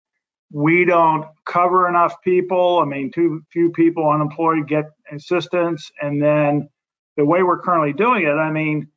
We 0.51 0.85
don't 0.85 1.25
cover 1.47 1.89
enough 1.89 2.21
people. 2.23 2.77
I 2.83 2.85
mean, 2.85 3.09
too 3.09 3.41
few 3.51 3.71
people 3.71 4.07
unemployed 4.07 4.67
get 4.67 4.85
assistance. 5.11 5.91
And 5.99 6.21
then 6.21 6.69
the 7.17 7.25
way 7.25 7.41
we're 7.41 7.61
currently 7.61 7.93
doing 7.93 8.27
it, 8.27 8.29
I 8.29 8.51
mean, 8.51 8.89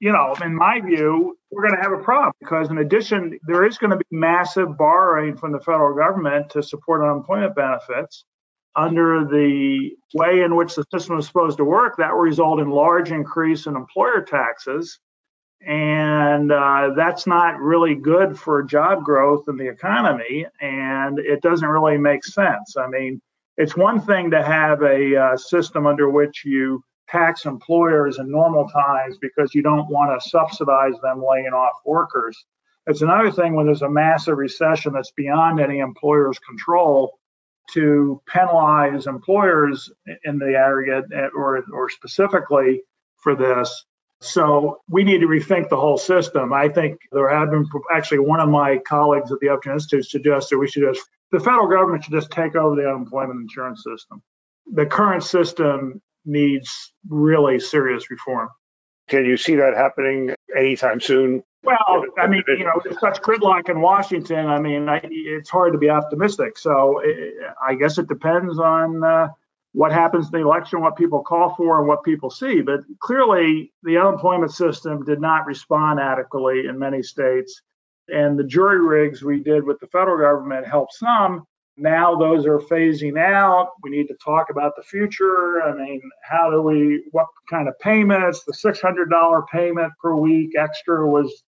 you 0.00 0.12
know, 0.12 0.34
in 0.44 0.54
my 0.54 0.80
view, 0.80 1.38
we're 1.50 1.66
going 1.66 1.76
to 1.76 1.82
have 1.82 1.98
a 1.98 2.02
problem 2.02 2.32
because, 2.40 2.70
in 2.70 2.78
addition, 2.78 3.38
there 3.46 3.64
is 3.64 3.78
going 3.78 3.90
to 3.90 3.96
be 3.96 4.04
massive 4.10 4.76
borrowing 4.76 5.36
from 5.36 5.52
the 5.52 5.60
federal 5.60 5.96
government 5.96 6.50
to 6.50 6.62
support 6.62 7.02
unemployment 7.02 7.54
benefits. 7.54 8.24
Under 8.74 9.24
the 9.24 9.92
way 10.12 10.42
in 10.42 10.54
which 10.54 10.74
the 10.74 10.84
system 10.92 11.18
is 11.18 11.26
supposed 11.26 11.56
to 11.56 11.64
work, 11.64 11.96
that 11.96 12.12
will 12.12 12.20
result 12.20 12.60
in 12.60 12.68
large 12.68 13.10
increase 13.10 13.64
in 13.64 13.74
employer 13.74 14.20
taxes, 14.20 14.98
and 15.66 16.52
uh, 16.52 16.90
that's 16.94 17.26
not 17.26 17.58
really 17.58 17.94
good 17.94 18.38
for 18.38 18.62
job 18.62 19.02
growth 19.02 19.44
in 19.48 19.56
the 19.56 19.66
economy, 19.66 20.44
and 20.60 21.18
it 21.18 21.40
doesn't 21.40 21.66
really 21.66 21.96
make 21.96 22.22
sense. 22.22 22.76
I 22.76 22.86
mean, 22.88 23.22
it's 23.56 23.74
one 23.74 23.98
thing 23.98 24.30
to 24.32 24.42
have 24.42 24.82
a 24.82 25.16
uh, 25.16 25.36
system 25.38 25.86
under 25.86 26.10
which 26.10 26.44
you 26.44 26.84
tax 27.08 27.44
employers 27.44 28.18
in 28.18 28.30
normal 28.30 28.68
times 28.68 29.18
because 29.18 29.54
you 29.54 29.62
don't 29.62 29.88
want 29.88 30.20
to 30.20 30.28
subsidize 30.28 30.94
them 31.02 31.22
laying 31.24 31.52
off 31.52 31.74
workers. 31.84 32.44
It's 32.86 33.02
another 33.02 33.30
thing 33.30 33.54
when 33.54 33.66
there's 33.66 33.82
a 33.82 33.90
massive 33.90 34.38
recession 34.38 34.92
that's 34.92 35.10
beyond 35.12 35.60
any 35.60 35.78
employer's 35.78 36.38
control 36.38 37.18
to 37.72 38.22
penalize 38.26 39.06
employers 39.06 39.90
in 40.24 40.38
the 40.38 40.54
area 40.56 41.02
eh, 41.12 41.28
or, 41.34 41.64
or 41.72 41.88
specifically 41.88 42.82
for 43.16 43.34
this. 43.34 43.84
So 44.20 44.80
we 44.88 45.04
need 45.04 45.20
to 45.20 45.26
rethink 45.26 45.68
the 45.68 45.76
whole 45.76 45.98
system. 45.98 46.52
I 46.52 46.68
think 46.68 47.00
there 47.12 47.28
have 47.28 47.50
been 47.50 47.66
actually 47.92 48.20
one 48.20 48.40
of 48.40 48.48
my 48.48 48.78
colleagues 48.78 49.30
at 49.30 49.40
the 49.40 49.48
Upjohn 49.50 49.74
Institute 49.74 50.06
suggested 50.06 50.58
we 50.58 50.68
should 50.68 50.84
just 50.84 51.06
the 51.32 51.40
federal 51.40 51.68
government 51.68 52.04
should 52.04 52.12
just 52.12 52.30
take 52.30 52.54
over 52.54 52.76
the 52.76 52.88
unemployment 52.88 53.40
insurance 53.40 53.82
system. 53.84 54.22
The 54.72 54.86
current 54.86 55.24
system 55.24 56.00
needs 56.26 56.92
really 57.08 57.58
serious 57.60 58.10
reform. 58.10 58.48
Can 59.08 59.24
you 59.24 59.36
see 59.36 59.54
that 59.54 59.74
happening 59.76 60.34
anytime 60.56 61.00
soon? 61.00 61.42
Well, 61.62 62.04
I 62.18 62.26
mean, 62.26 62.42
you 62.48 62.64
know, 62.64 62.80
there's 62.84 63.00
such 63.00 63.20
gridlock 63.22 63.68
in 63.68 63.80
Washington. 63.80 64.46
I 64.46 64.60
mean, 64.60 64.88
I, 64.88 65.00
it's 65.02 65.50
hard 65.50 65.72
to 65.72 65.78
be 65.78 65.90
optimistic. 65.90 66.58
So 66.58 67.00
it, 67.04 67.34
I 67.64 67.74
guess 67.74 67.98
it 67.98 68.08
depends 68.08 68.58
on 68.58 69.02
uh, 69.02 69.28
what 69.72 69.92
happens 69.92 70.26
in 70.26 70.32
the 70.32 70.46
election, 70.46 70.80
what 70.80 70.96
people 70.96 71.22
call 71.22 71.54
for, 71.56 71.78
and 71.78 71.88
what 71.88 72.04
people 72.04 72.30
see. 72.30 72.62
But 72.62 72.80
clearly, 73.00 73.72
the 73.82 73.98
unemployment 73.98 74.52
system 74.52 75.04
did 75.04 75.20
not 75.20 75.46
respond 75.46 76.00
adequately 76.00 76.66
in 76.66 76.78
many 76.78 77.02
states. 77.02 77.62
And 78.08 78.38
the 78.38 78.44
jury 78.44 78.80
rigs 78.80 79.22
we 79.22 79.42
did 79.42 79.64
with 79.64 79.80
the 79.80 79.88
federal 79.88 80.18
government 80.18 80.66
helped 80.66 80.94
some, 80.94 81.44
now 81.76 82.16
those 82.16 82.46
are 82.46 82.58
phasing 82.58 83.18
out. 83.18 83.72
We 83.82 83.90
need 83.90 84.08
to 84.08 84.14
talk 84.14 84.48
about 84.50 84.74
the 84.76 84.82
future. 84.82 85.62
I 85.62 85.74
mean, 85.74 86.00
how 86.22 86.50
do 86.50 86.62
we, 86.62 87.04
what 87.12 87.26
kind 87.50 87.68
of 87.68 87.78
payments? 87.80 88.44
The 88.44 88.52
$600 88.52 89.48
payment 89.48 89.92
per 90.00 90.14
week 90.14 90.56
extra 90.58 91.06
was 91.06 91.42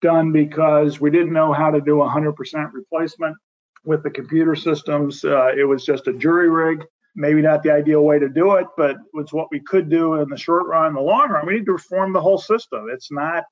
done 0.00 0.32
because 0.32 1.00
we 1.00 1.10
didn't 1.10 1.32
know 1.32 1.52
how 1.52 1.70
to 1.70 1.80
do 1.80 1.96
100% 1.96 2.72
replacement 2.72 3.36
with 3.84 4.02
the 4.02 4.10
computer 4.10 4.56
systems. 4.56 5.24
Uh, 5.24 5.52
it 5.56 5.64
was 5.64 5.84
just 5.84 6.08
a 6.08 6.12
jury 6.12 6.48
rig. 6.48 6.84
Maybe 7.14 7.40
not 7.42 7.62
the 7.62 7.72
ideal 7.72 8.02
way 8.02 8.18
to 8.18 8.28
do 8.28 8.54
it, 8.54 8.66
but 8.76 8.96
it's 9.14 9.32
what 9.32 9.48
we 9.50 9.60
could 9.60 9.88
do 9.88 10.14
in 10.14 10.28
the 10.28 10.36
short 10.36 10.66
run. 10.66 10.88
In 10.88 10.94
the 10.94 11.00
long 11.00 11.30
run, 11.30 11.46
we 11.46 11.54
need 11.54 11.66
to 11.66 11.72
reform 11.72 12.12
the 12.12 12.20
whole 12.20 12.38
system. 12.38 12.86
It's 12.92 13.10
not 13.10 13.44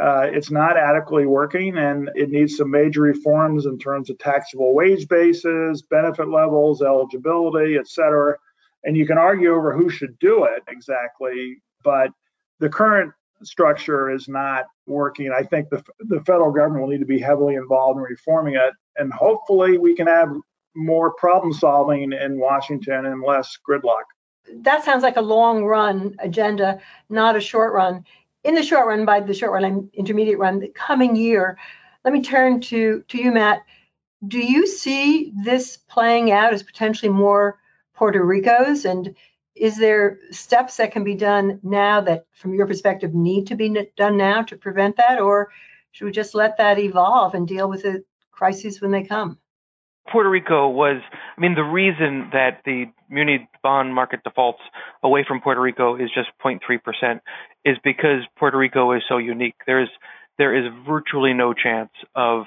uh, 0.00 0.28
it's 0.32 0.50
not 0.50 0.76
adequately 0.76 1.26
working 1.26 1.76
and 1.76 2.10
it 2.14 2.30
needs 2.30 2.56
some 2.56 2.70
major 2.70 3.02
reforms 3.02 3.66
in 3.66 3.78
terms 3.78 4.10
of 4.10 4.18
taxable 4.18 4.74
wage 4.74 5.08
bases, 5.08 5.82
benefit 5.82 6.28
levels, 6.28 6.82
eligibility, 6.82 7.76
et 7.76 7.88
cetera. 7.88 8.36
And 8.84 8.96
you 8.96 9.06
can 9.06 9.18
argue 9.18 9.54
over 9.54 9.76
who 9.76 9.90
should 9.90 10.18
do 10.20 10.44
it 10.44 10.62
exactly, 10.68 11.60
but 11.82 12.10
the 12.60 12.68
current 12.68 13.12
structure 13.42 14.10
is 14.10 14.28
not 14.28 14.66
working. 14.86 15.32
I 15.36 15.42
think 15.42 15.68
the, 15.68 15.82
the 16.00 16.20
federal 16.20 16.52
government 16.52 16.82
will 16.82 16.90
need 16.90 17.00
to 17.00 17.06
be 17.06 17.18
heavily 17.18 17.54
involved 17.54 17.98
in 17.98 18.04
reforming 18.04 18.54
it. 18.54 18.72
And 18.96 19.12
hopefully 19.12 19.78
we 19.78 19.94
can 19.94 20.06
have 20.06 20.28
more 20.74 21.12
problem 21.14 21.52
solving 21.52 22.12
in 22.12 22.38
Washington 22.38 23.06
and 23.06 23.22
less 23.22 23.56
gridlock. 23.68 24.04
That 24.62 24.84
sounds 24.84 25.02
like 25.02 25.16
a 25.16 25.22
long 25.22 25.64
run 25.64 26.14
agenda, 26.20 26.80
not 27.10 27.36
a 27.36 27.40
short 27.40 27.74
run 27.74 28.04
in 28.44 28.54
the 28.54 28.62
short 28.62 28.86
run, 28.86 29.04
by 29.04 29.20
the 29.20 29.34
short 29.34 29.52
run, 29.52 29.64
I'm 29.64 29.90
intermediate 29.92 30.38
run, 30.38 30.60
the 30.60 30.68
coming 30.68 31.16
year, 31.16 31.58
let 32.04 32.14
me 32.14 32.22
turn 32.22 32.60
to, 32.62 33.04
to 33.08 33.18
you, 33.18 33.32
Matt. 33.32 33.62
Do 34.26 34.38
you 34.38 34.66
see 34.66 35.32
this 35.44 35.76
playing 35.76 36.30
out 36.30 36.52
as 36.52 36.62
potentially 36.62 37.10
more 37.10 37.58
Puerto 37.94 38.24
Rico's? 38.24 38.84
And 38.84 39.14
is 39.54 39.76
there 39.76 40.18
steps 40.30 40.76
that 40.76 40.92
can 40.92 41.04
be 41.04 41.14
done 41.14 41.60
now 41.62 42.00
that, 42.02 42.26
from 42.32 42.54
your 42.54 42.66
perspective, 42.66 43.14
need 43.14 43.48
to 43.48 43.56
be 43.56 43.90
done 43.96 44.16
now 44.16 44.42
to 44.42 44.56
prevent 44.56 44.96
that? 44.96 45.20
Or 45.20 45.50
should 45.92 46.06
we 46.06 46.12
just 46.12 46.34
let 46.34 46.58
that 46.58 46.78
evolve 46.78 47.34
and 47.34 47.46
deal 47.46 47.68
with 47.68 47.82
the 47.82 48.04
crises 48.30 48.80
when 48.80 48.92
they 48.92 49.02
come? 49.02 49.38
Puerto 50.10 50.30
Rico 50.30 50.68
was, 50.68 51.02
I 51.36 51.40
mean, 51.40 51.54
the 51.54 51.62
reason 51.62 52.30
that 52.32 52.62
the 52.64 52.86
muni 53.10 53.48
bond 53.62 53.94
market 53.94 54.20
defaults 54.24 54.60
away 55.02 55.24
from 55.26 55.40
Puerto 55.40 55.60
Rico 55.60 55.96
is 55.96 56.10
just 56.14 56.28
0.3% 56.42 57.20
is 57.68 57.76
because 57.84 58.22
Puerto 58.38 58.56
Rico 58.56 58.92
is 58.92 59.02
so 59.08 59.18
unique. 59.18 59.56
There 59.66 59.82
is 59.82 59.88
there 60.38 60.54
is 60.54 60.72
virtually 60.86 61.34
no 61.34 61.52
chance 61.52 61.90
of 62.14 62.44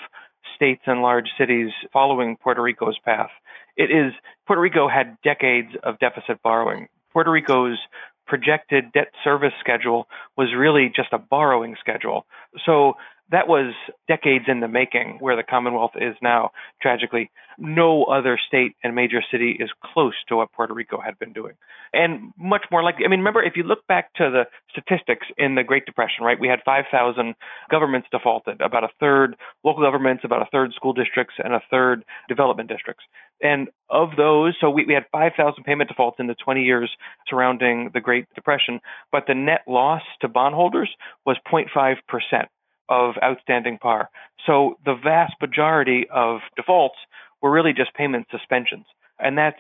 states 0.56 0.82
and 0.86 1.02
large 1.02 1.30
cities 1.38 1.70
following 1.94 2.38
Puerto 2.38 2.62
Rico's 2.62 2.98
path. 3.06 3.30
It 3.78 3.92
is 3.92 4.14
Puerto 4.48 4.62
Rico 4.62 4.88
had 4.88 5.18
decades 5.24 5.70
of 5.84 6.00
deficit 6.00 6.42
borrowing. 6.42 6.88
Puerto 7.14 7.32
Rico's 7.32 7.78
projected 8.26 8.92
debt 8.94 9.12
service 9.24 9.54
schedule 9.60 10.08
was 10.38 10.48
really 10.58 10.92
just 10.96 11.10
a 11.12 11.18
borrowing 11.18 11.76
schedule. 11.80 12.26
So 12.66 12.94
that 13.32 13.48
was 13.48 13.74
decades 14.08 14.46
in 14.48 14.60
the 14.60 14.68
making 14.68 15.18
where 15.20 15.36
the 15.36 15.44
Commonwealth 15.44 15.92
is 15.96 16.16
now, 16.22 16.52
tragically. 16.82 17.32
No 17.58 18.04
other 18.04 18.40
state 18.46 18.76
and 18.84 18.94
major 18.94 19.22
city 19.32 19.56
is 19.60 19.70
close 19.94 20.16
to 20.28 20.38
what 20.38 20.52
Puerto 20.52 20.74
Rico 20.74 21.00
had 21.00 21.18
been 21.18 21.32
doing. 21.32 21.54
And 21.94 22.34
much 22.38 22.66
more 22.72 22.84
likely, 22.84 23.06
I 23.06 23.08
mean, 23.08 23.20
remember, 23.20 23.42
if 23.42 23.54
you 23.56 23.64
look 23.64 23.88
back 23.88 24.14
to 24.16 24.30
the 24.30 24.44
statistics 24.70 25.28
in 25.38 25.56
the 25.56 25.64
Great 25.64 25.86
Depression, 25.86 26.26
right, 26.26 26.40
we 26.40 26.48
had 26.48 26.60
5,000 26.66 27.36
governments 27.70 28.08
defaulted, 28.12 28.62
about 28.62 28.84
a 28.84 28.90
third 29.00 29.36
local 29.64 29.84
governments, 29.84 30.24
about 30.26 30.42
a 30.42 30.50
third 30.52 30.74
school 30.74 30.94
districts, 30.94 31.36
and 31.42 31.54
a 31.54 31.62
third 31.70 32.04
development 32.28 32.70
districts. 32.70 33.04
And 33.42 33.70
of 33.90 34.10
those, 34.18 34.56
so 34.60 34.70
we, 34.70 34.86
we 34.86 34.94
had 34.94 35.06
5,000 35.12 35.64
payment 35.64 35.90
defaults 35.90 36.18
in 36.20 36.28
the 36.28 36.36
20 36.36 36.64
years 36.64 36.92
surrounding 37.28 37.92
the 37.94 38.02
Great 38.02 38.26
Depression, 38.36 38.82
but 39.12 39.24
the 39.28 39.36
net 39.36 39.62
loss 39.68 40.02
to 40.22 40.28
bondholders 40.28 40.90
was 41.26 41.38
0.5 41.52 41.96
percent 42.08 42.50
of 42.92 43.16
outstanding 43.24 43.78
par. 43.78 44.10
So 44.46 44.76
the 44.84 44.96
vast 45.02 45.34
majority 45.42 46.08
of 46.14 46.42
defaults 46.58 46.98
were 47.42 47.50
really 47.50 47.72
just 47.72 47.94
payment 47.94 48.28
suspensions. 48.30 48.86
And 49.18 49.38
that's 49.38 49.60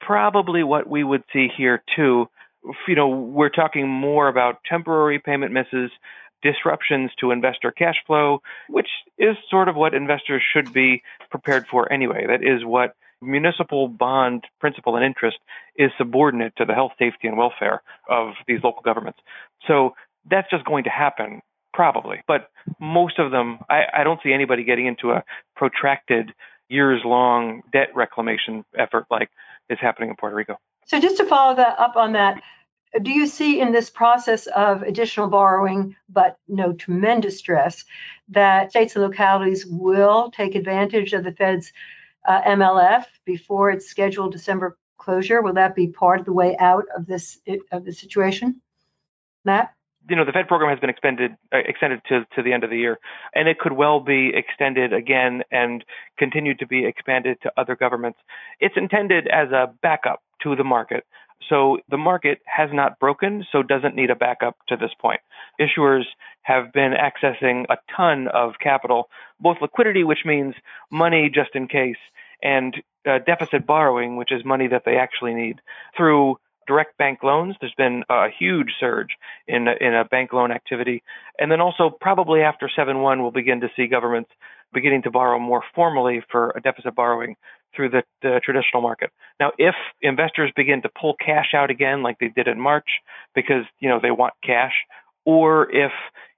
probably 0.00 0.64
what 0.64 0.88
we 0.88 1.04
would 1.04 1.22
see 1.32 1.46
here 1.56 1.82
too. 1.94 2.26
You 2.88 2.96
know, 2.96 3.08
we're 3.08 3.50
talking 3.50 3.88
more 3.88 4.26
about 4.26 4.64
temporary 4.68 5.20
payment 5.20 5.52
misses, 5.52 5.92
disruptions 6.42 7.12
to 7.20 7.30
investor 7.30 7.70
cash 7.70 7.94
flow, 8.04 8.42
which 8.68 8.88
is 9.16 9.36
sort 9.48 9.68
of 9.68 9.76
what 9.76 9.94
investors 9.94 10.42
should 10.52 10.72
be 10.72 11.02
prepared 11.30 11.66
for 11.68 11.90
anyway. 11.92 12.26
That 12.26 12.42
is 12.42 12.64
what 12.64 12.96
municipal 13.20 13.86
bond 13.86 14.44
principal 14.60 14.96
and 14.96 15.04
interest 15.04 15.38
is 15.76 15.92
subordinate 15.98 16.54
to 16.56 16.64
the 16.64 16.74
health, 16.74 16.92
safety, 16.98 17.28
and 17.28 17.38
welfare 17.38 17.82
of 18.08 18.32
these 18.48 18.58
local 18.64 18.82
governments. 18.82 19.20
So 19.68 19.94
that's 20.28 20.50
just 20.50 20.64
going 20.64 20.84
to 20.84 20.90
happen 20.90 21.42
Probably, 21.72 22.18
but 22.26 22.50
most 22.78 23.18
of 23.18 23.30
them, 23.30 23.58
I, 23.70 23.84
I 23.94 24.04
don't 24.04 24.20
see 24.22 24.32
anybody 24.32 24.64
getting 24.64 24.86
into 24.86 25.10
a 25.10 25.24
protracted, 25.56 26.32
years-long 26.68 27.62
debt 27.72 27.88
reclamation 27.94 28.64
effort 28.78 29.06
like 29.10 29.30
is 29.70 29.78
happening 29.80 30.10
in 30.10 30.16
Puerto 30.16 30.36
Rico. 30.36 30.58
So, 30.86 31.00
just 31.00 31.16
to 31.18 31.26
follow 31.26 31.56
that 31.56 31.78
up 31.78 31.96
on 31.96 32.12
that, 32.12 32.42
do 33.00 33.10
you 33.10 33.26
see 33.26 33.60
in 33.60 33.72
this 33.72 33.88
process 33.88 34.46
of 34.46 34.82
additional 34.82 35.28
borrowing, 35.28 35.96
but 36.08 36.36
no 36.46 36.72
tremendous 36.72 37.38
stress, 37.38 37.84
that 38.28 38.70
states 38.70 38.94
and 38.94 39.04
localities 39.04 39.64
will 39.66 40.30
take 40.30 40.54
advantage 40.54 41.12
of 41.14 41.24
the 41.24 41.32
Fed's 41.32 41.72
uh, 42.26 42.42
MLF 42.42 43.04
before 43.24 43.70
its 43.70 43.86
scheduled 43.86 44.32
December 44.32 44.76
closure? 44.98 45.40
Will 45.40 45.54
that 45.54 45.74
be 45.74 45.88
part 45.88 46.20
of 46.20 46.26
the 46.26 46.32
way 46.32 46.56
out 46.58 46.84
of 46.94 47.06
this 47.06 47.40
of 47.70 47.84
the 47.84 47.92
situation, 47.92 48.60
Matt? 49.44 49.74
You 50.08 50.16
know 50.16 50.24
the 50.24 50.32
Fed 50.32 50.48
program 50.48 50.70
has 50.70 50.80
been 50.80 50.90
extended 50.90 51.32
uh, 51.52 51.58
extended 51.64 52.00
to 52.08 52.26
to 52.34 52.42
the 52.42 52.52
end 52.52 52.64
of 52.64 52.70
the 52.70 52.78
year, 52.78 52.98
and 53.34 53.48
it 53.48 53.58
could 53.58 53.72
well 53.72 54.00
be 54.00 54.32
extended 54.34 54.92
again 54.92 55.42
and 55.50 55.84
continue 56.18 56.54
to 56.56 56.66
be 56.66 56.84
expanded 56.86 57.38
to 57.42 57.52
other 57.56 57.76
governments. 57.76 58.18
It's 58.60 58.76
intended 58.76 59.28
as 59.28 59.50
a 59.50 59.72
backup 59.82 60.22
to 60.42 60.56
the 60.56 60.64
market. 60.64 61.04
So 61.48 61.78
the 61.90 61.98
market 61.98 62.38
has 62.46 62.70
not 62.72 62.98
broken, 62.98 63.44
so 63.50 63.62
doesn't 63.62 63.96
need 63.96 64.10
a 64.10 64.14
backup 64.14 64.56
to 64.68 64.76
this 64.76 64.92
point. 65.00 65.20
Issuers 65.60 66.04
have 66.42 66.72
been 66.72 66.92
accessing 66.92 67.64
a 67.68 67.76
ton 67.94 68.28
of 68.28 68.52
capital, 68.62 69.08
both 69.40 69.58
liquidity, 69.60 70.04
which 70.04 70.24
means 70.24 70.54
money 70.90 71.30
just 71.32 71.50
in 71.54 71.68
case, 71.68 71.96
and 72.42 72.74
uh, 73.06 73.18
deficit 73.26 73.66
borrowing, 73.66 74.16
which 74.16 74.32
is 74.32 74.44
money 74.44 74.68
that 74.68 74.82
they 74.84 74.96
actually 74.96 75.34
need, 75.34 75.60
through 75.96 76.36
direct 76.66 76.96
bank 76.98 77.22
loans. 77.22 77.56
There's 77.60 77.74
been 77.76 78.04
a 78.08 78.28
huge 78.36 78.72
surge 78.80 79.10
in 79.46 79.66
in 79.80 79.94
a 79.94 80.04
bank 80.04 80.32
loan 80.32 80.52
activity, 80.52 81.02
and 81.38 81.50
then 81.50 81.60
also 81.60 81.90
probably 81.90 82.42
after 82.42 82.68
7/1, 82.68 83.20
we'll 83.22 83.30
begin 83.30 83.60
to 83.60 83.68
see 83.76 83.86
governments 83.86 84.30
beginning 84.72 85.02
to 85.02 85.10
borrow 85.10 85.38
more 85.38 85.62
formally 85.74 86.22
for 86.30 86.58
deficit 86.64 86.94
borrowing 86.94 87.36
through 87.74 87.90
the, 87.90 88.02
the 88.22 88.40
traditional 88.44 88.82
market. 88.82 89.10
Now, 89.40 89.52
if 89.58 89.74
investors 90.00 90.50
begin 90.56 90.82
to 90.82 90.88
pull 90.88 91.14
cash 91.14 91.52
out 91.54 91.70
again, 91.70 92.02
like 92.02 92.18
they 92.18 92.28
did 92.28 92.48
in 92.48 92.60
March, 92.60 92.88
because 93.34 93.64
you 93.80 93.88
know 93.88 93.98
they 94.00 94.10
want 94.10 94.34
cash, 94.44 94.74
or 95.24 95.70
if 95.70 95.92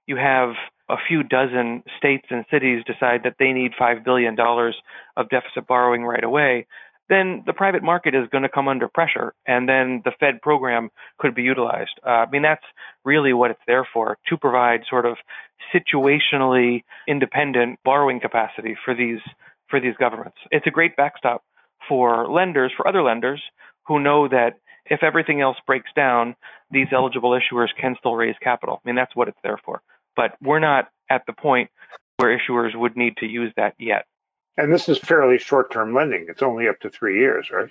you 0.07 0.17
have 0.17 0.55
a 0.89 0.97
few 1.07 1.23
dozen 1.23 1.83
states 1.97 2.27
and 2.29 2.45
cities 2.51 2.83
decide 2.85 3.21
that 3.23 3.35
they 3.39 3.51
need 3.53 3.71
$5 3.79 4.05
billion 4.05 4.35
of 4.39 5.29
deficit 5.29 5.65
borrowing 5.67 6.03
right 6.03 6.23
away, 6.23 6.67
then 7.09 7.43
the 7.45 7.53
private 7.53 7.83
market 7.83 8.15
is 8.15 8.27
going 8.31 8.43
to 8.43 8.49
come 8.49 8.67
under 8.67 8.87
pressure, 8.87 9.33
and 9.45 9.69
then 9.69 10.01
the 10.05 10.11
Fed 10.19 10.41
program 10.41 10.89
could 11.19 11.35
be 11.35 11.43
utilized. 11.43 11.99
Uh, 12.05 12.09
I 12.09 12.29
mean, 12.29 12.41
that's 12.41 12.65
really 13.03 13.33
what 13.33 13.51
it's 13.51 13.61
there 13.67 13.87
for 13.93 14.17
to 14.29 14.37
provide 14.37 14.81
sort 14.89 15.05
of 15.05 15.17
situationally 15.73 16.83
independent 17.07 17.79
borrowing 17.83 18.19
capacity 18.19 18.75
for 18.83 18.95
these 18.95 19.19
for 19.69 19.79
these 19.79 19.95
governments. 19.99 20.37
It's 20.51 20.67
a 20.67 20.71
great 20.71 20.95
backstop 20.95 21.43
for 21.87 22.27
lenders, 22.29 22.71
for 22.75 22.87
other 22.87 23.03
lenders 23.03 23.41
who 23.87 23.99
know 23.99 24.27
that 24.27 24.53
if 24.85 25.03
everything 25.03 25.41
else 25.41 25.57
breaks 25.65 25.89
down, 25.95 26.35
these 26.71 26.87
eligible 26.91 27.31
issuers 27.31 27.69
can 27.79 27.95
still 27.99 28.15
raise 28.15 28.35
capital. 28.41 28.81
I 28.83 28.89
mean, 28.89 28.95
that's 28.95 29.15
what 29.15 29.27
it's 29.27 29.37
there 29.43 29.59
for. 29.63 29.81
But 30.15 30.35
we're 30.41 30.59
not 30.59 30.89
at 31.09 31.23
the 31.27 31.33
point 31.33 31.69
where 32.17 32.37
issuers 32.37 32.75
would 32.75 32.95
need 32.95 33.17
to 33.17 33.25
use 33.25 33.51
that 33.57 33.73
yet. 33.79 34.05
And 34.57 34.71
this 34.71 34.87
is 34.87 34.97
fairly 34.97 35.37
short-term 35.37 35.93
lending. 35.93 36.27
It's 36.29 36.41
only 36.41 36.67
up 36.67 36.79
to 36.81 36.89
three 36.89 37.19
years, 37.19 37.49
right? 37.51 37.69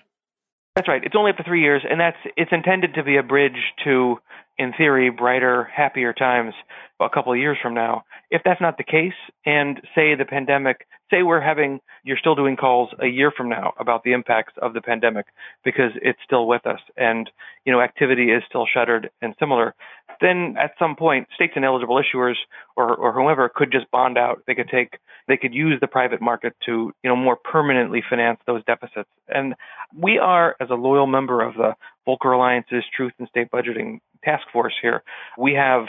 That's 0.77 0.89
right. 0.89 1.03
It's 1.05 1.15
only 1.17 1.31
up 1.31 1.37
to 1.37 1.45
three 1.45 1.63
years, 1.63 1.83
and 1.89 2.01
that's 2.01 2.17
it's 2.37 2.51
intended 2.53 2.95
to 2.95 3.05
be 3.05 3.17
a 3.17 3.23
bridge 3.23 3.73
to, 3.85 4.19
in 4.59 4.73
theory, 4.73 5.09
brighter, 5.09 5.65
happier 5.65 6.13
times 6.13 6.53
a 7.01 7.09
couple 7.09 7.33
of 7.33 7.39
years 7.39 7.57
from 7.63 7.75
now. 7.75 8.05
If 8.31 8.43
that's 8.45 8.61
not 8.61 8.77
the 8.77 8.85
case, 8.85 9.15
and 9.47 9.81
say 9.95 10.15
the 10.15 10.25
pandemic, 10.25 10.87
say 11.11 11.23
we're 11.23 11.41
having, 11.41 11.81
you're 12.03 12.19
still 12.19 12.35
doing 12.35 12.57
calls 12.57 12.91
a 13.01 13.07
year 13.07 13.31
from 13.31 13.49
now 13.49 13.73
about 13.79 14.03
the 14.05 14.13
impacts 14.13 14.55
of 14.61 14.75
the 14.75 14.81
pandemic 14.81 15.27
because 15.65 15.93
it's 16.03 16.19
still 16.25 16.47
with 16.47 16.67
us, 16.67 16.81
and 16.97 17.31
you 17.65 17.73
know 17.73 17.81
activity 17.81 18.31
is 18.31 18.43
still 18.49 18.67
shuttered 18.73 19.11
and 19.23 19.35
similar 19.39 19.75
then 20.21 20.57
at 20.59 20.73
some 20.79 20.97
point 20.97 21.29
states 21.35 21.55
and 21.57 21.65
eligible 21.65 22.01
issuers 22.01 22.35
or, 22.77 22.95
or 22.95 23.13
whoever 23.13 23.51
could 23.55 23.73
just 23.73 23.91
bond 23.91 24.19
out. 24.19 24.43
They 24.47 24.55
could 24.55 24.69
take 24.69 24.99
they 25.27 25.37
could 25.37 25.55
use 25.55 25.79
the 25.81 25.87
private 25.87 26.21
market 26.21 26.55
to 26.67 26.93
you 27.03 27.11
know 27.11 27.17
more 27.17 27.37
permanently 27.37 28.03
finance 28.09 28.41
those 28.47 28.65
deficits. 28.65 29.09
And 29.29 29.55
we 29.97 30.19
are 30.19 30.57
as 30.61 30.71
a 30.71 30.75
loyal 30.75 31.07
member 31.07 31.43
of 31.43 31.55
the 31.55 31.75
Volcker 32.07 32.35
Alliance's 32.35 32.85
Truth 32.95 33.13
and 33.19 33.29
State 33.29 33.51
Budgeting 33.51 34.01
Task 34.25 34.47
Force 34.53 34.75
here. 34.81 35.03
We 35.39 35.55
have 35.55 35.87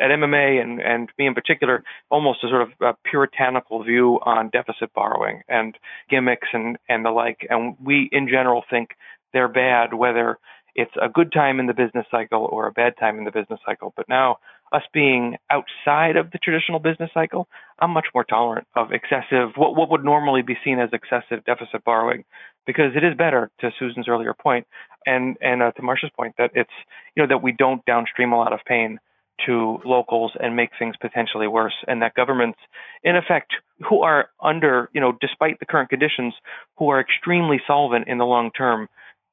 at 0.00 0.10
MMA 0.10 0.60
and, 0.60 0.80
and 0.80 1.08
me 1.18 1.26
in 1.26 1.34
particular, 1.34 1.82
almost 2.10 2.44
a 2.44 2.48
sort 2.48 2.62
of 2.62 2.68
a 2.80 2.94
puritanical 3.08 3.82
view 3.82 4.18
on 4.22 4.50
deficit 4.50 4.92
borrowing 4.94 5.42
and 5.48 5.76
gimmicks 6.10 6.48
and, 6.52 6.76
and 6.88 7.04
the 7.04 7.10
like. 7.10 7.46
And 7.48 7.76
we, 7.82 8.08
in 8.12 8.28
general, 8.28 8.64
think 8.68 8.90
they're 9.32 9.48
bad, 9.48 9.94
whether 9.94 10.38
it's 10.74 10.92
a 11.00 11.08
good 11.08 11.32
time 11.32 11.58
in 11.58 11.66
the 11.66 11.74
business 11.74 12.06
cycle 12.10 12.48
or 12.52 12.66
a 12.66 12.72
bad 12.72 12.94
time 13.00 13.18
in 13.18 13.24
the 13.24 13.30
business 13.30 13.60
cycle. 13.64 13.94
But 13.96 14.08
now, 14.08 14.38
us 14.72 14.82
being 14.92 15.36
outside 15.50 16.16
of 16.16 16.30
the 16.32 16.38
traditional 16.38 16.80
business 16.80 17.10
cycle, 17.14 17.48
I'm 17.78 17.92
much 17.92 18.06
more 18.14 18.24
tolerant 18.24 18.66
of 18.76 18.92
excessive, 18.92 19.50
what, 19.56 19.74
what 19.74 19.90
would 19.90 20.04
normally 20.04 20.42
be 20.42 20.56
seen 20.64 20.78
as 20.78 20.90
excessive 20.92 21.44
deficit 21.44 21.84
borrowing, 21.84 22.24
because 22.66 22.92
it 22.94 23.04
is 23.04 23.14
better, 23.16 23.50
to 23.60 23.70
Susan's 23.78 24.08
earlier 24.08 24.34
point, 24.34 24.66
and 25.06 25.36
and 25.40 25.62
uh, 25.62 25.70
to 25.72 25.82
Marcia's 25.82 26.10
point, 26.16 26.34
that 26.36 26.50
it's 26.54 26.70
you 27.14 27.22
know 27.22 27.28
that 27.28 27.42
we 27.42 27.52
don't 27.52 27.84
downstream 27.86 28.32
a 28.32 28.36
lot 28.36 28.52
of 28.52 28.60
pain 28.66 28.98
to 29.44 29.78
locals 29.84 30.32
and 30.40 30.56
make 30.56 30.70
things 30.78 30.96
potentially 31.00 31.46
worse, 31.46 31.74
and 31.86 32.00
that 32.02 32.14
governments, 32.14 32.58
in 33.02 33.16
effect, 33.16 33.52
who 33.88 34.02
are 34.02 34.28
under, 34.42 34.88
you 34.94 35.00
know, 35.00 35.12
despite 35.20 35.58
the 35.60 35.66
current 35.66 35.90
conditions, 35.90 36.34
who 36.76 36.88
are 36.88 37.00
extremely 37.00 37.60
solvent 37.66 38.08
in 38.08 38.18
the 38.18 38.24
long 38.24 38.50
term, 38.50 38.88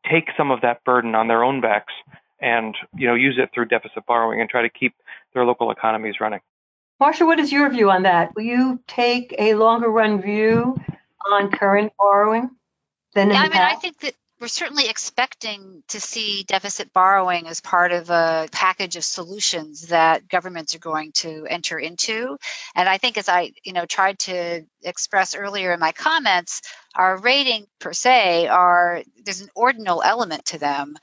take 0.10 0.30
some 0.36 0.52
of 0.52 0.62
that 0.62 0.84
burden 0.84 1.16
on 1.16 1.28
their 1.28 1.44
own 1.44 1.62
backs 1.62 1.94
and 2.42 2.76
you 2.96 3.08
know 3.08 3.16
use 3.16 3.40
it 3.42 3.50
through 3.54 3.66
deficit 3.66 4.06
borrowing 4.06 4.42
and 4.42 4.50
try 4.50 4.62
to 4.62 4.70
keep 4.70 4.94
their 5.34 5.46
local 5.46 5.72
economies 5.72 6.16
running. 6.20 6.42
Marcia, 7.00 7.26
what 7.26 7.40
is 7.40 7.52
your 7.52 7.70
view 7.70 7.90
on 7.90 8.04
that? 8.04 8.36
Will 8.36 8.44
you 8.44 8.80
take 8.88 9.34
a 9.40 9.56
longer 9.56 9.90
run 9.90 10.22
view 10.22 10.78
on 11.32 11.52
current 11.52 11.94
borrowing 11.98 12.50
than 13.14 13.30
yeah, 13.30 13.36
in 13.36 13.42
I 13.42 13.48
the 13.48 13.50
mean, 13.50 13.62
past? 13.62 13.78
I 13.78 13.80
think 13.80 14.00
that 14.02 14.14
we're 14.44 14.50
certainly 14.50 14.90
expecting 14.90 15.84
to 15.88 16.02
see 16.02 16.44
deficit 16.44 16.92
borrowing 16.92 17.48
as 17.48 17.62
part 17.62 17.94
of 17.94 18.10
a 18.10 18.50
package 18.52 18.98
of 18.98 19.06
solutions 19.06 19.88
that 19.88 20.28
governments 20.28 20.76
are 20.76 20.80
going 20.80 21.14
to 21.14 21.48
enter 21.50 21.80
into. 21.80 22.38
And 22.76 22.90
I 22.90 22.98
think, 22.98 23.18
as 23.18 23.30
I 23.30 23.54
you 23.64 23.72
know 23.72 23.86
tried 23.86 24.20
to 24.20 24.66
express 24.82 25.34
earlier 25.34 25.72
in 25.72 25.80
my 25.80 25.94
comments, 25.94 26.62
our 26.94 27.18
rating 27.22 27.68
per 27.80 27.94
se 27.94 28.48
are 28.48 29.04
there's 29.24 29.40
an 29.40 29.50
ordinal 29.56 30.04
element 30.04 30.44
to 30.48 30.60
them. 30.60 30.98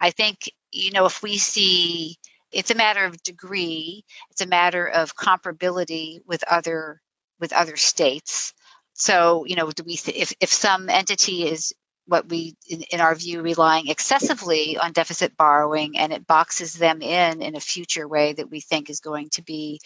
I 0.00 0.12
think 0.12 0.48
you 0.70 0.92
know 0.92 1.06
if 1.06 1.20
we 1.20 1.36
see 1.36 2.16
it's 2.52 2.70
a 2.70 2.76
matter 2.76 3.04
of 3.04 3.20
degree, 3.24 4.04
it's 4.30 4.42
a 4.42 4.46
matter 4.46 4.86
of 4.86 5.16
comparability 5.16 6.20
with 6.28 6.44
other 6.44 7.00
with 7.40 7.52
other 7.52 7.74
states. 7.74 8.54
So 8.92 9.46
you 9.46 9.56
know, 9.56 9.72
do 9.72 9.82
we 9.82 9.98
if 10.14 10.32
if 10.38 10.50
some 10.50 10.88
entity 10.88 11.48
is 11.48 11.74
what 12.06 12.28
we, 12.28 12.54
in, 12.68 12.82
in, 12.82 13.00
our 13.00 13.14
view, 13.14 13.40
relying 13.40 13.88
excessively 13.88 14.76
on 14.76 14.92
deficit 14.92 15.36
borrowing, 15.36 15.96
and 15.96 16.12
it 16.12 16.26
boxes 16.26 16.74
them 16.74 17.00
in 17.00 17.42
in 17.42 17.56
a 17.56 17.60
future 17.60 18.06
way 18.06 18.34
that 18.34 18.50
we 18.50 18.60
think 18.60 18.90
is 18.90 19.00
going 19.00 19.30
to 19.30 19.42
be 19.42 19.80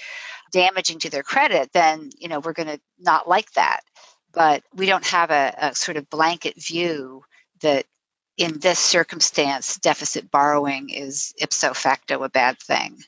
damaging 0.52 0.98
to 1.00 1.10
their 1.10 1.22
credit, 1.22 1.72
then 1.72 2.10
you 2.18 2.28
know 2.28 2.40
we're 2.40 2.52
going 2.52 2.68
to 2.68 2.80
not 2.98 3.28
like 3.28 3.50
that. 3.52 3.80
But 4.32 4.62
we 4.74 4.86
don't 4.86 5.06
have 5.06 5.30
a, 5.30 5.54
a 5.58 5.74
sort 5.74 5.96
of 5.96 6.10
blanket 6.10 6.60
view 6.60 7.24
that 7.62 7.86
in 8.36 8.58
this 8.60 8.78
circumstance, 8.78 9.78
deficit 9.78 10.30
borrowing 10.30 10.90
is 10.90 11.34
ipso 11.38 11.74
facto 11.74 12.22
a 12.22 12.28
bad 12.28 12.58
thing. 12.58 12.98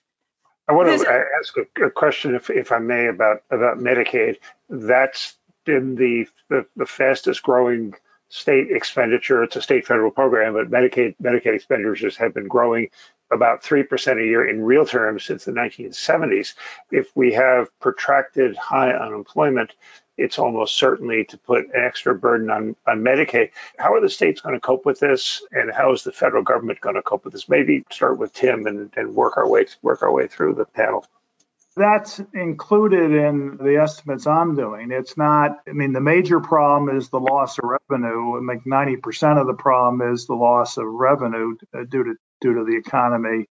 I 0.68 0.72
want 0.72 0.88
to 0.88 1.24
ask 1.40 1.54
a, 1.56 1.86
a, 1.86 1.90
question, 1.90 2.34
if, 2.34 2.48
if 2.48 2.70
I 2.70 2.78
may, 2.78 3.06
about 3.06 3.42
about 3.50 3.78
Medicaid. 3.78 4.36
That's 4.68 5.36
been 5.64 5.96
the, 5.96 6.26
the, 6.48 6.66
the 6.76 6.86
fastest 6.86 7.42
growing 7.42 7.94
state 8.30 8.70
expenditure. 8.70 9.42
It's 9.42 9.56
a 9.56 9.62
state 9.62 9.86
federal 9.86 10.10
program, 10.10 10.54
but 10.54 10.70
Medicaid 10.70 11.16
Medicaid 11.22 11.54
expenditures 11.54 12.16
have 12.16 12.32
been 12.32 12.48
growing 12.48 12.88
about 13.32 13.62
3% 13.62 14.20
a 14.20 14.24
year 14.24 14.48
in 14.48 14.62
real 14.62 14.86
terms 14.86 15.24
since 15.24 15.44
the 15.44 15.52
1970s. 15.52 16.54
If 16.90 17.14
we 17.14 17.32
have 17.34 17.68
protracted 17.78 18.56
high 18.56 18.90
unemployment, 18.90 19.74
it's 20.16 20.38
almost 20.38 20.76
certainly 20.76 21.24
to 21.26 21.38
put 21.38 21.66
an 21.66 21.72
extra 21.74 22.14
burden 22.14 22.50
on, 22.50 22.76
on 22.86 23.02
Medicaid. 23.02 23.50
How 23.78 23.94
are 23.94 24.00
the 24.00 24.10
states 24.10 24.40
going 24.40 24.54
to 24.54 24.60
cope 24.60 24.84
with 24.84 25.00
this, 25.00 25.42
and 25.52 25.70
how 25.72 25.92
is 25.92 26.02
the 26.02 26.12
federal 26.12 26.42
government 26.42 26.80
going 26.80 26.96
to 26.96 27.02
cope 27.02 27.24
with 27.24 27.32
this? 27.32 27.48
Maybe 27.48 27.84
start 27.90 28.18
with 28.18 28.32
Tim 28.32 28.66
and, 28.66 28.92
and 28.96 29.14
work 29.14 29.36
our 29.36 29.48
way 29.48 29.66
work 29.82 30.02
our 30.02 30.12
way 30.12 30.26
through 30.26 30.54
the 30.54 30.66
panel. 30.66 31.06
That's 31.76 32.20
included 32.34 33.12
in 33.12 33.56
the 33.56 33.76
estimates 33.80 34.26
I'm 34.26 34.56
doing. 34.56 34.90
It's 34.90 35.16
not, 35.16 35.58
I 35.68 35.72
mean, 35.72 35.92
the 35.92 36.00
major 36.00 36.40
problem 36.40 36.96
is 36.96 37.08
the 37.08 37.20
loss 37.20 37.58
of 37.58 37.64
revenue. 37.64 38.36
I 38.36 38.52
think 38.52 38.66
90% 38.66 39.40
of 39.40 39.46
the 39.46 39.54
problem 39.54 40.12
is 40.12 40.26
the 40.26 40.34
loss 40.34 40.76
of 40.78 40.86
revenue 40.86 41.56
uh, 41.72 41.84
due 41.88 42.04
to 42.04 42.14
due 42.40 42.54
to 42.54 42.64
the 42.64 42.76
economy. 42.76 43.46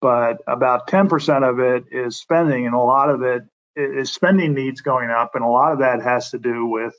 But 0.00 0.38
about 0.48 0.88
10% 0.88 1.48
of 1.48 1.60
it 1.60 1.84
is 1.92 2.18
spending, 2.18 2.66
and 2.66 2.74
a 2.74 2.78
lot 2.78 3.08
of 3.08 3.22
it 3.22 3.42
is 3.76 4.12
spending 4.12 4.54
needs 4.54 4.80
going 4.80 5.10
up. 5.10 5.36
And 5.36 5.44
a 5.44 5.48
lot 5.48 5.72
of 5.72 5.78
that 5.78 6.02
has 6.02 6.30
to 6.30 6.38
do 6.38 6.66
with 6.66 6.94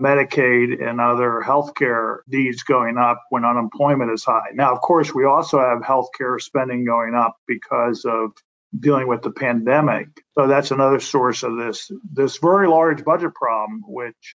Medicaid 0.00 0.86
and 0.86 1.00
other 1.00 1.42
healthcare 1.44 2.18
needs 2.26 2.62
going 2.64 2.98
up 2.98 3.22
when 3.30 3.44
unemployment 3.44 4.10
is 4.10 4.24
high. 4.24 4.50
Now, 4.52 4.72
of 4.72 4.80
course, 4.80 5.14
we 5.14 5.24
also 5.24 5.58
have 5.58 5.78
healthcare 5.78 6.40
spending 6.40 6.84
going 6.84 7.14
up 7.14 7.36
because 7.46 8.04
of 8.04 8.32
dealing 8.78 9.06
with 9.06 9.22
the 9.22 9.30
pandemic. 9.30 10.08
So 10.34 10.46
that's 10.46 10.70
another 10.70 11.00
source 11.00 11.42
of 11.42 11.56
this 11.56 11.90
this 12.12 12.38
very 12.38 12.68
large 12.68 13.04
budget 13.04 13.34
problem. 13.34 13.82
Which 13.86 14.34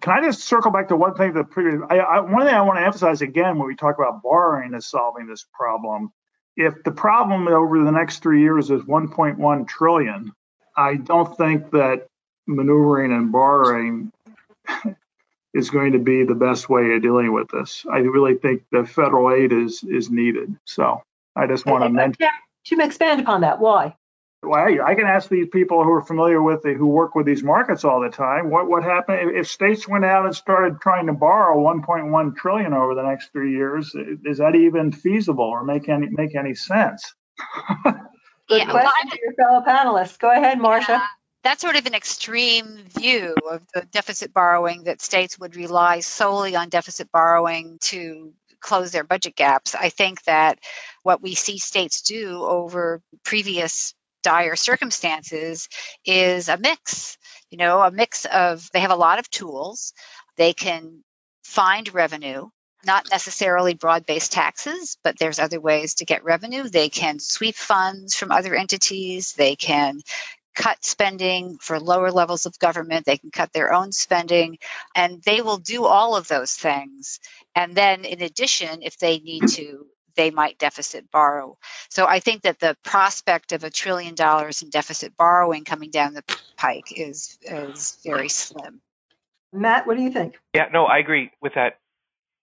can 0.00 0.12
I 0.12 0.26
just 0.26 0.44
circle 0.44 0.70
back 0.70 0.88
to 0.88 0.96
one 0.96 1.14
thing? 1.14 1.32
The 1.32 1.44
previous 1.44 1.82
I, 1.88 1.98
I, 1.98 2.20
one 2.20 2.46
thing 2.46 2.54
I 2.54 2.62
want 2.62 2.78
to 2.78 2.84
emphasize 2.84 3.22
again 3.22 3.58
when 3.58 3.66
we 3.66 3.76
talk 3.76 3.96
about 3.98 4.22
borrowing 4.22 4.74
is 4.74 4.86
solving 4.86 5.26
this 5.26 5.44
problem. 5.52 6.12
If 6.56 6.84
the 6.84 6.92
problem 6.92 7.48
over 7.48 7.82
the 7.82 7.90
next 7.90 8.22
three 8.22 8.40
years 8.40 8.70
is 8.70 8.82
1.1 8.82 9.66
trillion, 9.66 10.32
I 10.76 10.94
don't 10.94 11.36
think 11.36 11.72
that 11.72 12.06
maneuvering 12.46 13.12
and 13.12 13.32
borrowing 13.32 14.12
is 15.54 15.70
going 15.70 15.92
to 15.92 15.98
be 15.98 16.24
the 16.24 16.36
best 16.36 16.68
way 16.68 16.94
of 16.94 17.02
dealing 17.02 17.32
with 17.32 17.48
this. 17.48 17.84
I 17.90 17.98
really 17.98 18.34
think 18.34 18.62
the 18.70 18.84
federal 18.84 19.32
aid 19.34 19.52
is 19.52 19.82
is 19.82 20.10
needed. 20.10 20.54
So 20.64 21.02
I 21.34 21.48
just 21.48 21.66
want 21.66 21.82
to 21.82 21.90
mention 21.90 22.28
to 22.66 22.80
expand 22.80 23.20
upon 23.20 23.42
that. 23.42 23.60
Why? 23.60 23.96
Well, 24.42 24.84
I 24.84 24.94
can 24.94 25.06
ask 25.06 25.28
these 25.28 25.48
people 25.48 25.82
who 25.84 25.90
are 25.92 26.02
familiar 26.02 26.42
with 26.42 26.62
the, 26.62 26.74
who 26.74 26.86
work 26.86 27.14
with 27.14 27.26
these 27.26 27.42
markets 27.42 27.84
all 27.84 28.00
the 28.00 28.10
time. 28.10 28.50
What 28.50 28.68
what 28.68 28.82
happened 28.82 29.36
if 29.36 29.48
states 29.48 29.88
went 29.88 30.04
out 30.04 30.26
and 30.26 30.34
started 30.34 30.80
trying 30.80 31.06
to 31.06 31.12
borrow 31.12 31.56
1.1 31.56 32.36
trillion 32.36 32.74
over 32.74 32.94
the 32.94 33.02
next 33.02 33.32
three 33.32 33.52
years? 33.52 33.94
Is 34.24 34.38
that 34.38 34.54
even 34.54 34.92
feasible 34.92 35.44
or 35.44 35.64
make 35.64 35.88
any 35.88 36.08
make 36.10 36.34
any 36.34 36.54
sense? 36.54 37.14
Good 38.46 38.58
yeah, 38.58 38.70
question 38.70 38.92
well, 39.04 39.10
to 39.10 39.18
your 39.22 39.32
fellow 39.32 39.62
panelists. 39.66 40.18
Go 40.18 40.30
ahead, 40.30 40.58
Marcia. 40.58 40.92
Yeah, 40.92 41.06
that's 41.42 41.62
sort 41.62 41.76
of 41.76 41.86
an 41.86 41.94
extreme 41.94 42.84
view 42.98 43.34
of 43.50 43.62
the 43.72 43.82
deficit 43.90 44.34
borrowing 44.34 44.84
that 44.84 45.00
states 45.00 45.38
would 45.38 45.56
rely 45.56 46.00
solely 46.00 46.54
on 46.54 46.68
deficit 46.68 47.10
borrowing 47.10 47.78
to 47.80 48.34
close 48.60 48.90
their 48.92 49.04
budget 49.04 49.36
gaps. 49.36 49.74
I 49.74 49.90
think 49.90 50.22
that 50.24 50.58
what 51.04 51.22
we 51.22 51.36
see 51.36 51.58
states 51.58 52.02
do 52.02 52.42
over 52.42 53.00
previous 53.24 53.94
dire 54.24 54.56
circumstances 54.56 55.68
is 56.04 56.48
a 56.48 56.56
mix, 56.56 57.16
you 57.50 57.58
know, 57.58 57.82
a 57.82 57.92
mix 57.92 58.24
of 58.24 58.68
they 58.72 58.80
have 58.80 58.90
a 58.90 58.96
lot 58.96 59.20
of 59.20 59.30
tools. 59.30 59.92
They 60.36 60.54
can 60.54 61.04
find 61.44 61.92
revenue, 61.94 62.48
not 62.84 63.06
necessarily 63.10 63.74
broad 63.74 64.06
based 64.06 64.32
taxes, 64.32 64.96
but 65.04 65.18
there's 65.18 65.38
other 65.38 65.60
ways 65.60 65.96
to 65.96 66.06
get 66.06 66.24
revenue. 66.24 66.68
They 66.68 66.88
can 66.88 67.20
sweep 67.20 67.54
funds 67.54 68.16
from 68.16 68.32
other 68.32 68.54
entities. 68.54 69.34
They 69.34 69.56
can 69.56 70.00
cut 70.54 70.84
spending 70.84 71.58
for 71.60 71.78
lower 71.78 72.10
levels 72.10 72.46
of 72.46 72.58
government. 72.58 73.04
They 73.04 73.18
can 73.18 73.30
cut 73.30 73.52
their 73.52 73.72
own 73.72 73.92
spending, 73.92 74.58
and 74.94 75.22
they 75.22 75.42
will 75.42 75.58
do 75.58 75.84
all 75.84 76.16
of 76.16 76.28
those 76.28 76.52
things. 76.52 77.20
And 77.54 77.74
then, 77.74 78.04
in 78.04 78.22
addition, 78.22 78.82
if 78.82 78.96
they 78.98 79.18
need 79.18 79.48
to, 79.48 79.86
they 80.16 80.30
might 80.30 80.58
deficit 80.58 81.10
borrow. 81.10 81.56
So 81.88 82.06
I 82.06 82.20
think 82.20 82.42
that 82.42 82.60
the 82.60 82.76
prospect 82.84 83.52
of 83.52 83.64
a 83.64 83.70
trillion 83.70 84.14
dollars 84.14 84.62
in 84.62 84.70
deficit 84.70 85.16
borrowing 85.16 85.64
coming 85.64 85.90
down 85.90 86.14
the 86.14 86.24
pike 86.56 86.92
is 86.96 87.38
is 87.42 87.98
very 88.04 88.28
slim. 88.28 88.80
Matt, 89.52 89.86
what 89.86 89.96
do 89.96 90.02
you 90.02 90.10
think? 90.10 90.34
Yeah, 90.54 90.66
no, 90.72 90.84
I 90.84 90.98
agree 90.98 91.30
with 91.40 91.54
that. 91.54 91.78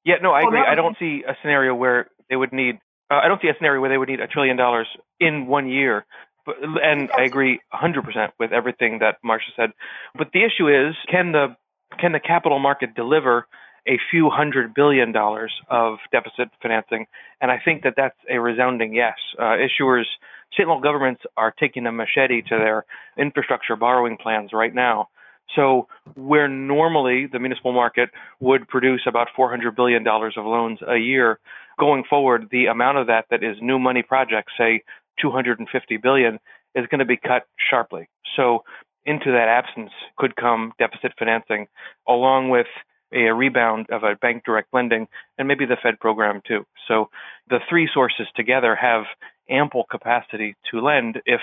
Yeah, 0.06 0.16
no, 0.22 0.32
I 0.32 0.42
agree. 0.42 0.60
I 0.60 0.76
don't 0.76 0.98
see 0.98 1.24
a 1.28 1.36
scenario 1.42 1.76
where 1.76 2.10
they 2.30 2.36
would 2.36 2.54
need. 2.54 2.80
Uh, 3.10 3.20
I 3.24 3.28
don't 3.28 3.42
see 3.42 3.50
a 3.50 3.56
scenario 3.58 3.82
where 3.82 3.90
they 3.90 3.98
would 3.98 4.10
need 4.10 4.22
a 4.22 4.28
trillion 4.28 4.58
dollars 4.58 4.88
in 5.20 5.48
one 5.48 5.68
year. 5.68 6.06
But, 6.46 6.56
and 6.62 7.12
I 7.16 7.24
agree 7.24 7.60
100% 7.72 8.32
with 8.40 8.52
everything 8.52 9.00
that 9.00 9.18
Marcia 9.24 9.52
said. 9.56 9.74
But 10.18 10.30
the 10.34 10.40
issue 10.44 10.68
is, 10.68 10.96
can 11.10 11.34
the 11.34 11.56
can 12.00 12.14
the 12.14 12.20
capital 12.20 12.58
market 12.58 12.96
deliver 12.96 13.48
a 13.88 13.98
few 14.10 14.30
hundred 14.30 14.74
billion 14.74 15.12
dollars 15.12 15.54
of 15.70 15.98
deficit 16.12 16.50
financing? 16.62 17.08
And 17.40 17.52
I 17.52 17.60
think 17.64 17.84
that 17.84 17.94
that's 17.98 18.18
a 18.30 18.40
resounding 18.40 18.94
yes. 18.94 19.16
Uh, 19.38 19.58
issuers, 19.58 20.06
state 20.54 20.64
and 20.64 20.70
local 20.70 20.82
governments 20.82 21.24
are 21.38 21.52
taking 21.52 21.86
a 21.86 21.92
machete 21.92 22.42
to 22.44 22.58
their 22.58 22.86
infrastructure 23.18 23.76
borrowing 23.76 24.18
plans 24.18 24.52
right 24.54 24.74
now. 24.74 25.10
So, 25.56 25.88
where 26.16 26.48
normally 26.48 27.28
the 27.28 27.40
municipal 27.40 27.74
market 27.74 28.10
would 28.40 28.68
produce 28.68 29.02
about 29.06 29.28
$400 29.38 29.76
billion 29.76 30.08
of 30.08 30.46
loans 30.46 30.80
a 30.88 30.98
year, 30.98 31.40
going 31.78 32.04
forward, 32.10 32.48
the 32.52 32.68
amount 32.68 33.00
of 33.00 33.08
that 33.08 33.26
that 33.32 33.44
is 33.44 33.58
new 33.62 33.78
money 33.78 34.02
projects, 34.02 34.54
say 34.58 34.84
250 35.22 35.98
billion, 35.98 36.40
is 36.74 36.86
going 36.88 37.00
to 37.00 37.06
be 37.06 37.18
cut 37.18 37.48
sharply. 37.70 38.08
So, 38.38 38.64
into 39.06 39.32
that 39.32 39.48
absence 39.48 39.92
could 40.18 40.36
come 40.36 40.74
deficit 40.78 41.14
financing, 41.18 41.68
along 42.08 42.50
with 42.50 42.68
a 43.14 43.34
rebound 43.34 43.88
of 43.90 44.04
a 44.04 44.16
bank 44.16 44.44
direct 44.46 44.74
lending 44.74 45.08
and 45.38 45.48
maybe 45.48 45.66
the 45.66 45.78
Fed 45.82 46.00
program 46.00 46.42
too. 46.48 46.66
So, 46.88 47.10
the 47.50 47.60
three 47.70 47.90
sources 47.94 48.28
together 48.36 48.76
have 48.76 49.04
ample 49.50 49.86
capacity 49.90 50.56
to 50.72 50.82
lend 50.82 51.22
if 51.26 51.42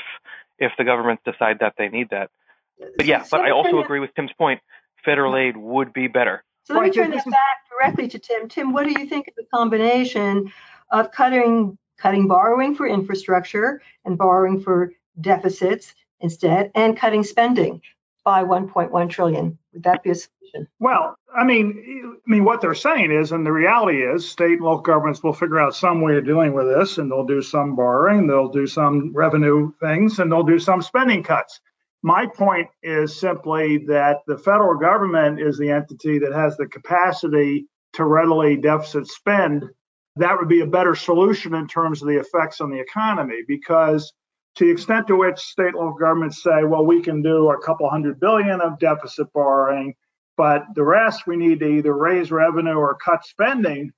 if 0.58 0.72
the 0.78 0.84
governments 0.84 1.22
decide 1.24 1.58
that 1.60 1.74
they 1.78 1.88
need 1.88 2.10
that. 2.10 2.30
But 2.96 3.06
yeah, 3.06 3.24
but 3.30 3.40
I 3.40 3.50
also 3.50 3.80
agree 3.80 4.00
with 4.00 4.14
Tim's 4.14 4.32
point. 4.38 4.60
Federal 5.04 5.36
aid 5.36 5.56
would 5.56 5.92
be 5.92 6.08
better. 6.08 6.44
So 6.64 6.74
let 6.74 6.84
me 6.84 6.90
turn 6.90 7.10
that 7.10 7.24
back 7.24 7.68
directly 7.70 8.08
to 8.08 8.18
Tim. 8.18 8.48
Tim, 8.48 8.72
what 8.72 8.84
do 8.84 8.98
you 8.98 9.06
think 9.06 9.28
of 9.28 9.34
the 9.36 9.44
combination 9.54 10.52
of 10.90 11.12
cutting 11.12 11.78
cutting 11.98 12.28
borrowing 12.28 12.74
for 12.74 12.86
infrastructure 12.86 13.82
and 14.04 14.16
borrowing 14.16 14.60
for 14.60 14.92
deficits 15.20 15.94
instead, 16.20 16.70
and 16.74 16.96
cutting 16.96 17.24
spending 17.24 17.80
by 18.28 18.44
1.1 18.44 19.08
trillion? 19.08 19.56
Would 19.72 19.84
that 19.84 20.02
be 20.02 20.10
a 20.10 20.14
solution? 20.14 20.68
Well, 20.80 21.16
I 21.34 21.44
mean, 21.44 22.18
I 22.26 22.30
mean, 22.30 22.44
what 22.44 22.60
they're 22.60 22.74
saying 22.74 23.10
is, 23.10 23.32
and 23.32 23.46
the 23.46 23.52
reality 23.52 24.02
is, 24.02 24.30
state 24.30 24.58
and 24.58 24.60
local 24.60 24.82
governments 24.82 25.22
will 25.22 25.32
figure 25.32 25.58
out 25.58 25.74
some 25.74 26.02
way 26.02 26.18
of 26.18 26.26
dealing 26.26 26.52
with 26.52 26.66
this, 26.66 26.98
and 26.98 27.10
they'll 27.10 27.24
do 27.24 27.40
some 27.40 27.74
borrowing, 27.74 28.26
they'll 28.26 28.50
do 28.50 28.66
some 28.66 29.14
revenue 29.14 29.72
things, 29.80 30.18
and 30.18 30.30
they'll 30.30 30.42
do 30.42 30.58
some 30.58 30.82
spending 30.82 31.22
cuts. 31.22 31.58
My 32.02 32.26
point 32.26 32.68
is 32.82 33.18
simply 33.18 33.78
that 33.86 34.18
the 34.26 34.36
federal 34.36 34.78
government 34.78 35.40
is 35.40 35.56
the 35.56 35.70
entity 35.70 36.18
that 36.18 36.34
has 36.34 36.54
the 36.58 36.66
capacity 36.66 37.66
to 37.94 38.04
readily 38.04 38.58
deficit 38.58 39.06
spend. 39.06 39.64
That 40.16 40.36
would 40.36 40.48
be 40.48 40.60
a 40.60 40.66
better 40.66 40.94
solution 40.94 41.54
in 41.54 41.66
terms 41.66 42.02
of 42.02 42.08
the 42.08 42.20
effects 42.20 42.60
on 42.60 42.70
the 42.70 42.78
economy 42.78 43.40
because 43.48 44.12
to 44.56 44.64
the 44.64 44.70
extent 44.72 45.06
to 45.06 45.16
which 45.16 45.38
state 45.38 45.66
and 45.66 45.76
local 45.76 45.98
governments 45.98 46.42
say, 46.42 46.64
well, 46.64 46.84
we 46.84 47.00
can 47.00 47.22
do 47.22 47.50
a 47.50 47.62
couple 47.62 47.88
hundred 47.88 48.18
billion 48.18 48.60
of 48.60 48.78
deficit 48.78 49.32
borrowing, 49.32 49.94
but 50.36 50.64
the 50.74 50.84
rest 50.84 51.26
we 51.26 51.36
need 51.36 51.60
to 51.60 51.66
either 51.66 51.96
raise 51.96 52.30
revenue 52.30 52.74
or 52.74 52.96
cut 52.96 53.24
spending, 53.24 53.92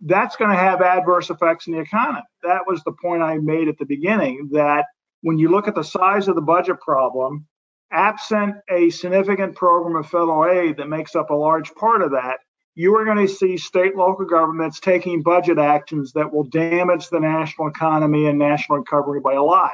that's 0.00 0.36
going 0.36 0.50
to 0.50 0.56
have 0.56 0.82
adverse 0.82 1.30
effects 1.30 1.66
in 1.66 1.74
the 1.74 1.80
economy. 1.80 2.22
That 2.42 2.62
was 2.66 2.82
the 2.82 2.92
point 2.92 3.22
I 3.22 3.38
made 3.38 3.68
at 3.68 3.78
the 3.78 3.86
beginning 3.86 4.50
that 4.52 4.86
when 5.22 5.38
you 5.38 5.48
look 5.48 5.68
at 5.68 5.74
the 5.74 5.84
size 5.84 6.28
of 6.28 6.34
the 6.34 6.42
budget 6.42 6.80
problem, 6.80 7.46
absent 7.90 8.56
a 8.70 8.90
significant 8.90 9.54
program 9.54 9.96
of 9.96 10.10
federal 10.10 10.46
aid 10.46 10.76
that 10.78 10.88
makes 10.88 11.14
up 11.14 11.30
a 11.30 11.34
large 11.34 11.72
part 11.74 12.02
of 12.02 12.10
that, 12.10 12.38
you 12.74 12.96
are 12.96 13.04
going 13.04 13.24
to 13.24 13.32
see 13.32 13.56
state 13.56 13.96
local 13.96 14.24
governments 14.24 14.80
taking 14.80 15.22
budget 15.22 15.58
actions 15.58 16.12
that 16.12 16.32
will 16.32 16.44
damage 16.44 17.08
the 17.08 17.20
national 17.20 17.68
economy 17.68 18.26
and 18.26 18.38
national 18.38 18.78
recovery 18.78 19.20
by 19.20 19.34
a 19.34 19.42
lot 19.42 19.72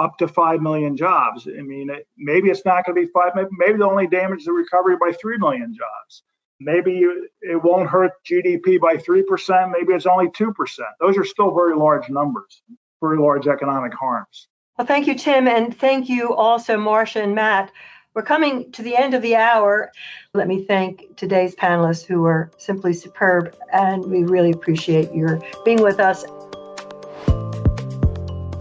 up 0.00 0.18
to 0.18 0.26
5 0.26 0.60
million 0.62 0.96
jobs. 0.96 1.46
I 1.46 1.62
mean 1.62 1.90
maybe 2.16 2.50
it's 2.50 2.64
not 2.64 2.84
going 2.84 2.96
to 2.96 3.06
be 3.06 3.12
5 3.12 3.32
maybe, 3.34 3.48
maybe 3.52 3.78
they'll 3.78 3.88
only 3.88 4.06
damage 4.08 4.44
the 4.44 4.52
recovery 4.52 4.96
by 4.96 5.12
3 5.12 5.38
million 5.38 5.72
jobs. 5.74 6.22
Maybe 6.58 7.06
it 7.40 7.62
won't 7.62 7.88
hurt 7.88 8.12
gdp 8.28 8.80
by 8.80 8.96
3% 8.96 9.72
maybe 9.72 9.92
it's 9.92 10.06
only 10.06 10.28
2% 10.28 10.54
those 11.00 11.16
are 11.16 11.24
still 11.24 11.54
very 11.54 11.76
large 11.76 12.08
numbers 12.08 12.62
very 13.00 13.18
large 13.18 13.46
economic 13.46 13.94
harms. 13.94 14.48
Well 14.78 14.86
thank 14.86 15.06
you 15.06 15.14
tim 15.14 15.46
and 15.46 15.78
thank 15.78 16.08
you 16.08 16.34
also 16.34 16.76
marcia 16.78 17.22
and 17.22 17.34
matt. 17.34 17.70
We're 18.12 18.22
coming 18.22 18.72
to 18.72 18.82
the 18.82 18.96
end 18.96 19.14
of 19.14 19.22
the 19.22 19.36
hour. 19.36 19.92
Let 20.34 20.48
me 20.48 20.64
thank 20.64 21.16
today's 21.16 21.54
panelists 21.54 22.04
who 22.04 22.22
were 22.22 22.50
simply 22.58 22.92
superb, 22.92 23.54
and 23.72 24.04
we 24.04 24.24
really 24.24 24.50
appreciate 24.50 25.14
your 25.14 25.40
being 25.64 25.80
with 25.80 26.00
us. 26.00 26.24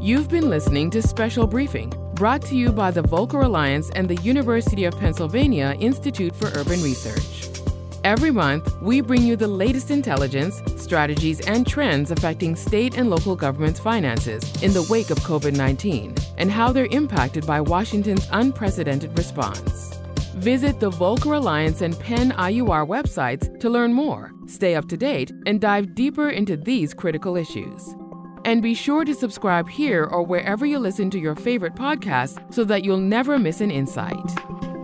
You've 0.02 0.30
been 0.30 0.50
listening 0.50 0.90
to 0.92 1.02
Special 1.02 1.46
Briefing, 1.46 1.92
brought 2.14 2.42
to 2.44 2.56
you 2.56 2.72
by 2.72 2.90
the 2.90 3.02
Volcker 3.02 3.44
Alliance 3.44 3.90
and 3.96 4.08
the 4.08 4.16
University 4.22 4.86
of 4.86 4.98
Pennsylvania 4.98 5.76
Institute 5.78 6.34
for 6.34 6.48
Urban 6.58 6.82
Research. 6.82 7.50
Every 8.06 8.32
month, 8.32 8.82
we 8.82 9.02
bring 9.02 9.24
you 9.24 9.36
the 9.36 9.50
latest 9.50 9.92
intelligence, 9.92 10.62
strategies, 10.78 11.42
and 11.42 11.68
trends 11.68 12.12
affecting 12.12 12.56
state 12.56 12.98
and 12.98 13.10
local 13.10 13.36
governments' 13.36 13.82
finances 13.82 14.64
in 14.64 14.72
the 14.72 14.88
wake 14.90 15.10
of 15.10 15.18
COVID 15.20 15.58
19 15.58 16.16
and 16.38 16.50
how 16.50 16.72
they're 16.72 16.88
impacted 16.92 17.46
by 17.46 17.60
Washington's 17.60 18.26
unprecedented 18.32 19.18
response. 19.18 20.00
Visit 20.36 20.80
the 20.80 20.92
Volcker 20.92 21.36
Alliance 21.36 21.82
and 21.82 22.00
Penn 22.00 22.32
IUR 22.32 22.88
websites 22.88 23.60
to 23.60 23.70
learn 23.70 23.92
more, 23.92 24.32
stay 24.48 24.76
up 24.76 24.88
to 24.88 24.96
date, 24.96 25.34
and 25.46 25.60
dive 25.60 25.94
deeper 25.94 26.30
into 26.30 26.56
these 26.56 26.94
critical 26.94 27.36
issues. 27.36 27.96
And 28.46 28.62
be 28.62 28.74
sure 28.74 29.06
to 29.06 29.14
subscribe 29.14 29.70
here 29.70 30.06
or 30.06 30.24
wherever 30.24 30.66
you 30.66 30.80
listen 30.80 31.10
to 31.12 31.20
your 31.20 31.36
favorite 31.36 31.76
podcasts 31.76 32.42
so 32.54 32.64
that 32.64 32.84
you'll 32.84 32.98
never 32.98 33.38
miss 33.38 33.62
an 33.62 33.72
insight. 33.72 34.79